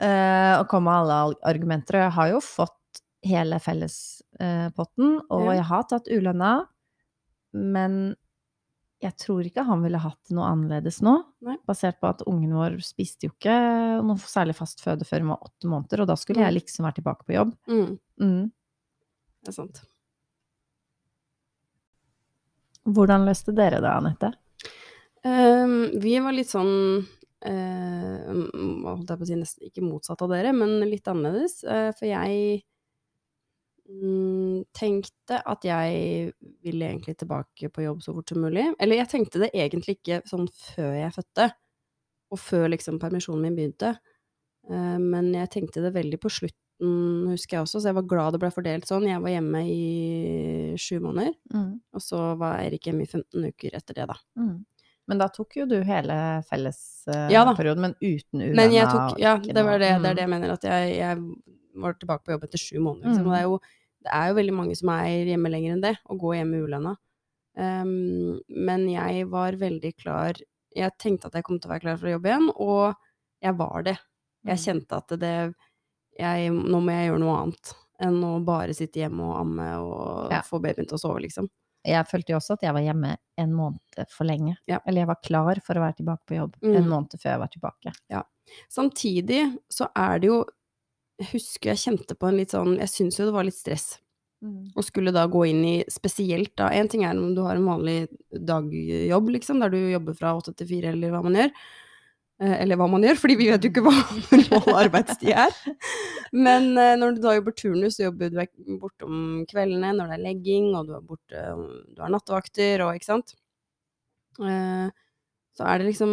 Eh, 0.00 0.54
og 0.58 0.64
kom 0.72 0.88
med 0.88 1.04
alle 1.04 1.18
argumenter. 1.46 2.00
Og 2.00 2.06
jeg 2.06 2.14
har 2.16 2.32
jo 2.32 2.40
fått 2.42 3.02
hele 3.28 3.60
fellespotten, 3.62 5.20
og 5.30 5.44
Ja. 5.46 5.52
jeg 5.60 5.68
har 5.70 5.84
tatt 5.92 6.10
ulønna, 6.10 6.54
men 7.54 8.14
jeg 9.04 9.16
tror 9.20 9.44
ikke 9.44 9.64
han 9.68 9.82
ville 9.84 10.00
hatt 10.00 10.20
det 10.28 10.36
noe 10.36 10.48
annerledes 10.48 11.00
nå. 11.04 11.14
Nei. 11.44 11.56
Basert 11.68 11.98
på 12.00 12.08
at 12.08 12.22
ungen 12.30 12.54
vår 12.56 12.78
spiste 12.84 13.28
jo 13.28 13.34
ikke 13.34 13.56
noe 14.06 14.20
særlig 14.22 14.56
fast 14.56 14.80
føde 14.84 15.06
før 15.08 15.24
hun 15.24 15.32
var 15.34 15.48
åtte 15.48 15.70
måneder, 15.70 16.04
og 16.04 16.10
da 16.10 16.16
skulle 16.18 16.44
jeg 16.44 16.56
liksom 16.56 16.86
være 16.86 17.00
tilbake 17.00 17.26
på 17.28 17.36
jobb. 17.36 17.52
Mm. 17.68 17.98
Mm. 18.22 18.46
Det 19.44 19.52
er 19.52 19.58
sant. 19.58 19.82
Hvordan 22.84 23.28
løste 23.28 23.52
dere 23.56 23.80
det, 23.84 23.92
Anette? 23.92 24.32
Um, 25.24 26.00
vi 26.00 26.18
var 26.20 26.36
litt 26.36 26.50
sånn 26.52 26.74
uh, 27.00 28.32
holdt 28.84 29.08
jeg 29.08 29.20
på 29.20 29.24
å 29.24 29.28
si, 29.28 29.38
nesten 29.40 29.68
ikke 29.70 29.84
motsatt 29.84 30.24
av 30.24 30.32
dere, 30.32 30.52
men 30.56 30.78
litt 30.88 31.08
annerledes. 31.08 31.62
Uh, 31.64 31.90
for 31.96 32.08
jeg 32.08 32.64
tenkte 34.74 35.38
at 35.44 35.64
jeg 35.66 36.32
ville 36.64 36.86
egentlig 36.88 37.16
tilbake 37.20 37.68
på 37.72 37.84
jobb 37.84 38.02
så 38.04 38.14
fort 38.16 38.28
som 38.32 38.40
mulig. 38.44 38.66
Eller 38.80 38.96
jeg 39.02 39.10
tenkte 39.12 39.42
det 39.44 39.50
egentlig 39.54 39.98
ikke 39.98 40.22
sånn 40.28 40.48
før 40.48 40.94
jeg 40.98 41.14
fødte, 41.18 41.50
og 42.32 42.40
før 42.40 42.68
liksom 42.72 42.98
permisjonen 43.02 43.42
min 43.44 43.56
begynte. 43.58 43.94
Eh, 44.70 44.98
men 44.98 45.32
jeg 45.36 45.50
tenkte 45.52 45.82
det 45.84 45.92
veldig 45.94 46.20
på 46.22 46.32
slutten, 46.32 46.60
husker 47.30 47.58
jeg 47.58 47.66
også, 47.66 47.80
så 47.80 47.90
jeg 47.92 47.94
var 48.00 48.08
glad 48.10 48.32
det 48.34 48.40
ble 48.42 48.50
fordelt 48.50 48.88
sånn. 48.88 49.04
Jeg 49.06 49.20
var 49.22 49.30
hjemme 49.36 49.60
i 49.68 50.74
sju 50.80 50.98
måneder, 51.04 51.34
Mm. 51.54 51.80
og 51.94 52.00
så 52.02 52.36
var 52.40 52.58
Eirik 52.64 52.88
hjemme 52.88 53.02
i 53.04 53.06
15 53.06 53.44
uker 53.52 53.76
etter 53.76 53.94
det, 53.94 54.06
da. 54.08 54.16
Mm. 54.38 54.64
Men 55.06 55.18
da 55.20 55.28
tok 55.28 55.54
jo 55.56 55.66
du 55.66 55.82
hele 55.84 56.42
fellesperioden, 56.48 57.30
Ja 57.30 57.44
men 57.76 57.94
uten 58.00 58.40
ulønna 58.40 58.56
Men 58.56 58.72
jeg 58.72 58.86
tok 58.88 59.18
Ja, 59.20 59.36
det 59.36 59.64
var 59.64 59.78
det, 59.78 59.80
det 59.80 59.92
er 59.92 59.98
Mm. 59.98 60.16
det 60.16 60.22
jeg 60.24 60.28
mener, 60.30 60.50
at 60.52 60.62
jeg, 60.64 60.96
jeg 60.96 61.18
var 61.74 61.94
tilbake 61.94 62.24
på 62.24 62.32
jobb 62.34 62.44
etter 62.44 62.58
sju 62.58 62.78
måneder. 62.80 63.08
Liksom. 63.08 63.24
Mm. 63.24 63.26
Og 63.26 63.32
det 63.32 63.40
er, 63.40 63.48
jo, 63.48 63.58
det 64.04 64.12
er 64.12 64.28
jo 64.28 64.34
veldig 64.40 64.54
mange 64.54 64.76
som 64.76 64.88
er 64.94 65.24
hjemme 65.32 65.50
lenger 65.50 65.72
enn 65.72 65.80
det, 65.82 65.96
og 66.06 66.18
går 66.18 66.34
hjemme 66.40 66.62
ulønna. 66.64 66.96
Um, 67.56 68.40
men 68.48 68.88
jeg 68.90 69.28
var 69.30 69.52
veldig 69.60 69.92
klar 69.96 70.34
Jeg 70.74 70.90
tenkte 70.98 71.28
at 71.28 71.34
jeg 71.38 71.44
kom 71.46 71.60
til 71.60 71.68
å 71.68 71.72
være 71.76 71.84
klar 71.84 71.96
for 72.00 72.08
å 72.08 72.14
jobbe 72.16 72.26
igjen, 72.32 72.48
og 72.58 72.96
jeg 73.40 73.54
var 73.60 73.82
det. 73.86 73.92
Jeg 74.44 74.56
Mm. 74.58 74.64
kjente 74.64 74.96
at 74.96 75.08
det 75.20 75.54
jeg, 76.18 76.50
Nå 76.50 76.80
må 76.82 76.90
jeg 76.90 77.10
gjøre 77.12 77.20
noe 77.22 77.36
annet 77.44 77.74
enn 78.02 78.18
å 78.26 78.44
bare 78.44 78.74
sitte 78.74 78.98
hjemme 78.98 79.22
og 79.22 79.36
amme 79.40 79.68
og 79.78 80.32
Ja. 80.32 80.40
få 80.42 80.58
babyen 80.60 80.88
til 80.88 80.96
å 80.96 80.98
sove, 80.98 81.20
liksom. 81.22 81.48
Jeg 81.86 82.04
følte 82.08 82.30
jo 82.32 82.36
også 82.40 82.54
at 82.54 82.62
jeg 82.62 82.72
var 82.72 82.80
hjemme 82.82 83.16
en 83.38 83.52
måned 83.52 84.08
for 84.10 84.24
lenge. 84.24 84.56
Ja. 84.66 84.80
Eller 84.86 85.02
jeg 85.02 85.06
var 85.06 85.20
klar 85.22 85.60
for 85.62 85.74
å 85.74 85.80
være 85.84 85.96
tilbake 85.98 86.26
på 86.26 86.34
jobb 86.40 86.56
Mm. 86.62 86.76
en 86.76 86.88
måned 86.88 87.10
før 87.20 87.30
jeg 87.30 87.38
var 87.38 87.48
tilbake. 87.48 88.24
Samtidig 88.68 89.58
så 89.70 89.88
er 89.94 90.18
det 90.18 90.26
jo 90.28 90.44
Jeg 91.20 91.28
husker 91.34 91.70
jeg 91.72 91.82
kjente 91.84 92.16
på 92.18 92.26
en 92.26 92.40
litt 92.40 92.50
sånn 92.54 92.74
Jeg 92.80 92.90
syns 92.90 93.20
jo 93.20 93.28
det 93.28 93.34
var 93.36 93.46
litt 93.46 93.58
stress. 93.58 93.94
Og 94.76 94.84
skulle 94.84 95.12
da 95.14 95.22
gå 95.30 95.44
inn 95.48 95.62
i 95.64 95.76
spesielt 95.88 96.52
da 96.60 96.66
En 96.76 96.88
ting 96.90 97.04
er 97.06 97.16
om 97.16 97.30
du 97.36 97.40
har 97.46 97.56
en 97.56 97.64
vanlig 97.64 98.08
dagjobb, 98.34 99.30
liksom, 99.38 99.62
der 99.62 99.72
du 99.72 99.78
jobber 99.94 100.16
fra 100.18 100.34
åtte 100.36 100.52
til 100.58 100.68
fire, 100.68 100.92
eller 100.92 101.14
hva 101.14 101.22
man 101.24 101.38
gjør. 101.38 101.52
Eh, 102.42 102.56
Eller 102.64 102.76
hva 102.76 102.88
man 102.90 103.06
gjør, 103.06 103.16
fordi 103.22 103.36
vi 103.40 103.46
vet 103.52 103.64
jo 103.64 103.70
ikke 103.70 103.84
hva 103.86 103.94
normal 104.34 104.80
arbeidstid 104.82 105.30
er. 105.46 105.54
Men 106.34 106.72
eh, 106.76 106.96
når 106.98 107.14
du 107.16 107.22
da 107.24 107.36
jobber 107.38 107.54
turnus, 107.56 107.96
så 107.96 108.08
jobber 108.08 108.34
du 108.34 108.76
bortom 108.82 109.22
kveldene 109.50 109.94
når 109.96 110.10
det 110.12 110.18
er 110.18 110.24
legging, 110.26 110.72
og 110.74 110.90
du 110.90 110.96
er 110.98 111.06
borte 111.08 111.46
Du 111.94 112.02
har 112.02 112.12
nattevakter 112.12 112.84
og 112.84 112.98
ikke 112.98 113.12
sant. 113.12 113.36
Eh, 114.42 114.90
Så 115.54 115.66
er 115.70 115.78
det 115.78 115.86
liksom 115.92 116.12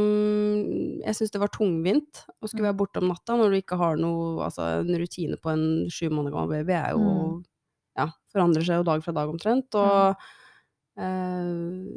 Jeg 1.02 1.18
syns 1.18 1.32
det 1.34 1.42
var 1.42 1.50
tungvint 1.54 2.24
å 2.42 2.50
skulle 2.50 2.68
være 2.70 2.78
borte 2.78 3.02
om 3.02 3.10
natta 3.10 3.38
når 3.40 3.54
du 3.54 3.62
ikke 3.62 3.80
har 3.82 3.98
noe 3.98 4.44
Altså 4.46 4.68
en 4.84 5.00
rutine 5.02 5.40
på 5.42 5.54
en 5.54 5.66
sju 5.90 6.12
måneder 6.14 6.36
gammel 6.36 6.62
baby 6.62 6.78
er 6.78 6.92
jo 6.96 7.02
Mm. 7.02 7.40
Ja, 8.00 8.06
forandrer 8.32 8.64
seg 8.64 8.80
jo 8.80 8.86
dag 8.88 9.02
fra 9.04 9.12
dag 9.12 9.28
omtrent, 9.28 9.76
og 9.76 10.16
eh, 10.96 11.90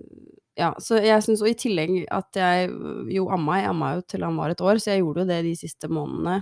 Ja, 0.59 0.73
så 0.83 0.99
jeg 1.03 1.23
syns 1.23 1.43
Og 1.43 1.51
i 1.53 1.55
tillegg 1.59 1.93
at 2.11 2.35
jeg 2.39 2.73
jo 3.15 3.29
amma, 3.31 3.61
jeg 3.61 3.71
amma 3.71 3.93
jo 3.97 4.03
til 4.11 4.27
han 4.27 4.41
var 4.41 4.51
et 4.51 4.65
år, 4.65 4.81
så 4.83 4.91
jeg 4.91 5.05
gjorde 5.05 5.23
jo 5.23 5.31
det 5.31 5.39
de 5.47 5.55
siste 5.59 5.91
månedene 5.91 6.41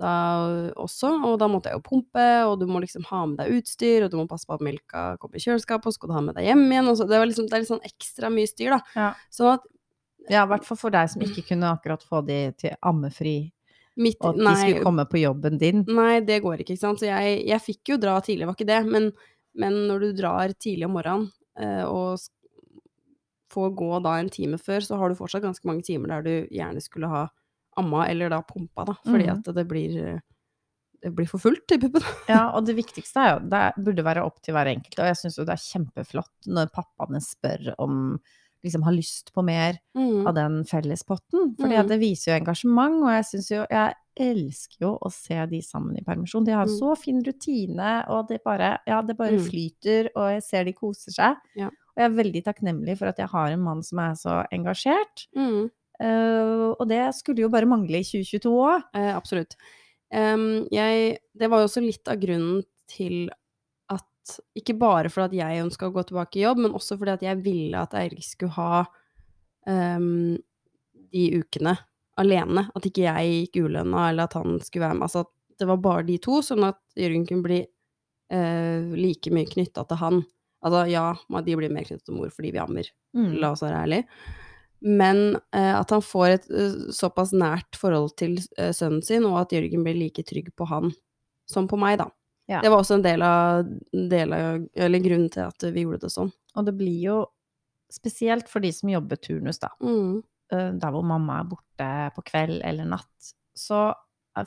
da 0.00 0.12
også, 0.80 1.10
og 1.28 1.34
da 1.42 1.48
måtte 1.50 1.68
jeg 1.68 1.76
jo 1.76 1.82
pumpe, 1.84 2.26
og 2.48 2.54
du 2.60 2.66
må 2.70 2.80
liksom 2.80 3.04
ha 3.10 3.24
med 3.28 3.40
deg 3.42 3.58
utstyr, 3.58 4.06
og 4.06 4.12
du 4.12 4.16
må 4.20 4.24
passe 4.30 4.48
på 4.48 4.54
at 4.56 4.62
melka 4.64 5.02
kommer 5.20 5.36
i 5.36 5.42
kjøleskapet, 5.44 5.90
og 5.90 5.92
så 5.92 5.98
skal 5.98 6.12
du 6.12 6.14
ha 6.16 6.22
med 6.24 6.38
deg 6.38 6.46
hjem 6.48 6.62
igjen, 6.70 6.88
og 6.88 6.96
så 6.96 7.06
det 7.10 7.18
var 7.20 7.28
liksom, 7.28 7.48
det 7.50 7.58
er 7.58 7.64
litt 7.64 7.72
sånn 7.72 7.84
ekstra 7.90 8.30
mye 8.32 8.48
styr, 8.48 8.72
da. 8.78 8.80
Ja. 8.96 9.10
Sånn 9.34 9.52
at 9.58 9.66
Ja, 10.28 10.44
i 10.44 10.50
hvert 10.50 10.66
fall 10.66 10.78
for 10.78 10.94
deg 10.94 11.08
som 11.12 11.24
ikke 11.24 11.46
kunne 11.48 11.72
akkurat 11.74 12.04
få 12.06 12.20
de 12.26 12.38
til 12.60 12.76
ammefri, 12.86 13.36
mitt 14.00 14.20
og 14.20 14.34
at 14.34 14.40
de 14.40 14.52
skulle 14.60 14.84
komme 14.84 15.06
på 15.10 15.22
jobben 15.22 15.58
din. 15.60 15.84
nei, 15.88 16.20
det 16.24 16.40
går 16.44 16.62
ikke, 16.62 16.76
ikke 16.76 16.84
sant. 16.84 17.02
Så 17.02 17.08
jeg, 17.08 17.40
jeg 17.48 17.64
fikk 17.64 17.94
jo 17.94 18.00
dra 18.02 18.18
tidlig, 18.24 18.48
var 18.48 18.58
ikke 18.58 18.68
det, 18.70 18.80
men, 18.88 19.10
men 19.58 19.80
når 19.88 20.04
du 20.04 20.10
drar 20.20 20.54
tidlig 20.56 20.86
om 20.86 20.96
morgenen, 20.98 21.28
eh, 21.60 21.84
og 21.88 22.20
får 23.50 23.74
gå 23.78 23.90
da 24.04 24.16
en 24.20 24.30
time 24.30 24.60
før, 24.62 24.84
så 24.86 24.98
har 25.00 25.10
du 25.10 25.18
fortsatt 25.18 25.42
ganske 25.42 25.66
mange 25.66 25.82
timer 25.86 26.12
der 26.14 26.26
du 26.26 26.54
gjerne 26.54 26.82
skulle 26.84 27.10
ha 27.10 27.26
amma, 27.80 28.04
eller 28.10 28.30
da 28.30 28.42
pumpa, 28.46 28.84
da, 28.86 28.96
fordi 29.06 29.26
mm. 29.26 29.32
at 29.38 29.50
det 29.56 29.64
blir 29.70 29.96
eh, 30.02 30.20
det 31.00 31.14
blir 31.16 31.28
for 31.30 31.40
fullt 31.40 31.72
i 31.72 31.78
puppen. 31.80 32.04
Ja, 32.28 32.50
og 32.52 32.66
det 32.68 32.76
viktigste 32.76 33.22
er 33.22 33.30
jo 33.32 33.38
Det 33.48 33.62
burde 33.86 34.04
være 34.04 34.24
opp 34.26 34.40
til 34.44 34.52
hver 34.56 34.68
enkelt, 34.68 34.98
og 34.98 35.08
jeg 35.08 35.18
syns 35.20 35.38
jo 35.38 35.46
det 35.48 35.56
er 35.56 35.64
kjempeflott 35.64 36.50
når 36.52 36.72
pappaene 36.74 37.22
spør 37.24 37.72
om 37.80 37.94
liksom 38.64 38.82
har 38.84 38.92
lyst 38.92 39.32
på 39.34 39.42
mer 39.44 39.78
av 40.26 40.34
den 40.34 40.64
fellespotten. 40.64 41.56
Fordi 41.56 41.76
Mm. 41.78 41.88
det 41.88 42.00
viser 42.00 42.32
jo 42.32 42.38
engasjement, 42.44 43.02
og 43.02 43.10
jeg 43.10 43.24
syns 43.24 43.50
jo 43.50 43.66
Jeg 43.70 43.94
elsker 44.18 44.76
jo 44.80 44.98
å 45.00 45.10
se 45.10 45.46
de 45.46 45.60
sammen 45.62 45.96
i 45.96 46.02
permisjon. 46.04 46.44
De 46.44 46.52
har 46.52 46.62
en 46.62 46.68
Mm. 46.68 46.78
så 46.78 46.98
fin 46.98 47.22
rutine, 47.22 48.04
og 48.08 48.28
det 48.28 48.42
bare 48.44 48.78
Ja, 48.86 49.00
det 49.02 49.16
bare 49.16 49.32
Mm. 49.38 49.48
flyter, 49.48 50.08
og 50.16 50.30
jeg 50.34 50.42
ser 50.42 50.64
de 50.64 50.72
koser 50.72 51.10
seg. 51.12 51.36
Ja. 51.56 51.66
Og 51.68 51.96
jeg 51.96 52.10
er 52.10 52.22
veldig 52.22 52.44
takknemlig 52.44 52.98
for 52.98 53.06
at 53.06 53.16
jeg 53.16 53.28
har 53.28 53.48
en 53.50 53.60
mann 53.62 53.82
som 53.82 53.98
er 53.98 54.12
så 54.12 54.46
engasjert. 54.52 55.26
Mm. 55.36 55.70
Eh, 56.00 56.74
og 56.80 56.88
det 56.88 57.14
skulle 57.14 57.38
jo 57.38 57.48
bare 57.48 57.66
mangle 57.66 57.98
i 57.98 58.02
2022 58.02 58.50
òg. 58.50 58.82
Eh, 58.94 59.14
absolutt. 59.14 59.54
Um, 60.12 60.66
jeg, 60.72 61.18
det 61.36 61.48
var 61.48 61.60
jo 61.60 61.66
også 61.68 61.82
litt 61.86 62.08
av 62.08 62.16
grunnen 62.18 62.64
til 62.88 63.30
at 64.30 64.38
Ikke 64.56 64.78
bare 64.78 65.10
fordi 65.12 65.40
at 65.42 65.50
jeg 65.50 65.64
ønska 65.66 65.88
å 65.90 65.94
gå 65.94 66.06
tilbake 66.08 66.38
i 66.40 66.44
jobb, 66.46 66.62
men 66.64 66.74
også 66.78 66.96
fordi 67.00 67.16
at 67.18 67.22
jeg 67.26 67.42
ville 67.42 67.82
at 67.82 67.94
Eirik 67.98 68.24
skulle 68.24 68.54
ha 68.54 68.84
um, 69.66 70.38
de 71.10 71.24
ukene 71.40 71.74
alene. 72.20 72.66
At 72.76 72.86
ikke 72.86 73.04
jeg 73.06 73.34
gikk 73.50 73.60
ulønna, 73.66 74.08
eller 74.10 74.28
at 74.28 74.36
han 74.38 74.58
skulle 74.62 74.86
være 74.86 74.98
med. 74.98 75.06
Altså 75.08 75.24
at 75.26 75.32
det 75.60 75.68
var 75.68 75.80
bare 75.84 76.06
de 76.08 76.18
to, 76.22 76.40
sånn 76.44 76.64
at 76.64 76.78
Jørgen 76.96 77.26
kunne 77.28 77.44
bli 77.44 77.60
uh, 78.32 78.92
like 78.96 79.32
mye 79.34 79.48
knytta 79.50 79.84
til 79.90 80.00
han. 80.00 80.22
Altså 80.64 80.84
ja, 80.92 81.06
de 81.44 81.56
blir 81.56 81.72
mer 81.72 81.88
knyttet 81.88 82.06
til 82.08 82.16
mor 82.18 82.32
fordi 82.34 82.54
vi 82.54 82.62
ammer, 82.62 82.88
Mm. 83.16 83.40
la 83.42 83.48
oss 83.50 83.64
være 83.64 83.78
ærlige. 83.82 84.04
Men 84.86 85.34
uh, 85.56 85.74
at 85.80 85.90
han 85.90 86.00
får 86.04 86.26
et 86.36 86.44
uh, 86.54 86.90
såpass 86.94 87.32
nært 87.34 87.74
forhold 87.76 88.14
til 88.20 88.38
sønnen 88.72 89.02
sin, 89.02 89.26
og 89.26 89.40
at 89.42 89.52
Jørgen 89.56 89.82
blir 89.84 89.98
like 89.98 90.22
trygg 90.22 90.52
på 90.56 90.68
han 90.70 90.92
som 91.50 91.66
på 91.66 91.76
meg, 91.80 91.98
da. 91.98 92.06
Ja. 92.50 92.60
Det 92.64 92.70
var 92.72 92.82
også 92.82 92.96
en 92.98 93.04
del 93.06 93.22
av, 93.22 93.68
del 94.10 94.32
av 94.34 94.64
Eller 94.74 95.02
grunnen 95.04 95.28
til 95.30 95.44
at 95.46 95.66
vi 95.70 95.84
gjorde 95.84 96.00
det 96.08 96.10
sånn. 96.10 96.32
Og 96.58 96.66
det 96.66 96.74
blir 96.74 96.96
jo 97.04 97.18
spesielt 97.90 98.48
for 98.50 98.62
de 98.64 98.72
som 98.74 98.90
jobber 98.90 99.18
turnus, 99.22 99.58
da. 99.62 99.70
Mm. 99.82 100.20
eh, 100.52 100.70
der 100.82 100.94
hvor 100.94 101.06
mamma 101.06 101.40
er 101.40 101.48
borte 101.50 101.88
på 102.16 102.24
kveld 102.26 102.60
eller 102.66 102.86
natt, 102.90 103.32
så 103.54 103.90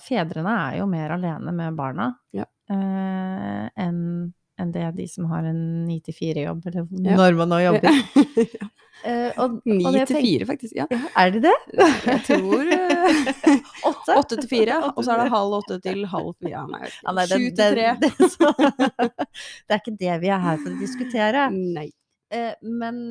fedrene 0.04 0.52
er 0.72 0.78
jo 0.82 0.86
mer 0.90 1.12
alene 1.16 1.52
med 1.56 1.76
barna 1.80 2.10
Ja. 2.36 2.46
eh, 2.72 3.70
enn 3.84 4.34
enn 4.62 4.72
det 4.74 4.86
de 4.98 5.08
som 5.10 5.26
har 5.32 5.44
en 5.50 5.62
9-4-jobb, 5.90 6.66
eller 6.70 6.88
Ja. 7.04 7.16
når 7.18 7.38
man 7.40 7.50
nå 7.54 7.60
jobber. 7.64 8.02
Ja. 8.38 8.70
Eh, 9.04 9.34
og, 9.42 9.58
til 9.66 9.82
tenk- 10.08 10.22
fire, 10.24 10.46
faktisk. 10.48 10.76
Ja. 10.78 10.86
Er 11.20 11.32
det 11.34 11.42
det? 11.44 11.54
Jeg 12.06 12.22
tror 12.24 12.70
eh, 12.72 13.26
Åtte? 13.90 14.16
åtte 14.16 14.38
til 14.40 14.48
fire, 14.48 14.78
og 14.94 15.02
så 15.04 15.12
er 15.18 15.24
det 15.26 15.34
halv 15.34 15.56
åtte 15.58 15.76
til 15.84 16.06
halv 16.08 16.30
fire. 16.40 16.54
Ja, 16.54 16.62
nei, 16.72 16.88
Ja, 17.02 17.12
nei, 17.18 17.26
det, 17.28 17.40
sju 17.42 17.50
til 17.50 17.74
tre. 17.74 17.90
det, 18.00 18.12
det, 18.22 18.30
så, 18.32 18.54
det 18.56 19.76
er 19.76 19.82
ikke 19.82 19.96
det 20.00 20.14
vi 20.24 20.32
er 20.32 20.40
her 20.46 20.62
for 20.62 20.72
å 20.72 20.80
diskutere. 20.80 21.44
Nei. 21.52 21.90
Uh, 22.32 22.54
men 22.80 23.02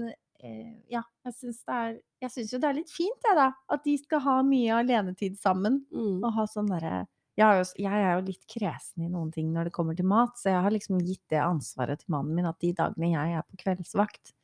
eh, 0.41 0.71
ja, 0.95 1.03
jeg 1.29 1.37
syns 1.43 1.61
det 1.61 1.77
er 1.83 1.93
Jeg 2.25 2.35
syns 2.39 2.55
jo 2.57 2.63
det 2.63 2.71
er 2.71 2.79
litt 2.81 2.95
fint, 2.97 3.29
jeg, 3.29 3.37
da. 3.43 3.51
At 3.77 3.85
de 3.85 3.99
skal 4.01 4.25
ha 4.31 4.39
mye 4.49 4.79
alenetid 4.81 5.37
sammen. 5.43 5.83
Mm. 5.93 6.23
Og 6.23 6.33
ha 6.39 6.47
sånn 6.49 6.73
derre 6.73 7.03
jeg, 7.43 7.63
jo- 7.65 7.83
jeg 7.85 8.05
er 8.07 8.13
jo 8.17 8.27
litt 8.29 8.45
kresen 8.51 9.07
i 9.07 9.11
noen 9.13 9.33
ting 9.35 9.51
når 9.55 9.69
det 9.69 9.75
kommer 9.77 9.97
til 9.99 10.07
mat, 10.09 10.37
så 10.41 10.51
jeg 10.55 10.63
har 10.65 10.75
liksom 10.75 11.01
gitt 11.05 11.23
det 11.33 11.41
ansvaret 11.43 12.01
til 12.03 12.15
mannen 12.15 12.35
min 12.39 12.47
at 12.49 12.59
de 12.63 12.71
dagene 12.79 13.11
jeg 13.15 13.37
er 13.41 13.43
på 13.51 13.61
kveldsvakt, 13.65 14.33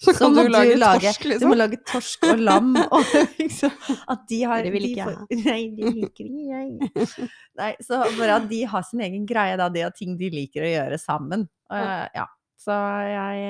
Så 0.00 0.14
kan 0.16 0.32
må 0.32 0.46
du 0.46 0.48
lage 0.54 0.78
torsk, 0.80 1.24
liksom. 1.28 1.42
Du 1.44 1.52
må 1.52 1.56
lage 1.60 1.76
torsk 1.84 2.22
og 2.30 2.38
lam, 2.40 2.70
og 2.96 3.10
liksom 3.36 3.74
At 4.08 4.22
de 4.30 4.38
har 4.48 4.62
Det 4.64 4.70
vil 4.72 4.86
ikke 4.88 5.04
jeg 5.10 5.40
Nei, 5.44 5.58
de 5.76 5.90
liker 5.98 6.24
ikke 6.24 6.46
jeg. 6.54 7.26
Nei, 7.60 7.72
så 7.84 7.98
bare 8.16 8.38
at 8.40 8.46
de 8.48 8.62
har 8.72 8.86
sin 8.88 9.02
egen 9.04 9.26
greie, 9.28 9.58
da. 9.60 9.66
De 9.68 9.82
har 9.84 9.92
ting 9.92 10.14
de 10.16 10.30
liker 10.32 10.64
å 10.64 10.70
gjøre 10.72 10.96
sammen. 11.02 11.44
Uh, 11.68 12.06
Ja. 12.16 12.24
Så 12.60 12.72
jeg, 13.08 13.44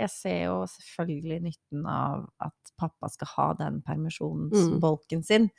jeg 0.00 0.10
ser 0.12 0.36
jo 0.46 0.58
selvfølgelig 0.72 1.38
nytten 1.44 1.82
av 1.92 2.22
at 2.44 2.70
pappa 2.80 3.08
skal 3.12 3.28
ha 3.34 3.48
den 3.58 3.82
permisjonsbolken 3.84 5.24
sin, 5.28 5.50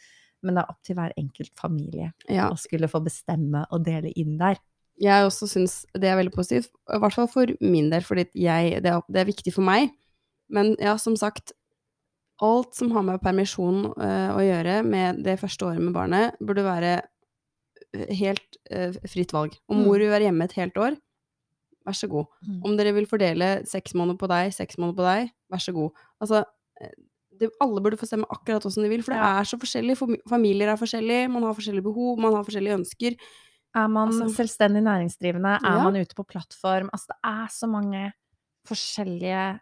men 0.44 0.56
det 0.58 0.64
er 0.64 0.72
opp 0.74 0.82
til 0.86 0.96
hver 1.00 1.14
enkelt 1.18 1.52
familie 1.60 2.12
Ja. 2.30 2.50
å 2.52 2.58
skulle 2.60 2.90
få 2.92 3.02
bestemme 3.06 3.66
og 3.72 3.86
dele 3.86 4.12
inn 4.16 4.38
der. 4.38 4.60
Jeg 5.02 5.26
også 5.28 5.48
syns 5.50 5.86
det 5.94 6.10
er 6.10 6.18
veldig 6.18 6.34
positivt, 6.34 6.72
i 6.94 6.98
hvert 7.02 7.14
fall 7.14 7.28
for 7.30 7.46
min 7.62 7.90
del, 7.92 8.02
fordi 8.02 8.28
jeg, 8.34 8.82
det, 8.84 8.92
er, 8.94 9.02
det 9.10 9.22
er 9.22 9.30
viktig 9.30 9.54
for 9.54 9.62
meg. 9.66 9.92
Men 10.50 10.76
ja, 10.82 10.96
som 10.98 11.16
sagt, 11.20 11.54
alt 12.42 12.74
som 12.78 12.92
har 12.94 13.04
med 13.06 13.22
permisjon 13.22 13.92
uh, 13.98 14.32
å 14.38 14.42
gjøre 14.46 14.80
med 14.86 15.24
det 15.26 15.40
første 15.42 15.66
året 15.66 15.82
med 15.82 15.94
barnet, 15.94 16.38
burde 16.42 16.64
være 16.66 16.96
eh, 17.94 18.14
helt 18.20 18.58
uh, 18.74 18.94
fritt 19.10 19.34
valg. 19.34 19.58
Om 19.70 19.78
Mm. 19.82 19.86
mor 19.86 19.98
vil 20.02 20.10
være 20.14 20.30
hjemme 20.30 20.46
et 20.46 20.58
helt 20.58 20.78
år, 20.78 20.98
vær 21.86 21.98
så 21.98 22.10
god. 22.12 22.26
Mm. 22.46 22.62
Om 22.66 22.78
dere 22.78 22.94
vil 22.94 23.06
fordele 23.10 23.52
seks 23.66 23.94
måneder 23.98 24.18
på 24.22 24.28
deg, 24.34 24.54
seks 24.54 24.78
måneder 24.78 24.98
på 24.98 25.06
deg, 25.08 25.32
vær 25.54 25.62
så 25.64 25.74
god. 25.74 25.92
Altså, 26.22 26.44
det, 27.40 27.50
alle 27.62 27.82
burde 27.82 27.98
få 28.00 28.06
stemme 28.10 28.26
akkurat 28.30 28.66
åssen 28.66 28.84
de 28.84 28.90
vil, 28.90 29.04
for 29.04 29.14
det 29.14 29.22
er 29.22 29.44
så 29.50 29.58
forskjellig. 29.62 29.98
Familier 30.30 30.72
er 30.74 30.80
forskjellige, 30.80 31.30
man 31.32 31.44
har 31.44 31.54
forskjellige 31.58 31.84
behov, 31.84 32.20
man 32.20 32.34
har 32.34 32.44
forskjellige 32.48 32.78
ønsker. 32.80 33.16
Er 33.76 33.88
man 33.88 34.08
Altså- 34.10 34.36
selvstendig 34.36 34.82
næringsdrivende? 34.84 35.60
Er 35.64 35.78
Ja. 35.78 35.84
man 35.84 35.96
ute 36.02 36.16
på 36.16 36.24
plattform? 36.26 36.90
Altså, 36.94 37.08
det 37.08 37.20
er 37.24 37.48
så 37.52 37.68
mange 37.68 38.12
forskjellige 38.68 39.60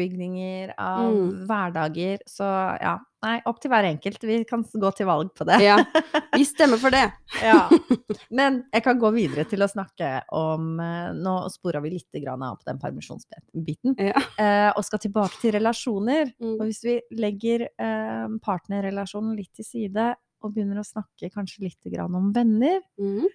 oppbygninger 0.00 0.72
av 0.78 1.12
Mm. 1.12 1.46
hverdager. 1.46 2.18
Så 2.26 2.44
ja, 2.80 2.98
nei, 3.22 3.40
opp 3.46 3.60
til 3.60 3.70
hver 3.70 3.84
enkelt. 3.84 4.22
Vi 4.24 4.44
kan 4.44 4.62
gå 4.64 4.90
til 4.96 5.06
valg 5.06 5.32
på 5.36 5.44
det. 5.44 5.58
Ja, 5.62 5.76
vi 6.34 6.44
stemmer 6.44 6.78
for 6.80 6.90
det. 6.90 7.12
Ja. 7.42 7.68
Men 8.30 8.64
jeg 8.72 8.82
kan 8.84 8.98
gå 8.98 9.10
videre 9.12 9.44
til 9.48 9.60
å 9.60 9.68
snakke 9.68 10.22
om 10.32 10.80
eh, 10.80 11.12
Nå 11.16 11.48
spora 11.50 11.80
vi 11.84 11.90
litt 11.90 12.26
av 12.26 12.56
på 12.58 12.64
den 12.66 12.78
permisjonsbiten. 12.80 13.96
Ja. 13.98 14.16
eh, 14.38 14.70
og 14.76 14.84
skal 14.84 14.98
tilbake 14.98 15.40
til 15.40 15.52
relasjoner. 15.58 16.32
Og 16.40 16.56
Mm. 16.60 16.66
hvis 16.66 16.82
vi 16.84 17.00
legger 17.16 17.68
eh, 17.78 18.26
partnerrelasjonen 18.42 19.36
litt 19.36 19.52
til 19.54 19.64
side 19.64 20.14
og 20.42 20.54
begynner 20.54 20.80
å 20.80 20.86
snakke 20.86 21.28
kanskje 21.30 21.66
litt 21.66 21.84
grann 21.92 22.14
om 22.16 22.32
venner, 22.32 22.80
mm. 22.98 23.28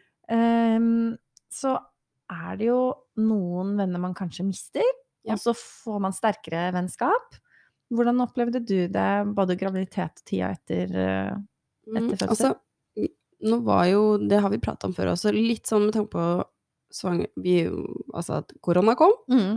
Så 1.55 1.75
er 2.33 2.55
det 2.57 2.65
jo 2.65 2.79
noen 3.21 3.75
venner 3.77 4.01
man 4.01 4.15
kanskje 4.17 4.43
mister. 4.47 4.81
Og 5.33 5.41
så 5.41 5.55
får 5.57 5.99
man 6.03 6.15
sterkere 6.15 6.69
vennskap. 6.75 7.37
Hvordan 7.95 8.23
opplevde 8.25 8.61
du 8.65 8.77
det, 8.91 9.09
både 9.37 9.57
graviditet 9.59 10.21
og 10.21 10.29
tida 10.29 10.53
etter 10.55 10.95
eh, 11.01 11.35
Mm, 11.85 12.09
Etter 12.09 12.27
fødsel? 12.27 12.55
Altså, 12.55 13.07
nå 13.45 13.61
var 13.65 13.85
jo, 13.91 14.01
det 14.17 14.41
har 14.41 14.51
vi 14.53 14.61
prata 14.63 14.89
om 14.89 14.95
før 14.95 15.11
også, 15.13 15.33
litt 15.35 15.69
sånn 15.69 15.87
med 15.87 15.95
tanke 15.97 16.15
på 16.15 16.25
svanger... 16.95 17.29
Vi, 17.41 17.59
altså 18.15 18.39
at 18.41 18.55
korona 18.65 18.97
kom. 18.99 19.15
mm. 19.31 19.55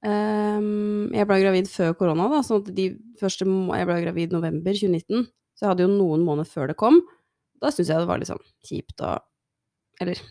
Um, 0.00 1.10
jeg 1.12 1.26
ble 1.28 1.36
gravid 1.42 1.66
før 1.68 1.90
korona, 1.92 2.24
da, 2.32 2.38
sånn 2.40 2.62
at 2.62 2.70
de 2.72 2.86
første 3.20 3.44
Jeg 3.44 3.88
ble 3.90 3.96
gravid 4.00 4.32
november 4.32 4.72
2019, 4.72 5.26
så 5.52 5.66
jeg 5.66 5.68
hadde 5.74 5.84
jo 5.84 5.90
noen 5.92 6.24
måneder 6.24 6.48
før 6.48 6.70
det 6.70 6.76
kom. 6.80 7.02
Da 7.60 7.68
syntes 7.68 7.90
jeg 7.92 8.00
det 8.00 8.08
var 8.08 8.22
litt 8.22 8.30
sånn 8.30 8.40
kjipt 8.64 9.04
og 9.04 9.20
Eller 10.00 10.22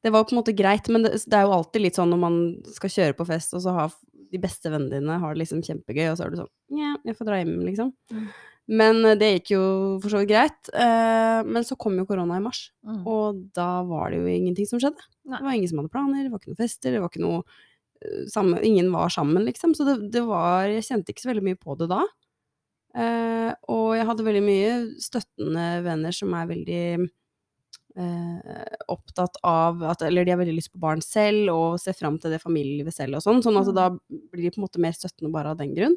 det 0.00 0.14
var 0.14 0.24
på 0.24 0.32
en 0.32 0.38
måte 0.40 0.56
greit, 0.56 0.88
men 0.88 1.04
det, 1.04 1.10
det 1.28 1.36
er 1.36 1.44
jo 1.44 1.52
alltid 1.52 1.84
litt 1.84 2.00
sånn 2.00 2.08
når 2.14 2.20
man 2.22 2.38
skal 2.72 2.94
kjøre 2.94 3.18
på 3.18 3.26
fest, 3.28 3.52
og 3.52 3.60
så 3.60 3.74
har 3.76 3.92
de 4.30 4.38
beste 4.42 4.70
vennene 4.70 5.00
dine 5.00 5.18
har 5.22 5.34
det 5.34 5.42
liksom 5.42 5.62
kjempegøy, 5.66 6.06
og 6.12 6.16
så 6.18 6.26
er 6.26 6.30
du 6.34 6.40
sånn 6.42 6.78
Ja, 6.80 6.94
jeg 7.04 7.16
får 7.18 7.28
dra 7.28 7.38
hjem, 7.40 7.56
liksom. 7.66 7.92
Mm. 8.14 8.28
Men 8.70 9.00
eh, 9.08 9.16
det 9.18 9.30
gikk 9.32 9.50
jo 9.56 9.62
for 10.02 10.12
så 10.12 10.20
vidt 10.22 10.30
greit. 10.30 10.70
Eh, 10.74 11.40
men 11.48 11.64
så 11.66 11.74
kom 11.80 11.96
jo 11.98 12.06
korona 12.06 12.36
i 12.38 12.44
mars, 12.44 12.70
Mm. 12.86 13.00
og 13.06 13.40
da 13.56 13.82
var 13.84 14.10
det 14.10 14.20
jo 14.20 14.30
ingenting 14.30 14.66
som 14.70 14.78
skjedde. 14.82 15.02
Nei. 15.26 15.38
Det 15.40 15.44
var 15.48 15.56
ingen 15.58 15.68
som 15.72 15.78
hadde 15.82 15.92
planer, 15.92 16.22
det 16.24 16.30
var 16.30 16.38
ikke 16.42 16.52
noen 16.52 16.62
fester, 16.62 16.92
det 16.94 17.00
var 17.02 17.10
ikke 17.10 17.24
noe 17.26 17.42
eh, 18.00 18.24
samme, 18.30 18.62
Ingen 18.64 18.92
var 18.94 19.08
sammen, 19.12 19.44
liksom. 19.44 19.74
Så 19.76 19.84
det, 19.88 20.10
det 20.14 20.22
var 20.26 20.68
Jeg 20.70 20.86
kjente 20.86 21.10
ikke 21.12 21.24
så 21.26 21.32
veldig 21.34 21.44
mye 21.50 21.58
på 21.60 21.76
det 21.80 21.90
da. 21.90 22.04
Eh, 22.96 23.50
og 23.70 23.92
jeg 23.94 24.06
hadde 24.08 24.24
veldig 24.26 24.42
mye 24.42 24.70
støttende 25.02 25.66
venner 25.86 26.14
som 26.14 26.32
er 26.34 26.48
veldig 26.50 26.82
opptatt 28.88 29.36
av 29.42 29.82
at 29.82 30.02
Eller 30.06 30.24
de 30.24 30.30
har 30.30 30.38
veldig 30.38 30.54
lyst 30.54 30.70
på 30.72 30.78
barn 30.80 31.00
selv 31.02 31.50
og 31.52 31.80
ser 31.82 31.92
fram 31.98 32.18
til 32.22 32.30
det 32.30 32.38
familielivet 32.42 32.94
selv 32.94 33.16
og 33.18 33.22
sånn. 33.24 33.42
Sånn 33.42 33.58
at 33.60 33.66
Mm. 33.66 33.74
da 33.74 33.88
blir 34.32 34.42
de 34.46 34.50
på 34.50 34.58
en 34.60 34.64
måte 34.68 34.78
mer 34.78 34.92
støttende 34.92 35.32
bare 35.32 35.50
av 35.50 35.58
den 35.58 35.74
grunn. 35.74 35.96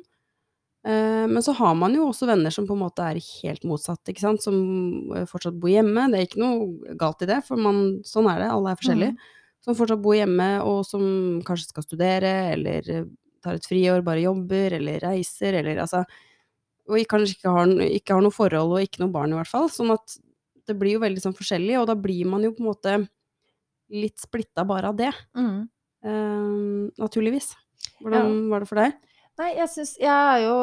Eh, 0.86 1.27
men 1.27 1.41
så 1.41 1.53
har 1.56 1.75
man 1.75 1.93
jo 1.95 2.10
også 2.10 2.27
venner 2.27 2.51
som 2.51 2.65
på 2.67 2.73
en 2.75 2.82
måte 2.84 2.99
er 3.06 3.15
helt 3.15 3.63
motsatt, 3.63 4.01
ikke 4.10 4.19
sant. 4.19 4.41
Som 4.43 5.12
eh, 5.15 5.23
fortsatt 5.25 5.58
bor 5.60 5.69
hjemme. 5.69 6.10
Det 6.12 6.19
er 6.19 6.27
ikke 6.27 6.41
noe 6.43 6.95
galt 6.99 7.21
i 7.21 7.29
det, 7.29 7.43
for 7.45 7.56
man, 7.56 8.01
sånn 8.03 8.27
er 8.34 8.39
det, 8.43 8.49
alle 8.51 8.71
er 8.73 8.75
forskjellige. 8.82 9.15
Som 9.63 9.75
fortsatt 9.75 10.01
bor 10.03 10.13
hjemme, 10.17 10.49
og 10.67 10.84
som 10.86 11.41
kanskje 11.47 11.69
skal 11.71 11.84
studere, 11.84 12.34
eller 12.58 12.89
eh, 12.91 13.06
tar 13.41 13.53
et 13.56 13.63
friår, 13.69 14.03
bare 14.03 14.25
jobber, 14.25 14.73
eller 14.79 14.99
reiser, 14.99 15.53
eller 15.62 15.77
altså 15.86 16.03
Og 16.89 16.99
kanskje 17.08 17.38
ikke 17.38 17.49
har, 17.56 17.67
ikke 17.88 18.13
har 18.13 18.21
noe 18.25 18.36
forhold, 18.36 18.73
og 18.75 18.82
ikke 18.84 18.99
noe 18.99 19.12
barn, 19.13 19.32
i 19.32 19.38
hvert 19.39 19.47
fall. 19.47 19.69
Sånn 19.71 19.93
at 19.93 20.17
det 20.67 20.76
blir 20.80 20.95
jo 20.97 21.04
veldig 21.04 21.21
sånn 21.23 21.36
forskjellig, 21.38 21.76
og 21.82 21.88
da 21.89 21.95
blir 21.99 22.26
man 22.30 22.43
jo 22.45 22.52
på 22.56 22.63
en 22.63 22.69
måte 22.69 22.95
litt 23.93 24.17
splitta 24.23 24.63
bare 24.65 24.89
av 24.93 24.95
det. 24.99 25.12
Mm. 25.38 25.67
Uh, 26.04 26.89
naturligvis. 26.99 27.54
Hvordan 28.04 28.49
var 28.52 28.63
det 28.63 28.69
for 28.69 28.80
deg? 28.82 28.95
Nei, 29.39 29.47
jeg 29.58 29.69
syns 29.73 29.91
Jeg 29.97 30.12
er 30.13 30.43
jo 30.43 30.56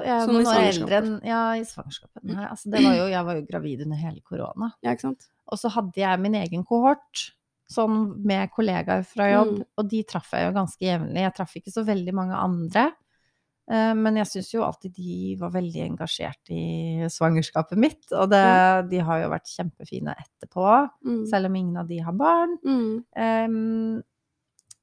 jeg 0.00 0.12
er 0.14 0.22
Sånn 0.24 0.36
noen 0.38 0.46
år 0.48 0.60
eldre 0.64 0.98
enn 1.02 1.10
Ja, 1.28 1.40
i 1.60 1.64
svangerskapet. 1.68 2.22
Nei, 2.24 2.46
altså 2.48 2.70
det 2.72 2.80
var 2.86 2.94
jo 2.96 3.08
Jeg 3.12 3.26
var 3.26 3.36
jo 3.36 3.42
gravid 3.50 3.82
under 3.84 4.00
hele 4.00 4.22
korona. 4.24 4.70
Ja, 4.86 4.94
ikke 4.94 5.04
sant? 5.10 5.26
Og 5.52 5.60
så 5.60 5.68
hadde 5.74 6.00
jeg 6.00 6.22
min 6.22 6.36
egen 6.38 6.64
kohort, 6.68 7.24
sånn 7.68 7.98
med 8.24 8.48
kollegaer 8.54 9.04
fra 9.04 9.26
jobb, 9.32 9.52
Mm. 9.58 9.64
og 9.76 9.88
de 9.92 10.02
traff 10.08 10.30
jeg 10.32 10.46
jo 10.46 10.54
ganske 10.56 10.80
jevnlig. 10.88 11.20
Jeg 11.26 11.34
traff 11.36 11.52
ikke 11.56 11.72
så 11.74 11.84
veldig 11.84 12.14
mange 12.16 12.36
andre, 12.36 12.86
men 13.68 14.16
jeg 14.16 14.26
syns 14.30 14.50
jo 14.54 14.62
alltid 14.64 14.94
de 14.96 15.36
var 15.40 15.50
veldig 15.52 15.82
engasjert 15.84 16.48
i 16.56 17.04
svangerskapet 17.12 17.76
mitt, 17.76 18.06
og 18.16 18.30
det, 18.32 18.40
de 18.88 18.98
har 19.04 19.18
jo 19.20 19.28
vært 19.34 19.50
kjempefine 19.52 20.14
etterpå, 20.16 20.64
Mm. 21.04 21.26
selv 21.28 21.46
om 21.50 21.56
ingen 21.60 21.76
av 21.76 21.86
de 21.90 21.98
har 22.00 22.12
barn. 22.16 22.54
Mm. 22.64 23.04
Um, 23.12 24.02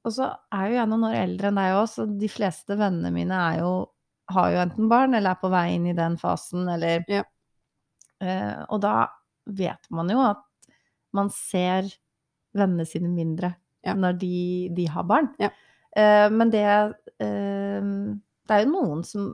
og 0.06 0.12
så 0.14 0.28
er 0.54 0.68
jo 0.70 0.76
jeg 0.78 0.88
noen 0.92 1.04
år 1.08 1.16
eldre 1.24 1.48
enn 1.50 1.58
deg 1.58 1.74
òg, 1.80 1.88
så 1.90 2.06
de 2.18 2.28
fleste 2.30 2.76
vennene 2.78 3.10
mine 3.12 3.34
er 3.34 3.58
jo, 3.64 3.72
har 4.30 4.50
jo 4.54 4.60
enten 4.62 4.88
barn 4.88 5.14
eller 5.18 5.30
er 5.34 5.40
på 5.42 5.50
vei 5.50 5.64
inn 5.74 5.86
i 5.90 5.96
den 5.98 6.14
fasen, 6.16 6.68
eller 6.70 7.02
Ja. 7.10 7.24
uh, 8.22 8.64
Og 8.70 8.80
da 8.82 9.08
vet 9.46 9.90
man 9.90 10.08
jo 10.10 10.20
at 10.22 10.42
man 11.12 11.28
ser 11.30 11.90
vennene 12.54 12.86
sine 12.86 13.08
mindre 13.10 13.56
Ja. 13.84 13.94
når 13.94 14.18
de, 14.18 14.68
de 14.74 14.86
har 14.86 15.02
barn. 15.04 15.34
Ja. 15.42 15.50
Uh, 15.96 16.28
men 16.30 16.50
det 16.50 16.64
eh, 17.20 17.82
Det 18.46 18.54
er 18.56 18.64
jo 18.64 18.72
noen 18.74 19.02
som 19.06 19.32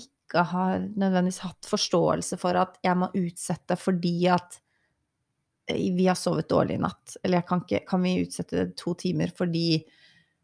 ikke 0.00 0.44
har 0.52 0.78
nødvendigvis 0.94 1.40
hatt 1.42 1.66
forståelse 1.66 2.38
for 2.38 2.54
at 2.60 2.76
jeg 2.86 2.96
må 3.00 3.08
utsette 3.18 3.76
fordi 3.80 4.14
at 4.30 4.60
eh, 5.68 5.88
vi 5.96 6.06
har 6.06 6.18
sovet 6.18 6.48
dårlig 6.50 6.76
i 6.78 6.82
natt. 6.84 7.16
Eller 7.24 7.40
jeg 7.40 7.48
kan, 7.48 7.64
ikke, 7.66 7.82
kan 7.88 8.02
vi 8.06 8.18
utsette 8.24 8.60
det 8.64 8.76
to 8.78 8.94
timer 8.94 9.32
fordi 9.36 9.80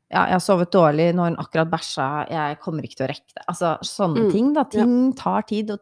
ja, 0.06 0.20
jeg 0.30 0.36
har 0.36 0.42
sovet 0.44 0.70
dårlig 0.70 1.08
når 1.18 1.32
hun 1.32 1.36
akkurat 1.42 1.70
bæsja, 1.72 2.04
jeg 2.30 2.58
kommer 2.62 2.84
ikke 2.86 2.94
til 3.00 3.06
å 3.08 3.10
rekke 3.10 3.32
det. 3.34 3.44
Altså 3.50 3.72
sånne 3.82 4.20
Mm, 4.22 4.28
ting, 4.30 4.52
da. 4.54 4.62
Ting 4.70 4.92
tar 5.18 5.42
tid, 5.50 5.72
og 5.74 5.80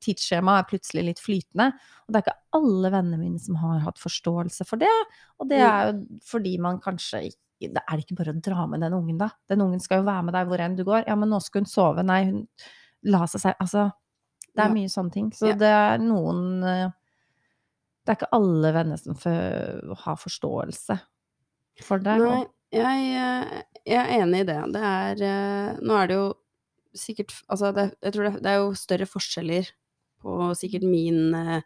tidsskjemaet 0.00 0.62
er 0.62 0.68
plutselig 0.70 1.04
litt 1.10 1.20
flytende. 1.20 1.66
Og 2.06 2.14
det 2.14 2.20
er 2.22 2.24
ikke 2.24 2.38
alle 2.56 2.90
vennene 2.94 3.18
mine 3.20 3.42
som 3.44 3.58
har 3.60 3.82
hatt 3.84 4.00
forståelse 4.00 4.64
for 4.64 4.80
det. 4.80 4.88
Og 5.40 5.48
det 5.50 5.60
Mm. 5.60 5.68
er 5.68 5.92
jo 5.92 6.20
fordi 6.24 6.54
man 6.58 6.80
kanskje 6.80 7.20
ikke 7.28 7.43
Det 7.60 7.80
er 7.80 8.00
ikke 8.02 8.16
bare 8.18 8.32
å 8.34 8.40
dra 8.42 8.66
med 8.68 8.80
den 8.84 8.92
ungen, 8.96 9.18
da. 9.18 9.30
Den 9.48 9.62
ungen 9.64 9.80
skal 9.80 10.00
jo 10.02 10.08
være 10.08 10.24
med 10.26 10.34
deg 10.34 10.48
hvor 10.50 10.60
enn 10.60 10.74
du 10.76 10.82
går. 10.84 11.04
Ja, 11.08 11.14
men 11.16 11.30
nå 11.32 11.38
skal 11.40 11.62
hun 11.62 11.70
sove. 11.70 12.02
Nei, 12.04 12.24
hun 12.28 12.46
la 13.04 13.24
seg 13.30 13.40
seg 13.44 13.54
Altså, 13.62 13.90
det 14.54 14.62
er 14.64 14.68
Ja. 14.68 14.74
mye 14.74 14.90
sånne 14.92 15.12
ting. 15.12 15.30
Så 15.32 15.48
Ja. 15.48 15.54
det 15.54 15.70
er 15.70 15.98
noen 15.98 16.62
eh, 16.64 16.90
Det 18.04 18.12
er 18.12 18.16
ikke 18.18 18.32
alle 18.36 18.72
venner 18.74 18.98
som 19.00 19.14
for, 19.14 19.94
har 20.04 20.16
forståelse 20.20 21.00
for 21.82 21.98
det. 21.98 22.18
Nei, 22.20 22.44
jeg, 22.72 23.06
eh, 23.16 23.62
jeg 23.86 23.96
er 24.02 24.20
enig 24.22 24.40
i 24.40 24.48
det. 24.50 24.58
Det 24.74 24.82
er 24.82 25.22
eh, 25.22 25.78
Nå 25.80 25.94
er 26.02 26.06
det 26.08 26.14
jo 26.18 26.34
sikkert 26.94 27.32
Altså, 27.48 27.72
det, 27.74 27.94
jeg 28.02 28.12
tror 28.12 28.24
det, 28.28 28.42
det 28.42 28.50
er 28.52 28.58
jo 28.60 28.74
større 28.74 29.06
forskjeller 29.08 29.70
på 30.22 30.54
sikkert 30.56 30.84
min 30.88 31.62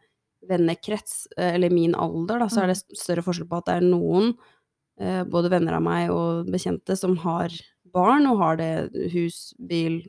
vennekrets, 0.48 1.26
eller 1.36 1.70
min 1.70 1.94
alder, 1.98 2.38
da, 2.38 2.46
så 2.48 2.62
er 2.62 2.68
det 2.72 2.78
større 2.96 3.22
forskjell 3.26 3.48
på 3.50 3.58
at 3.58 3.66
det 3.66 3.74
er 3.80 3.86
noen, 3.86 4.32
både 4.98 5.50
venner 5.52 5.76
av 5.76 5.82
meg 5.84 6.10
og 6.10 6.48
bekjente, 6.50 6.96
som 6.98 7.12
har 7.22 7.52
barn 7.94 8.26
og 8.26 8.40
har 8.40 8.58
det 8.58 8.72
hus, 9.12 9.52
bil 9.58 10.00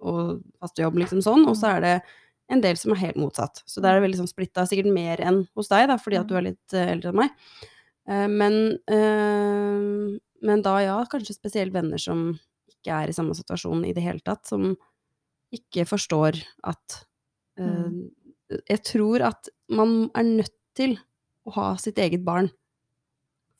og 0.00 0.40
fast 0.62 0.78
jobb, 0.80 1.00
liksom 1.02 1.22
sånn, 1.24 1.46
og 1.50 1.56
så 1.58 1.74
er 1.74 1.84
det 1.84 1.94
en 2.50 2.62
del 2.62 2.78
som 2.78 2.94
er 2.94 3.02
helt 3.04 3.18
motsatt. 3.20 3.62
Så 3.68 3.82
det 3.82 3.90
er 3.90 4.02
veldig 4.02 4.22
sånn 4.22 4.30
splitta, 4.30 4.66
sikkert 4.68 4.90
mer 4.94 5.22
enn 5.22 5.44
hos 5.58 5.70
deg, 5.70 5.86
da, 5.90 5.98
fordi 6.00 6.18
at 6.20 6.30
du 6.30 6.36
er 6.38 6.48
litt 6.50 6.76
eh, 6.76 6.94
eldre 6.96 7.12
enn 7.12 7.20
meg. 7.20 7.34
Eh, 8.10 8.26
men, 8.30 8.56
eh, 8.90 10.16
men 10.50 10.64
da 10.66 10.76
ja, 10.82 10.96
kanskje 11.10 11.36
spesielt 11.36 11.74
venner 11.74 12.00
som 12.02 12.32
ikke 12.72 13.02
er 13.02 13.12
i 13.12 13.16
samme 13.16 13.36
situasjon 13.38 13.84
i 13.86 13.94
det 13.96 14.04
hele 14.04 14.24
tatt, 14.24 14.48
som 14.50 14.72
ikke 15.54 15.86
forstår 15.88 16.38
at 16.70 17.02
eh, 17.58 18.00
Jeg 18.66 18.82
tror 18.82 19.22
at 19.22 19.46
man 19.70 20.08
er 20.18 20.26
nødt 20.26 20.56
til 20.74 20.96
å 21.46 21.52
ha 21.54 21.66
sitt 21.78 22.00
eget 22.02 22.24
barn 22.26 22.48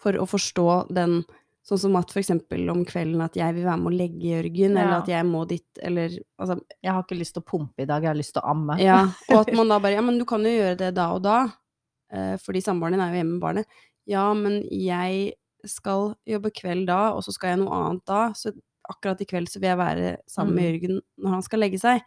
for 0.00 0.16
å 0.16 0.26
forstå 0.28 0.70
den 0.96 1.20
Sånn 1.60 1.78
som 1.78 1.96
at 1.98 2.14
eksempel 2.16 2.70
om 2.72 2.80
kvelden 2.88 3.20
at 3.20 3.34
jeg 3.36 3.52
vil 3.52 3.66
være 3.66 3.78
med 3.82 3.90
å 3.90 3.98
legge 3.98 4.30
Jørgen, 4.30 4.78
eller 4.80 5.02
at 5.02 5.10
jeg 5.12 5.26
må 5.28 5.42
dit, 5.46 5.66
eller 5.84 6.14
altså 6.40 6.56
Jeg 6.80 6.94
har 6.96 7.04
ikke 7.04 7.18
lyst 7.18 7.36
til 7.36 7.44
å 7.44 7.48
pumpe 7.50 7.84
i 7.84 7.86
dag, 7.86 8.02
jeg 8.02 8.10
har 8.10 8.16
lyst 8.18 8.32
til 8.32 8.40
å 8.42 8.54
amme. 8.54 8.78
ja, 8.80 9.02
og 9.28 9.42
at 9.42 9.52
man 9.58 9.68
da 9.68 9.76
bare 9.82 9.98
Ja, 9.98 10.04
men 10.06 10.16
du 10.18 10.24
kan 10.28 10.46
jo 10.46 10.54
gjøre 10.54 10.78
det 10.80 10.88
da 10.96 11.10
og 11.12 11.20
da, 11.26 11.36
eh, 12.16 12.32
fordi 12.40 12.64
samboeren 12.64 12.96
din 12.96 13.04
er 13.04 13.12
jo 13.12 13.20
hjemme 13.20 13.36
med 13.36 13.44
barnet. 13.44 13.78
Ja, 14.08 14.24
men 14.34 14.62
jeg 14.72 15.36
skal 15.68 16.14
jobbe 16.24 16.54
kveld 16.56 16.88
da, 16.88 17.12
og 17.12 17.20
så 17.28 17.36
skal 17.36 17.52
jeg 17.52 17.62
noe 17.62 17.76
annet 17.76 18.06
da, 18.08 18.24
så 18.32 18.54
akkurat 18.90 19.20
i 19.20 19.28
kveld 19.28 19.52
så 19.52 19.60
vil 19.60 19.74
jeg 19.74 19.82
være 19.84 20.10
sammen 20.32 20.56
med 20.56 20.70
Jørgen 20.70 21.00
når 21.20 21.36
han 21.36 21.44
skal 21.46 21.62
legge 21.62 21.80
seg. 21.82 22.00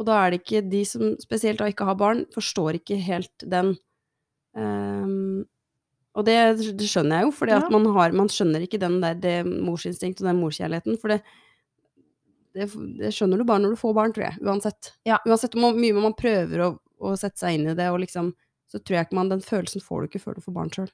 Og 0.00 0.06
da 0.08 0.22
er 0.22 0.32
det 0.32 0.44
ikke 0.44 0.62
de 0.70 0.86
som 0.88 1.16
spesielt 1.20 1.60
da 1.60 1.68
ikke 1.68 1.90
har 1.90 1.98
barn, 2.00 2.22
forstår 2.32 2.78
ikke 2.78 3.02
helt 3.02 3.44
den 3.44 3.74
ehm, 4.56 5.42
Og 6.18 6.26
det, 6.26 6.34
det 6.78 6.88
skjønner 6.90 7.20
jeg 7.20 7.28
jo, 7.28 7.30
for 7.36 7.50
Ja. 7.52 7.60
man 7.70 7.86
Man 8.16 8.28
skjønner 8.32 8.64
ikke 8.64 8.80
den 8.82 9.00
der 9.00 9.14
det 9.14 9.36
morsinstinkt 9.46 10.20
og 10.20 10.26
den 10.26 10.40
morskjærligheten. 10.42 10.98
for 11.00 11.08
det 11.14 11.22
det, 12.54 12.66
det 12.98 13.12
skjønner 13.14 13.38
du 13.38 13.44
bare 13.46 13.62
når 13.62 13.76
du 13.76 13.80
får 13.80 13.94
barn, 13.94 14.12
tror 14.14 14.26
jeg. 14.26 14.38
Uansett. 14.42 14.92
Ja. 15.06 15.20
Uansett 15.26 15.54
hvor 15.54 15.76
mye 15.76 15.94
man 15.94 16.16
prøver 16.18 16.64
å, 16.64 16.70
å 16.98 17.12
sette 17.18 17.38
seg 17.38 17.58
inn 17.58 17.68
i 17.70 17.76
det, 17.78 17.86
og 17.92 18.00
liksom, 18.02 18.32
så 18.70 18.80
tror 18.82 18.96
jeg 18.98 19.06
ikke 19.06 19.18
man 19.20 19.30
Den 19.30 19.44
følelsen 19.44 19.84
får 19.84 20.02
du 20.02 20.08
ikke 20.10 20.22
før 20.24 20.38
du 20.38 20.42
får 20.42 20.56
barn 20.56 20.72
sjøl. 20.74 20.90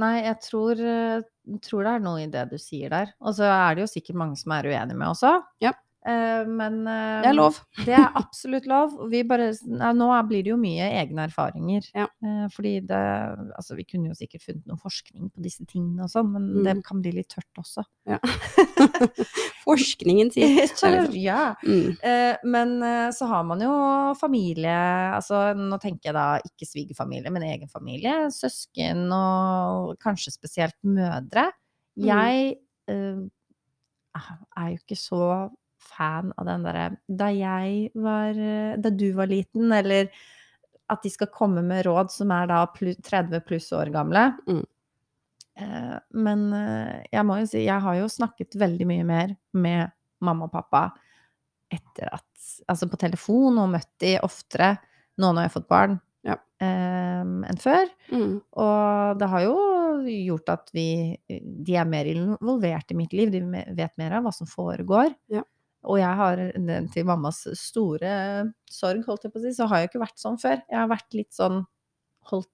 Nei, 0.00 0.22
jeg 0.22 0.36
tror, 0.44 0.78
eh, 0.80 1.24
tror 1.64 1.84
det 1.84 1.94
er 1.96 2.04
noe 2.04 2.20
i 2.22 2.28
det 2.30 2.44
du 2.52 2.58
sier 2.60 2.92
der. 2.92 3.14
Og 3.24 3.34
så 3.36 3.48
er 3.48 3.74
det 3.76 3.86
jo 3.86 3.90
sikkert 3.90 4.20
mange 4.20 4.36
som 4.40 4.52
er 4.54 4.68
uenige 4.70 4.96
med 5.00 5.08
også. 5.10 5.32
Ja. 5.64 5.72
Eh, 6.06 6.46
men 6.48 6.78
eh, 6.88 7.20
Det 7.22 7.28
er 7.28 7.34
lov. 7.36 7.58
Det 7.84 7.92
er 7.92 8.06
absolutt 8.16 8.64
lov. 8.70 8.94
Vi 9.12 9.20
bare, 9.28 9.50
nå 9.92 10.06
blir 10.30 10.44
det 10.46 10.52
jo 10.54 10.56
mye 10.60 10.86
egne 11.02 11.26
erfaringer. 11.28 11.84
Ja. 11.94 12.06
Eh, 12.24 12.46
fordi 12.54 12.72
det 12.88 13.00
Altså, 13.58 13.76
vi 13.76 13.84
kunne 13.84 14.08
jo 14.08 14.16
sikkert 14.16 14.46
funnet 14.46 14.66
noe 14.70 14.80
forskning 14.80 15.28
på 15.34 15.42
disse 15.44 15.66
tingene 15.68 16.06
og 16.06 16.12
sånn, 16.12 16.30
men 16.32 16.46
Mm. 16.50 16.64
det 16.64 16.74
kan 16.86 17.02
bli 17.02 17.12
litt 17.12 17.28
tørt 17.28 17.60
også. 17.60 17.84
Ja. 18.08 18.18
Forskningen 19.66 20.30
sier 20.32 20.64
Eller- 20.88 21.14
ja. 21.20 21.54
mm. 21.62 21.96
Men 22.48 22.72
så 23.12 23.26
har 23.28 23.44
man 23.44 23.60
jo 23.60 23.72
familie 24.20 24.72
Altså, 25.14 25.52
nå 25.56 25.78
tenker 25.82 26.10
jeg 26.10 26.16
da 26.16 26.26
ikke 26.40 26.66
svigerfamilie, 26.68 27.30
men 27.32 27.44
egen 27.46 27.68
familie. 27.68 28.30
Søsken 28.32 29.06
og 29.12 29.96
kanskje 30.02 30.32
spesielt 30.34 30.76
mødre. 30.86 31.50
Mm. 31.98 32.06
Jeg 32.08 32.56
eh, 32.88 33.20
er 34.16 34.68
jo 34.72 34.78
ikke 34.80 34.98
så 34.98 35.50
fan 35.80 36.32
av 36.38 36.46
den 36.48 36.64
derre 36.66 36.84
Da 37.08 37.30
jeg 37.34 37.90
var 37.94 38.36
eh, 38.38 38.76
Da 38.80 38.90
du 38.92 39.08
var 39.16 39.30
liten, 39.30 39.72
eller 39.72 40.10
at 40.90 41.02
de 41.06 41.10
skal 41.14 41.28
komme 41.30 41.62
med 41.62 41.84
råd 41.86 42.10
som 42.10 42.32
er 42.34 42.48
da 42.50 42.64
30 42.66 43.40
pluss 43.46 43.68
år 43.76 43.92
gamle. 43.94 44.24
Mm. 44.50 44.64
Eh, 45.60 45.96
men 46.18 46.40
eh, 46.56 47.04
jeg 47.12 47.26
må 47.28 47.36
jo 47.40 47.46
si, 47.50 47.60
jeg 47.66 47.82
har 47.84 47.98
jo 48.00 48.08
snakket 48.10 48.56
veldig 48.58 48.86
mye 48.90 49.04
mer 49.06 49.34
med 49.54 49.92
mamma 50.24 50.48
og 50.48 50.54
pappa 50.56 50.88
etter 51.72 52.10
at 52.14 52.26
Altså 52.68 52.86
på 52.90 52.98
telefon 52.98 53.58
og 53.60 53.68
møtt 53.74 53.88
de 54.02 54.14
oftere 54.24 54.72
nå 55.20 55.28
når 55.30 55.44
jeg 55.44 55.50
har 55.50 55.54
fått 55.54 55.68
barn, 55.70 55.98
Ja. 56.26 56.34
eh, 56.64 57.20
enn 57.22 57.60
før. 57.60 57.86
Mm. 58.10 58.34
Og 58.64 59.18
det 59.20 59.28
har 59.32 59.44
jo 59.44 59.54
gjort 60.10 60.48
at 60.56 60.70
vi 60.74 60.86
De 61.28 61.76
er 61.76 61.84
mer 61.88 62.08
involvert 62.10 62.90
i 62.90 62.96
mitt 62.98 63.12
liv, 63.14 63.30
de 63.30 63.40
vet 63.76 63.94
mer 64.00 64.16
av 64.18 64.24
hva 64.26 64.32
som 64.34 64.48
foregår. 64.50 65.12
Ja. 65.30 65.44
Og 65.88 65.96
jeg 66.00 66.12
har 66.18 66.40
den 66.56 66.88
til 66.92 67.06
mammas 67.08 67.38
store 67.56 68.10
sorg, 68.68 69.04
holdt 69.06 69.24
jeg 69.24 69.32
på 69.32 69.40
å 69.40 69.44
si, 69.46 69.52
så 69.56 69.68
har 69.70 69.80
jeg 69.80 69.90
ikke 69.90 70.02
vært 70.02 70.20
sånn 70.20 70.36
før. 70.40 70.58
Jeg 70.68 70.76
har 70.76 70.90
vært 70.90 71.16
litt 71.16 71.32
sånn 71.32 71.62
holdt, 72.28 72.50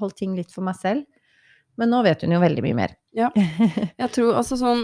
holdt 0.00 0.18
ting 0.20 0.34
litt 0.36 0.52
for 0.52 0.66
meg 0.66 0.76
selv. 0.76 1.06
Men 1.80 1.88
nå 1.88 2.02
vet 2.04 2.20
hun 2.26 2.34
jo 2.36 2.42
veldig 2.42 2.64
mye 2.66 2.76
mer. 2.76 2.92
Ja. 3.16 3.30
Jeg 4.02 4.10
tror 4.12 4.34
altså 4.36 4.58
sånn 4.60 4.82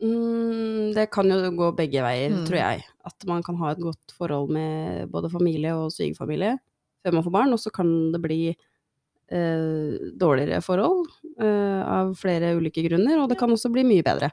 mm, 0.00 0.94
Det 0.96 1.04
kan 1.12 1.28
jo 1.28 1.50
gå 1.58 1.68
begge 1.76 2.00
veier, 2.04 2.32
Mm. 2.32 2.46
tror 2.48 2.56
jeg. 2.62 2.84
At 3.04 3.26
man 3.28 3.42
kan 3.44 3.58
ha 3.60 3.74
et 3.74 3.82
godt 3.84 4.14
forhold 4.16 4.48
med 4.56 5.10
både 5.12 5.28
familie 5.32 5.74
og 5.76 5.92
svigerfamilie 5.92 6.56
før 7.04 7.12
man 7.18 7.26
får 7.26 7.34
barn, 7.36 7.52
og 7.52 7.60
så 7.60 7.68
kan 7.76 7.90
det 8.14 8.22
bli 8.24 8.40
eh, 9.28 10.08
dårligere 10.16 10.62
forhold 10.64 11.04
eh, 11.36 11.82
av 11.84 12.14
flere 12.16 12.54
ulike 12.56 12.80
grunner, 12.88 13.18
og 13.20 13.28
det 13.28 13.36
kan 13.36 13.52
også 13.52 13.68
bli 13.74 13.84
mye 13.84 14.04
bedre. 14.06 14.30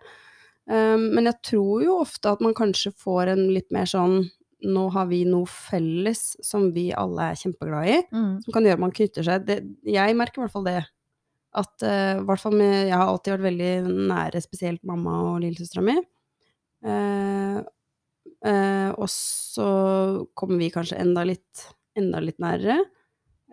Um, 0.69 1.07
men 1.15 1.25
jeg 1.25 1.39
tror 1.49 1.81
jo 1.83 1.95
ofte 2.03 2.31
at 2.31 2.41
man 2.45 2.53
kanskje 2.53 2.91
får 3.01 3.31
en 3.33 3.47
litt 3.55 3.71
mer 3.73 3.89
sånn 3.89 4.21
Nå 4.61 4.83
har 4.93 5.07
vi 5.09 5.23
noe 5.25 5.49
felles 5.49 6.35
som 6.45 6.67
vi 6.75 6.91
alle 6.93 7.31
er 7.31 7.39
kjempeglade 7.39 7.95
i 7.95 8.01
Mm. 8.13 8.35
som 8.43 8.53
kan 8.53 8.63
gjøre 8.67 8.77
at 8.77 8.83
man 8.83 8.91
knytter 8.93 9.25
seg 9.25 9.47
det, 9.47 9.55
Jeg 9.89 10.13
merker 10.15 10.37
i 10.37 10.43
hvert 10.43 10.53
fall 10.53 10.67
det. 10.69 10.83
At 11.57 11.81
uh, 11.81 12.21
hvert 12.21 12.39
fall 12.43 12.53
med, 12.53 12.87
Jeg 12.87 12.93
har 12.93 13.07
alltid 13.09 13.33
vært 13.33 13.47
veldig 13.49 13.71
nære, 14.11 14.41
spesielt 14.45 14.83
mamma 14.85 15.15
og 15.31 15.41
lillesøstera 15.41 15.81
mi. 15.81 15.97
Uh, 16.85 17.61
uh, 18.45 18.89
og 19.01 19.09
så 19.09 19.67
kommer 20.37 20.61
vi 20.61 20.69
kanskje 20.73 21.01
enda 21.01 21.25
litt, 21.25 21.65
enda 21.97 22.21
litt 22.21 22.37
nærere. 22.41 22.77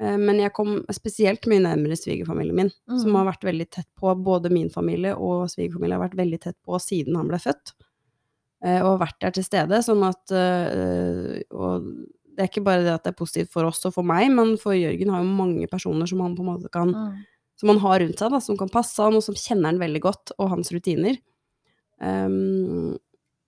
Eh, 0.00 0.16
men 0.16 0.38
jeg 0.38 0.52
kom 0.54 0.84
spesielt 0.94 1.46
mye 1.50 1.60
nærmere 1.64 1.96
svigerfamilien 1.98 2.54
min, 2.54 2.70
som 2.88 3.10
Mm. 3.10 3.16
har 3.16 3.26
vært 3.32 3.44
veldig 3.48 3.68
tett 3.70 3.88
på. 3.98 4.14
Både 4.24 4.50
min 4.50 4.70
familie 4.70 5.14
og 5.16 5.48
svigerfamilie 5.50 5.98
har 5.98 6.08
vært 6.08 6.16
veldig 6.18 6.40
tett 6.40 6.56
på 6.66 6.78
siden 6.80 7.16
han 7.16 7.28
ble 7.28 7.38
født. 7.38 7.72
Eh, 8.64 8.80
og 8.82 9.00
vært 9.00 9.18
der 9.20 9.30
til 9.30 9.44
stede, 9.44 9.78
sånn 9.86 10.02
at 10.08 10.30
eh, 10.34 11.42
Og 11.54 11.82
det 12.34 12.44
er 12.44 12.48
ikke 12.48 12.64
bare 12.64 12.82
det 12.84 12.92
at 12.94 13.02
det 13.04 13.12
er 13.14 13.24
positivt 13.24 13.50
for 13.50 13.64
oss 13.66 13.84
og 13.86 13.94
for 13.94 14.02
meg, 14.06 14.30
men 14.30 14.56
for 14.56 14.72
Jørgen 14.72 15.10
har 15.10 15.22
jo 15.22 15.28
mange 15.30 15.66
personer 15.70 16.06
som 16.06 16.20
han 16.20 16.36
på 16.36 16.40
en 16.46 16.52
måte 16.54 16.70
kan 16.70 16.92
Mm. 16.94 17.24
Som 17.58 17.68
han 17.70 17.78
har 17.80 17.98
rundt 17.98 18.16
seg, 18.18 18.30
da, 18.30 18.38
som 18.38 18.56
kan 18.56 18.68
passe 18.68 19.02
han, 19.02 19.14
og 19.18 19.22
som 19.22 19.34
kjenner 19.34 19.66
han 19.72 19.80
veldig 19.80 20.00
godt, 20.00 20.30
og 20.38 20.50
hans 20.50 20.70
rutiner. 20.70 21.18
Um, 22.00 22.96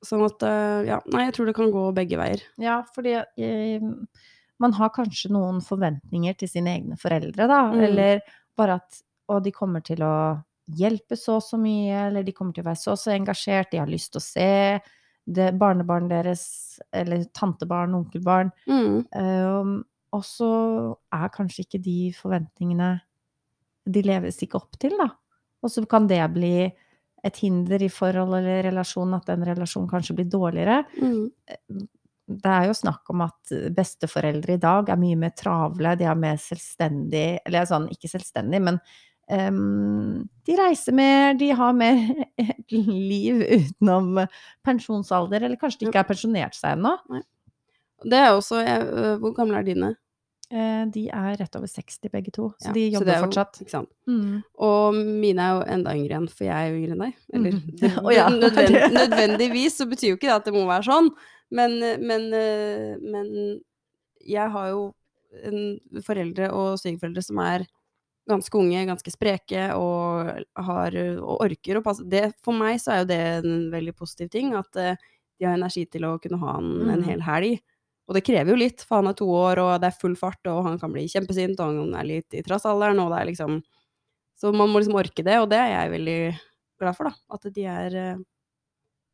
sånn 0.04 0.24
at 0.26 0.42
Ja, 0.88 0.98
nei, 1.12 1.26
jeg 1.28 1.34
tror 1.36 1.46
det 1.46 1.54
kan 1.54 1.70
gå 1.70 1.84
begge 1.94 2.18
veier. 2.18 2.42
Ja, 2.58 2.80
fordi 2.94 3.12
eh, 3.38 3.78
man 4.60 4.74
har 4.76 4.92
kanskje 4.94 5.32
noen 5.32 5.60
forventninger 5.64 6.36
til 6.38 6.50
sine 6.52 6.76
egne 6.76 6.98
foreldre, 7.00 7.48
da. 7.48 7.62
Mm. 7.72 7.82
Eller 7.88 8.22
bare 8.58 8.78
at 8.80 9.02
å, 9.30 9.38
de 9.40 9.52
kommer 9.54 9.84
til 9.86 10.02
å 10.04 10.14
hjelpe 10.78 11.16
så 11.18 11.38
og 11.38 11.44
så 11.44 11.58
mye, 11.60 12.06
eller 12.08 12.26
de 12.26 12.34
kommer 12.36 12.54
til 12.54 12.64
å 12.64 12.70
være 12.70 12.80
så 12.80 12.94
og 12.94 13.00
så 13.00 13.14
engasjert, 13.14 13.70
de 13.72 13.80
har 13.80 13.90
lyst 13.90 14.12
til 14.14 14.20
å 14.20 14.26
se 14.26 14.50
det 15.30 15.50
barnebarn 15.58 16.08
deres, 16.10 16.42
eller 16.96 17.24
tantebarn, 17.36 17.94
onkelbarn. 17.98 18.50
Mm. 18.68 19.00
Um, 19.14 19.74
og 20.16 20.26
så 20.26 20.50
er 21.14 21.32
kanskje 21.34 21.64
ikke 21.64 21.82
de 21.84 21.98
forventningene 22.16 22.96
De 23.90 24.02
leves 24.02 24.36
ikke 24.42 24.58
opp 24.58 24.74
til, 24.82 24.96
da. 24.98 25.08
Og 25.64 25.70
så 25.72 25.82
kan 25.88 26.08
det 26.10 26.20
bli 26.34 26.68
et 27.24 27.38
hinder 27.42 27.82
i 27.82 27.88
forhold 27.92 28.36
eller 28.38 28.64
relasjon, 28.68 29.14
at 29.16 29.28
den 29.28 29.44
relasjonen 29.48 29.88
kanskje 29.90 30.18
blir 30.18 30.28
dårligere 30.30 30.82
Mm. 31.00 31.30
Det 32.30 32.50
er 32.54 32.68
jo 32.68 32.74
snakk 32.78 33.10
om 33.10 33.24
at 33.26 33.52
besteforeldre 33.74 34.54
i 34.54 34.62
dag 34.62 34.90
er 34.92 34.98
mye 35.00 35.18
mer 35.18 35.32
travle, 35.36 35.96
de 35.98 36.06
er 36.06 36.18
mer 36.18 36.36
selvstendig 36.38 37.40
Eller 37.46 37.66
sånn, 37.66 37.88
ikke 37.90 38.10
selvstendig, 38.12 38.60
men 38.62 38.78
um, 39.30 40.20
de 40.46 40.58
reiser 40.58 40.94
mer, 40.94 41.34
de 41.40 41.50
har 41.58 41.74
mer 41.74 41.98
liv 42.70 43.42
utenom 43.42 44.22
pensjonsalder, 44.66 45.42
eller 45.48 45.58
kanskje 45.60 45.82
de 45.84 45.90
ikke 45.90 46.04
har 46.04 46.10
pensjonert 46.10 46.58
seg 46.58 46.78
ennå. 46.78 46.94
Det 48.00 48.16
er 48.16 48.30
også 48.32 48.62
jeg, 48.64 48.86
øh, 48.88 49.16
Hvor 49.20 49.34
gamle 49.36 49.58
er 49.58 49.66
dine? 49.66 49.90
Eh, 50.50 50.84
De 50.90 51.04
er 51.12 51.36
rett 51.38 51.56
over 51.56 51.68
60 51.70 52.10
begge 52.10 52.32
to, 52.34 52.48
så 52.58 52.70
Ja, 52.70 52.72
de 52.72 52.86
jobber 52.90 53.12
så 53.12 53.18
jo- 53.18 53.24
fortsatt. 53.26 53.60
Ikke 53.60 53.70
sant? 53.70 53.90
Mm. 54.08 54.42
Og 54.58 54.94
mine 54.94 55.38
er 55.38 55.52
jo 55.54 55.66
enda 55.76 55.92
yngre 55.94 56.08
igjen, 56.16 56.28
for 56.28 56.44
jeg 56.44 56.56
er 56.56 56.70
jo 56.70 56.80
yngre 56.80 56.96
enn 56.96 57.04
deg. 57.04 57.14
Eller 57.34 57.52
mm. 57.52 58.38
nødvend, 58.40 58.94
nødvendigvis 59.00 59.76
så 59.78 59.86
betyr 59.86 60.14
jo 60.14 60.16
ikke 60.18 60.26
det 60.30 60.38
at 60.40 60.48
det 60.48 60.54
må 60.56 60.64
være 60.66 60.88
sånn, 60.88 61.12
men, 61.50 61.78
men, 62.06 62.28
øh, 62.34 62.96
men 63.02 63.30
jeg 64.26 64.50
har 64.54 64.70
jo 64.72 64.82
en 65.46 65.78
foreldre 66.04 66.50
og 66.54 66.78
svigerforeldre 66.80 67.22
som 67.22 67.38
er 67.44 67.64
ganske 68.30 68.54
unge, 68.58 68.84
ganske 68.86 69.10
spreke 69.12 69.70
og, 69.78 70.30
har, 70.66 70.96
og 71.22 71.42
orker 71.46 71.78
å 71.80 71.84
passe 71.84 72.04
det, 72.10 72.30
For 72.44 72.54
meg 72.54 72.78
så 72.82 72.92
er 72.94 73.02
jo 73.02 73.08
det 73.10 73.20
en 73.40 73.56
veldig 73.72 73.94
positiv 73.98 74.30
ting, 74.30 74.52
at 74.58 74.76
eh, 74.78 74.96
de 75.40 75.46
har 75.48 75.56
energi 75.58 75.86
til 75.90 76.04
å 76.06 76.16
kunne 76.22 76.38
ha 76.42 76.58
en, 76.60 76.70
en 76.90 77.00
Mhm. 77.00 77.06
hel 77.08 77.22
helg. 77.26 77.60
Og 78.10 78.14
det 78.16 78.24
krever 78.26 78.50
jo 78.52 78.58
litt, 78.58 78.82
for 78.82 78.98
han 79.00 79.08
er 79.10 79.14
to 79.18 79.26
år, 79.30 79.58
og 79.62 79.80
det 79.82 79.88
er 79.90 79.98
full 80.00 80.16
fart, 80.18 80.40
og 80.50 80.64
han 80.66 80.78
kan 80.82 80.92
bli 80.92 81.06
kjempesint, 81.10 81.60
og 81.62 81.78
han 81.78 81.94
er 81.94 82.04
litt 82.08 82.34
i 82.34 82.42
trassalderen, 82.46 82.98
og 83.02 83.12
det 83.14 83.20
er 83.22 83.30
liksom 83.32 83.62
Så 84.40 84.52
man 84.56 84.70
må 84.72 84.80
liksom 84.80 84.96
orke 84.96 85.22
det, 85.24 85.36
og 85.40 85.50
det 85.50 85.58
er 85.60 85.70
jeg 85.74 85.90
veldig 85.92 86.18
glad 86.80 86.96
for, 86.96 87.10
da. 87.10 87.14
At 87.36 87.42
de 87.54 87.64
er 87.68 87.96
eh, 87.96 88.16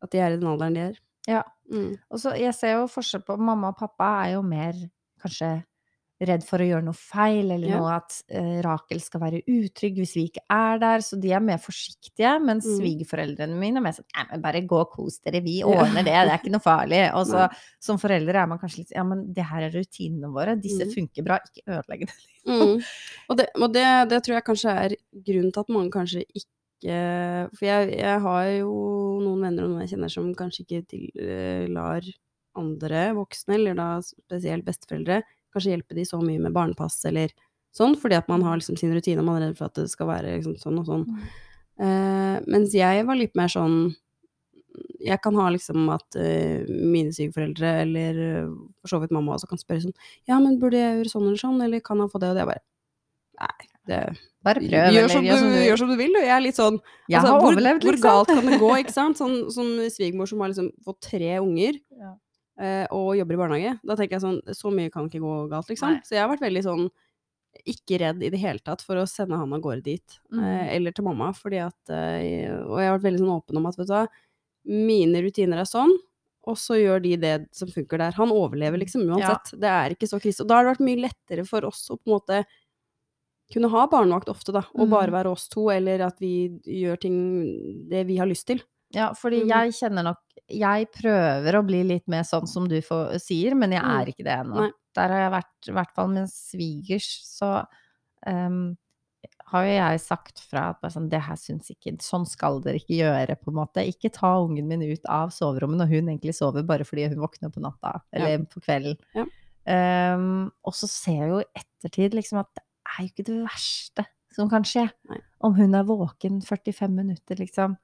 At 0.02 0.10
de 0.12 0.18
er 0.20 0.32
i 0.34 0.38
den 0.40 0.48
alderen 0.48 0.74
de 0.76 0.80
er. 0.90 0.98
Ja. 1.26 1.42
Mm. 1.72 1.96
Og 2.10 2.18
så 2.22 2.36
jeg 2.38 2.54
ser 2.54 2.76
jo 2.78 2.86
forskjell 2.86 3.24
på 3.26 3.38
mamma 3.38 3.68
og 3.72 3.78
pappa 3.80 4.10
er 4.26 4.34
jo 4.36 4.42
mer 4.46 4.72
kanskje 5.22 5.64
redd 6.18 6.44
for 6.48 6.62
å 6.64 6.64
gjøre 6.64 6.84
noe 6.86 6.96
feil, 6.96 7.50
eller 7.52 7.68
Ja. 7.68 7.76
noe 7.78 7.90
at 7.98 8.22
eh, 8.32 8.62
Rakel 8.64 9.02
skal 9.04 9.20
være 9.20 9.42
utrygg 9.52 9.98
hvis 10.00 10.14
vi 10.16 10.22
ikke 10.30 10.40
er 10.48 10.78
der, 10.80 11.02
så 11.04 11.18
de 11.20 11.28
er 11.36 11.40
mer 11.44 11.58
forsiktige, 11.60 12.30
mens 12.40 12.64
Mm. 12.64 12.78
svigerforeldrene 12.78 13.58
mine 13.60 13.76
er 13.76 13.84
mer 13.84 13.92
sånn 13.92 14.06
Nei, 14.16 14.24
men 14.30 14.40
bare 14.40 14.62
gå 14.64 14.78
og 14.80 14.90
kos 14.94 15.18
dere, 15.20 15.42
vi 15.44 15.58
Ja. 15.58 15.66
ordner 15.66 16.02
det, 16.06 16.14
det 16.14 16.32
er 16.32 16.38
ikke 16.38 16.52
noe 16.54 16.64
farlig. 16.64 17.02
Og 17.18 17.26
så 17.26 17.50
som 17.78 17.98
foreldre 17.98 18.32
er 18.34 18.46
man 18.46 18.58
kanskje 18.58 18.78
litt 18.78 18.92
Ja, 18.96 19.02
men 19.04 19.26
det 19.34 19.44
her 19.44 19.62
er 19.68 19.70
rutinene 19.76 20.32
våre, 20.32 20.56
disse 20.58 20.86
Mm. 20.86 20.94
funker 20.94 21.22
bra, 21.24 21.38
ikke 21.44 21.66
ødelegg 21.68 22.06
det. 22.06 22.16
Mm. 22.46 22.82
Og, 23.28 23.36
det, 23.36 23.46
og 23.56 23.72
det, 23.74 24.08
det 24.08 24.22
tror 24.24 24.34
jeg 24.40 24.44
kanskje 24.44 24.70
er 24.86 24.96
grunnen 25.12 25.52
til 25.52 25.60
at 25.60 25.68
mange 25.68 25.90
kanskje 25.90 26.24
ikke 26.32 26.55
For 26.84 27.64
jeg, 27.64 27.90
jeg 27.96 28.20
har 28.26 28.46
jo 28.58 28.72
noen 29.24 29.46
venner 29.46 29.64
og 29.64 29.72
noen 29.72 29.84
jeg 29.84 29.94
kjenner 29.94 30.12
som 30.12 30.28
kanskje 30.36 30.64
ikke 30.64 30.80
til, 30.90 31.06
eh, 31.16 31.66
lar 31.72 32.04
andre 32.56 33.10
voksne, 33.16 33.56
eller 33.56 33.76
da 33.78 33.88
spesielt 34.04 34.66
besteforeldre, 34.66 35.20
kanskje 35.54 35.74
hjelpe 35.74 35.96
de 35.96 36.06
så 36.08 36.20
mye 36.22 36.40
med 36.42 36.54
barnepass 36.56 36.98
eller 37.08 37.32
sånn, 37.76 37.96
fordi 38.00 38.16
at 38.18 38.28
man 38.32 38.44
har 38.46 38.58
liksom 38.58 38.78
sin 38.80 38.94
rutine, 38.96 39.20
og 39.20 39.28
man 39.28 39.40
er 39.40 39.48
redd 39.48 39.58
for 39.58 39.68
at 39.68 39.78
det 39.80 39.90
skal 39.92 40.10
være 40.10 40.38
liksom 40.38 40.56
sånn 40.60 40.80
og 40.80 40.88
sånn. 40.88 41.06
Uh, 41.76 42.40
mens 42.48 42.72
jeg 42.72 43.04
var 43.04 43.18
litt 43.20 43.34
mer 43.36 43.50
sånn 43.52 43.90
Jeg 45.04 45.20
kan 45.20 45.36
ha 45.36 45.50
liksom 45.52 45.90
at 45.92 46.16
uh, 46.16 46.64
mine 46.64 47.12
sykeforeldre 47.12 47.72
eller 47.82 48.20
for 48.80 48.94
så 48.94 49.00
vidt 49.02 49.12
mamma 49.12 49.34
også, 49.34 49.50
kan 49.50 49.60
spørre 49.60 49.84
sånn 49.84 49.96
Ja, 50.24 50.38
men 50.40 50.56
burde 50.62 50.80
jeg 50.80 51.02
gjøre 51.02 51.12
sånn 51.12 51.26
eller 51.26 51.42
sånn, 51.42 51.60
eller 51.66 51.84
kan 51.84 52.00
han 52.00 52.08
få 52.08 52.22
det 52.22 52.32
og 52.32 52.38
det? 52.38 52.46
Jeg 52.46 52.50
bare 52.54 52.64
Nei, 53.36 53.68
det 53.86 54.00
Bare 54.46 54.60
prøv, 54.62 54.70
gjør, 54.70 54.86
eller 54.92 55.08
som 55.10 55.24
du, 55.24 55.28
gjør 55.28 55.40
som 55.40 55.48
du 55.50 55.56
vil. 55.56 55.64
gjør 55.66 55.80
som 55.80 55.88
du 55.90 55.96
vil. 55.98 56.12
Og 56.20 56.22
jeg 56.26 56.34
er 56.36 56.42
litt 56.44 56.58
sånn 56.58 56.76
Jeg 57.10 57.16
altså, 57.18 57.32
har 57.32 57.40
hvor, 57.42 57.48
overlevd, 57.56 57.82
hvor 57.86 57.96
liksom. 57.96 58.10
galt 58.10 58.30
kan 58.30 58.50
det 58.52 58.60
gå, 58.62 58.70
ikke 58.82 58.94
sant? 58.94 59.18
Sånn 59.18 59.34
som 59.54 59.72
svigermor 59.94 60.30
som 60.30 60.44
har 60.44 60.52
liksom 60.52 60.68
fått 60.86 61.00
tre 61.08 61.32
unger 61.42 61.80
Ja. 61.96 62.12
eh, 62.60 62.84
og 62.94 63.16
jobber 63.18 63.34
i 63.34 63.40
barnehage. 63.42 63.72
Da 63.82 63.96
tenker 63.98 64.18
jeg 64.18 64.24
sånn 64.26 64.38
Så 64.54 64.70
mye 64.74 64.92
kan 64.94 65.08
ikke 65.10 65.22
gå 65.24 65.34
galt, 65.50 65.68
liksom. 65.72 65.96
Nei. 65.96 66.04
Så 66.06 66.14
jeg 66.18 66.22
har 66.22 66.30
vært 66.30 66.46
veldig 66.46 66.64
sånn 66.68 66.86
ikke 67.66 67.96
redd 68.02 68.20
i 68.22 68.28
det 68.28 68.38
hele 68.42 68.60
tatt 68.60 68.82
for 68.84 69.00
å 69.00 69.06
sende 69.08 69.38
han 69.40 69.54
av 69.56 69.62
gårde 69.64 69.82
dit. 69.86 70.18
Mm. 70.30 70.42
Eh, 70.44 70.66
eller 70.76 70.92
til 70.92 71.06
mamma, 71.08 71.30
fordi 71.34 71.62
at 71.64 71.88
eh, 71.94 72.52
Og 72.52 72.76
jeg 72.82 72.90
har 72.90 72.98
vært 72.98 73.06
veldig 73.08 73.22
sånn 73.22 73.32
åpen 73.38 73.56
om 73.62 73.66
at, 73.70 73.78
vet 73.80 73.88
du 73.88 73.94
hva, 73.96 74.02
mine 74.66 75.22
rutiner 75.24 75.62
er 75.62 75.68
sånn, 75.70 75.94
og 76.46 76.54
så 76.60 76.76
gjør 76.78 77.00
de 77.02 77.14
det 77.18 77.34
som 77.56 77.70
funker 77.72 77.98
der. 77.98 78.14
Han 78.20 78.30
overlever 78.34 78.78
liksom 78.78 79.08
uansett. 79.08 79.54
Det 79.58 79.66
er 79.72 79.94
ikke 79.96 80.06
så 80.10 80.20
krise. 80.22 80.44
Og 80.44 80.50
da 80.50 80.60
har 80.60 80.66
det 80.68 80.74
vært 80.76 80.84
mye 80.86 81.00
lettere 81.08 81.44
for 81.48 81.64
oss 81.66 81.80
å 81.90 81.96
på 81.98 82.06
en 82.06 82.14
måte 82.14 82.38
kunne 83.52 83.70
ha 83.70 83.86
barnevakt 83.86 84.28
ofte, 84.28 84.52
da, 84.52 84.64
og 84.74 84.86
Mm. 84.88 84.90
bare 84.90 85.10
være 85.12 85.30
oss 85.32 85.48
to, 85.48 85.68
eller 85.70 86.00
at 86.06 86.18
vi 86.20 86.48
gjør 86.66 87.00
ting 87.00 87.18
det 87.88 88.06
vi 88.06 88.16
har 88.18 88.26
lyst 88.26 88.46
til. 88.46 88.60
Ja, 88.92 89.12
fordi 89.12 89.42
Mm. 89.44 89.48
jeg 89.48 89.72
kjenner 89.72 90.02
nok 90.04 90.18
Jeg 90.48 90.86
prøver 90.92 91.54
å 91.58 91.66
bli 91.66 91.82
litt 91.82 92.06
mer 92.06 92.22
sånn 92.22 92.46
som 92.46 92.68
du 92.68 92.80
får, 92.80 93.18
sier, 93.20 93.52
men 93.56 93.72
jeg 93.72 93.82
Mm. 93.82 94.00
er 94.00 94.06
ikke 94.06 94.22
det 94.24 94.46
ennå. 94.46 94.70
Der 94.94 95.08
har 95.08 95.18
jeg 95.30 95.32
vært, 95.42 95.68
i 95.68 95.72
hvert 95.72 95.92
fall 95.92 96.08
med 96.08 96.28
svigers, 96.28 97.20
så 97.26 97.66
um, 98.28 98.76
har 99.46 99.64
jo 99.64 99.70
jeg 99.70 100.00
sagt 100.00 100.38
fra 100.38 100.68
at 100.70 100.80
bare 100.80 100.90
sånn, 100.92 101.08
det 101.08 101.20
her 101.20 101.34
syns 101.34 101.68
ikke 101.70 101.98
Sånn 102.00 102.24
skal 102.26 102.60
dere 102.60 102.76
ikke 102.78 102.96
gjøre, 102.96 103.36
på 103.42 103.48
en 103.48 103.54
måte. 103.54 103.82
Ikke 103.84 104.12
ta 104.12 104.36
ungen 104.40 104.66
min 104.68 104.82
ut 104.82 105.04
av 105.08 105.30
soverommet 105.30 105.78
når 105.78 105.88
hun 105.88 106.06
egentlig 106.06 106.34
sover 106.34 106.64
bare 106.64 106.84
fordi 106.84 107.08
hun 107.08 107.18
våkner 107.18 107.52
på 107.52 107.60
natta, 107.60 108.00
eller 108.12 108.38
på 108.46 108.60
kvelden. 108.62 108.96
Ja. 109.16 109.24
Um, 110.14 110.52
og 110.64 110.72
så 110.74 110.86
ser 110.88 111.12
jeg 111.26 111.28
jo 111.28 111.38
i 111.40 111.44
ettertid 111.58 112.14
liksom 112.14 112.38
at 112.38 112.46
det 112.54 112.62
er 112.86 113.02
jo 113.02 113.08
ikke 113.10 113.26
det 113.28 113.40
verste 113.44 114.04
som 114.36 114.48
kan 114.52 114.64
skje. 114.68 114.86
Nei. 115.10 115.18
Om 115.46 115.54
hun 115.56 115.74
er 115.78 115.84
våken 115.88 116.40
45 116.44 116.92
minutter, 116.92 117.38
liksom. 117.40 117.76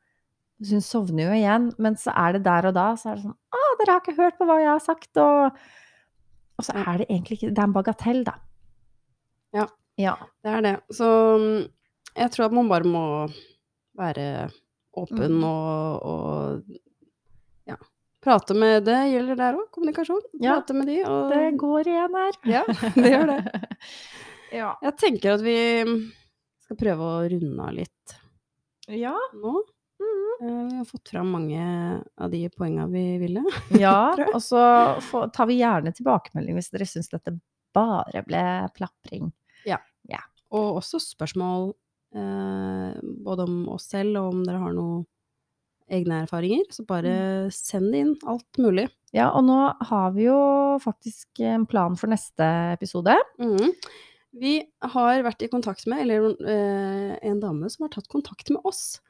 Så 0.62 0.76
hun 0.76 0.84
sovner 0.84 1.26
jo 1.30 1.36
igjen, 1.38 1.70
men 1.82 1.96
så 1.98 2.12
er 2.14 2.36
det 2.36 2.42
der 2.46 2.68
og 2.70 2.74
da, 2.76 2.88
så 3.00 3.10
er 3.12 3.16
det 3.18 3.24
sånn 3.24 3.34
Å, 3.56 3.62
dere 3.80 3.94
har 3.96 4.02
ikke 4.04 4.14
hørt 4.20 4.36
på 4.38 4.46
hva 4.46 4.58
jeg 4.60 4.68
har 4.70 4.82
sagt, 4.84 5.16
og 5.18 5.56
Og 6.60 6.66
så 6.68 6.76
er 6.78 7.00
det 7.00 7.06
egentlig 7.08 7.38
ikke 7.40 7.50
Det 7.56 7.58
er 7.64 7.66
en 7.70 7.74
bagatell, 7.74 8.20
da. 8.28 8.34
Ja. 9.56 9.64
Ja. 10.00 10.14
Det 10.44 10.52
er 10.52 10.62
det. 10.64 10.74
Så 10.94 11.08
mm, 11.40 11.64
jeg 12.20 12.30
tror 12.34 12.46
at 12.46 12.54
man 12.56 12.68
bare 12.70 12.88
må 12.88 13.04
være 13.98 14.28
åpen 14.96 15.38
Mm. 15.40 15.44
og, 15.48 16.02
og 16.04 16.62
ja, 17.68 17.76
prate 18.24 18.54
med 18.54 18.84
det 18.84 18.98
gjelder 19.12 19.38
der 19.40 19.56
òg, 19.58 19.66
kommunikasjon. 19.72 20.20
Ja. 20.40 20.58
Prate 20.60 20.76
med 20.76 20.86
de, 20.92 20.98
og 21.08 21.32
Det 21.32 21.46
går 21.60 21.88
igjen 21.88 22.16
her. 22.20 22.38
Ja, 22.44 22.62
det 22.94 23.12
gjør 23.16 23.32
det. 23.32 23.40
ja. 24.52 24.72
Jeg 24.82 24.96
tenker 25.00 25.34
at 25.36 25.42
vi 25.44 25.56
skal 26.62 26.76
prøve 26.80 27.06
å 27.08 27.22
runde 27.32 27.66
av 27.68 27.74
litt 27.76 28.16
Ja. 28.88 29.14
nå. 29.34 29.54
Mm. 30.02 30.30
Eh, 30.42 30.68
Vi 30.70 30.76
har 30.80 30.84
fått 30.88 31.08
fram 31.12 31.30
mange 31.30 31.62
av 32.18 32.30
de 32.32 32.48
poenga 32.50 32.86
vi 32.90 33.18
ville. 33.22 33.42
ja. 33.84 34.12
Og 34.34 34.40
så 34.42 34.62
tar 35.32 35.46
vi 35.50 35.60
gjerne 35.60 35.92
tilbakemelding 35.94 36.56
hvis 36.58 36.70
dere 36.74 36.88
syns 36.90 37.08
dette 37.12 37.36
bare 37.74 38.24
ble 38.26 38.42
plapring. 38.76 39.32
Og 40.52 40.82
også 40.82 40.98
spørsmål 41.00 41.70
eh, 42.12 42.96
både 43.24 43.44
om 43.48 43.54
oss 43.72 43.86
selv 43.88 44.18
og 44.20 44.34
om 44.34 44.42
dere 44.44 44.58
har 44.60 44.74
noen 44.76 45.06
egne 45.88 46.18
erfaringer. 46.26 46.66
Så 46.68 46.84
bare 46.84 47.46
Mm. 47.46 47.52
send 47.56 47.92
det 47.94 48.00
inn. 48.04 48.10
Alt 48.28 48.58
mulig. 48.60 48.84
Ja, 49.16 49.30
og 49.32 49.44
nå 49.46 49.56
har 49.88 50.10
vi 50.12 50.26
jo 50.26 50.36
faktisk 50.84 51.40
en 51.40 51.64
plan 51.64 51.96
for 51.96 52.08
neste 52.12 52.44
episode. 52.74 53.16
Mhm. 53.40 53.72
Vi 54.32 54.54
har 54.94 55.22
vært 55.26 55.42
i 55.44 55.48
kontakt 55.52 55.84
med, 55.90 56.04
eller 56.06 56.30
eh, 56.48 57.16
en 57.28 57.40
dame 57.42 57.68
som 57.70 57.84
har 57.86 57.92
tatt 57.92 58.08
kontakt 58.08 58.48
med 58.54 58.64
oss. 58.68 59.00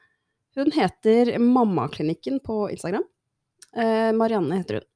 Hun 0.57 0.71
heter 0.75 1.37
Mammaklinikken 1.39 2.41
på 2.43 2.65
Instagram. 2.73 3.05
Eh, 3.75 4.11
Marianne 4.13 4.59
heter 4.59 4.81
hun. 4.81 4.89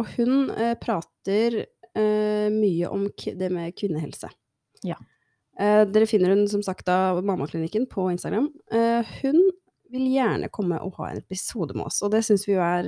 Og 0.00 0.06
hun 0.16 0.50
eh, 0.50 0.74
prater 0.80 1.60
eh, 1.62 2.48
mye 2.52 2.90
om 2.90 3.06
det 3.38 3.50
med 3.52 3.74
kvinnehelse. 3.78 4.30
Ja. 4.82 4.98
Eh, 5.60 5.84
dere 5.88 6.08
finner 6.10 6.34
hun 6.34 6.46
som 6.50 6.62
sagt 6.64 6.88
av 6.90 7.22
Mammaklinikken 7.24 7.86
på 7.92 8.08
Instagram. 8.12 8.50
Eh, 8.72 9.06
hun 9.22 9.38
vil 9.92 10.06
gjerne 10.14 10.48
komme 10.52 10.78
og 10.82 10.96
ha 10.98 11.10
en 11.12 11.20
episode 11.22 11.76
med 11.76 11.86
oss, 11.86 12.00
og 12.02 12.10
det 12.14 12.22
syns 12.24 12.46
vi 12.48 12.54
jo 12.54 12.62
er 12.64 12.86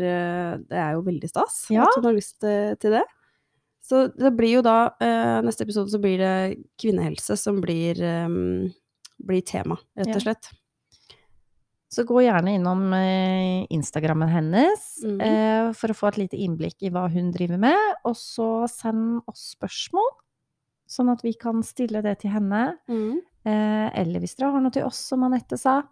Det 0.64 0.78
er 0.80 0.94
jo 0.96 1.02
veldig 1.04 1.28
stas 1.28 1.66
Ja. 1.70 1.84
at 1.84 1.98
hun 2.00 2.06
har 2.08 2.16
lyst 2.16 2.38
til 2.40 2.94
det. 2.96 3.02
Så 3.84 4.06
det 4.16 4.32
blir 4.32 4.58
jo 4.58 4.64
da 4.64 4.94
eh, 5.02 5.38
Neste 5.44 5.66
episode 5.66 5.92
så 5.92 6.00
blir 6.00 6.16
det 6.22 6.36
kvinnehelse 6.80 7.36
som 7.36 7.60
blir, 7.60 8.00
um, 8.00 8.70
blir 9.20 9.44
tema, 9.44 9.76
rett 9.98 10.14
og 10.16 10.24
slett. 10.24 10.48
Så 11.94 12.02
gå 12.08 12.24
gjerne 12.24 12.56
innom 12.56 12.88
eh, 12.96 13.66
Instagrammen 13.70 14.30
hennes 14.32 14.86
mm. 15.04 15.20
eh, 15.20 15.68
for 15.78 15.92
å 15.92 15.98
få 15.98 16.08
et 16.10 16.24
lite 16.24 16.40
innblikk 16.42 16.82
i 16.82 16.90
hva 16.90 17.04
hun 17.12 17.28
driver 17.34 17.60
med. 17.60 18.00
Og 18.08 18.16
så 18.18 18.48
send 18.72 19.20
oss 19.30 19.52
spørsmål, 19.54 20.08
sånn 20.90 21.12
at 21.12 21.22
vi 21.22 21.36
kan 21.38 21.62
stille 21.66 22.02
det 22.02 22.16
til 22.24 22.34
henne. 22.34 22.64
Eh, 23.46 23.86
eller 24.00 24.24
hvis 24.24 24.34
dere 24.40 24.50
har 24.56 24.64
noe 24.64 24.74
til 24.74 24.88
oss, 24.88 25.04
som 25.12 25.22
Anette 25.28 25.60
sa. 25.60 25.82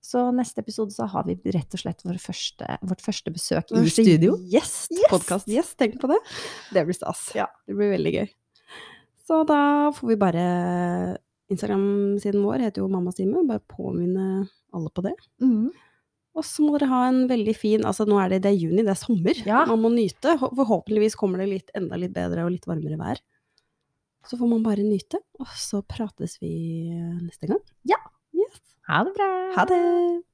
Så 0.00 0.22
neste 0.32 0.62
episode 0.64 0.94
så 0.94 1.04
har 1.12 1.26
vi 1.28 1.36
rett 1.52 1.76
og 1.76 1.82
slett 1.82 2.00
vår 2.06 2.16
første, 2.22 2.76
vårt 2.88 3.02
første 3.04 3.32
besøk 3.34 3.72
i 3.76 3.82
studio. 3.92 4.38
Gjest! 4.48 4.88
Yes! 4.96 5.10
Podkast-gjest, 5.12 5.76
tenk 5.80 5.98
på 6.00 6.08
det. 6.10 6.18
Det 6.72 6.86
blir 6.88 6.96
stas. 6.96 7.26
Ja. 7.36 7.50
Det 7.68 7.76
blir 7.76 7.92
veldig 7.92 8.14
gøy. 8.16 8.30
Så 9.28 9.42
da 9.46 9.60
får 9.94 10.08
vi 10.10 10.16
bare 10.18 10.46
Instagram-siden 11.52 12.40
vår 12.42 12.64
heter 12.64 12.82
jo 12.82 12.88
Mammastime. 12.90 13.44
Bare 13.46 13.62
påminne 13.70 14.46
alle 14.74 14.92
på 14.94 15.04
det. 15.04 15.14
Mm. 15.44 15.68
Og 16.38 16.46
så 16.46 16.64
må 16.64 16.76
dere 16.78 16.88
ha 16.92 17.00
en 17.08 17.24
veldig 17.26 17.54
fin 17.58 17.82
Altså 17.84 18.04
nå 18.06 18.14
er 18.22 18.30
det, 18.30 18.44
det 18.44 18.52
er 18.52 18.60
juni, 18.62 18.84
det 18.86 18.94
er 18.94 18.98
sommer. 18.98 19.42
Ja. 19.46 19.64
Man 19.68 19.82
må 19.82 19.90
nyte. 19.92 20.36
Forhåpentligvis 20.40 21.18
kommer 21.18 21.42
det 21.42 21.50
litt, 21.50 21.74
enda 21.76 21.98
litt 22.00 22.14
bedre 22.16 22.46
og 22.46 22.54
litt 22.54 22.68
varmere 22.70 22.98
vær. 23.00 23.20
Så 24.26 24.36
får 24.40 24.50
man 24.50 24.64
bare 24.64 24.84
nyte, 24.84 25.18
og 25.40 25.52
så 25.58 25.80
prates 25.86 26.36
vi 26.42 26.52
neste 26.92 27.48
gang. 27.50 27.62
Ha 28.88 29.04
det 29.04 29.12
bra! 29.16 29.52
Ha 29.56 29.64
det! 29.64 30.29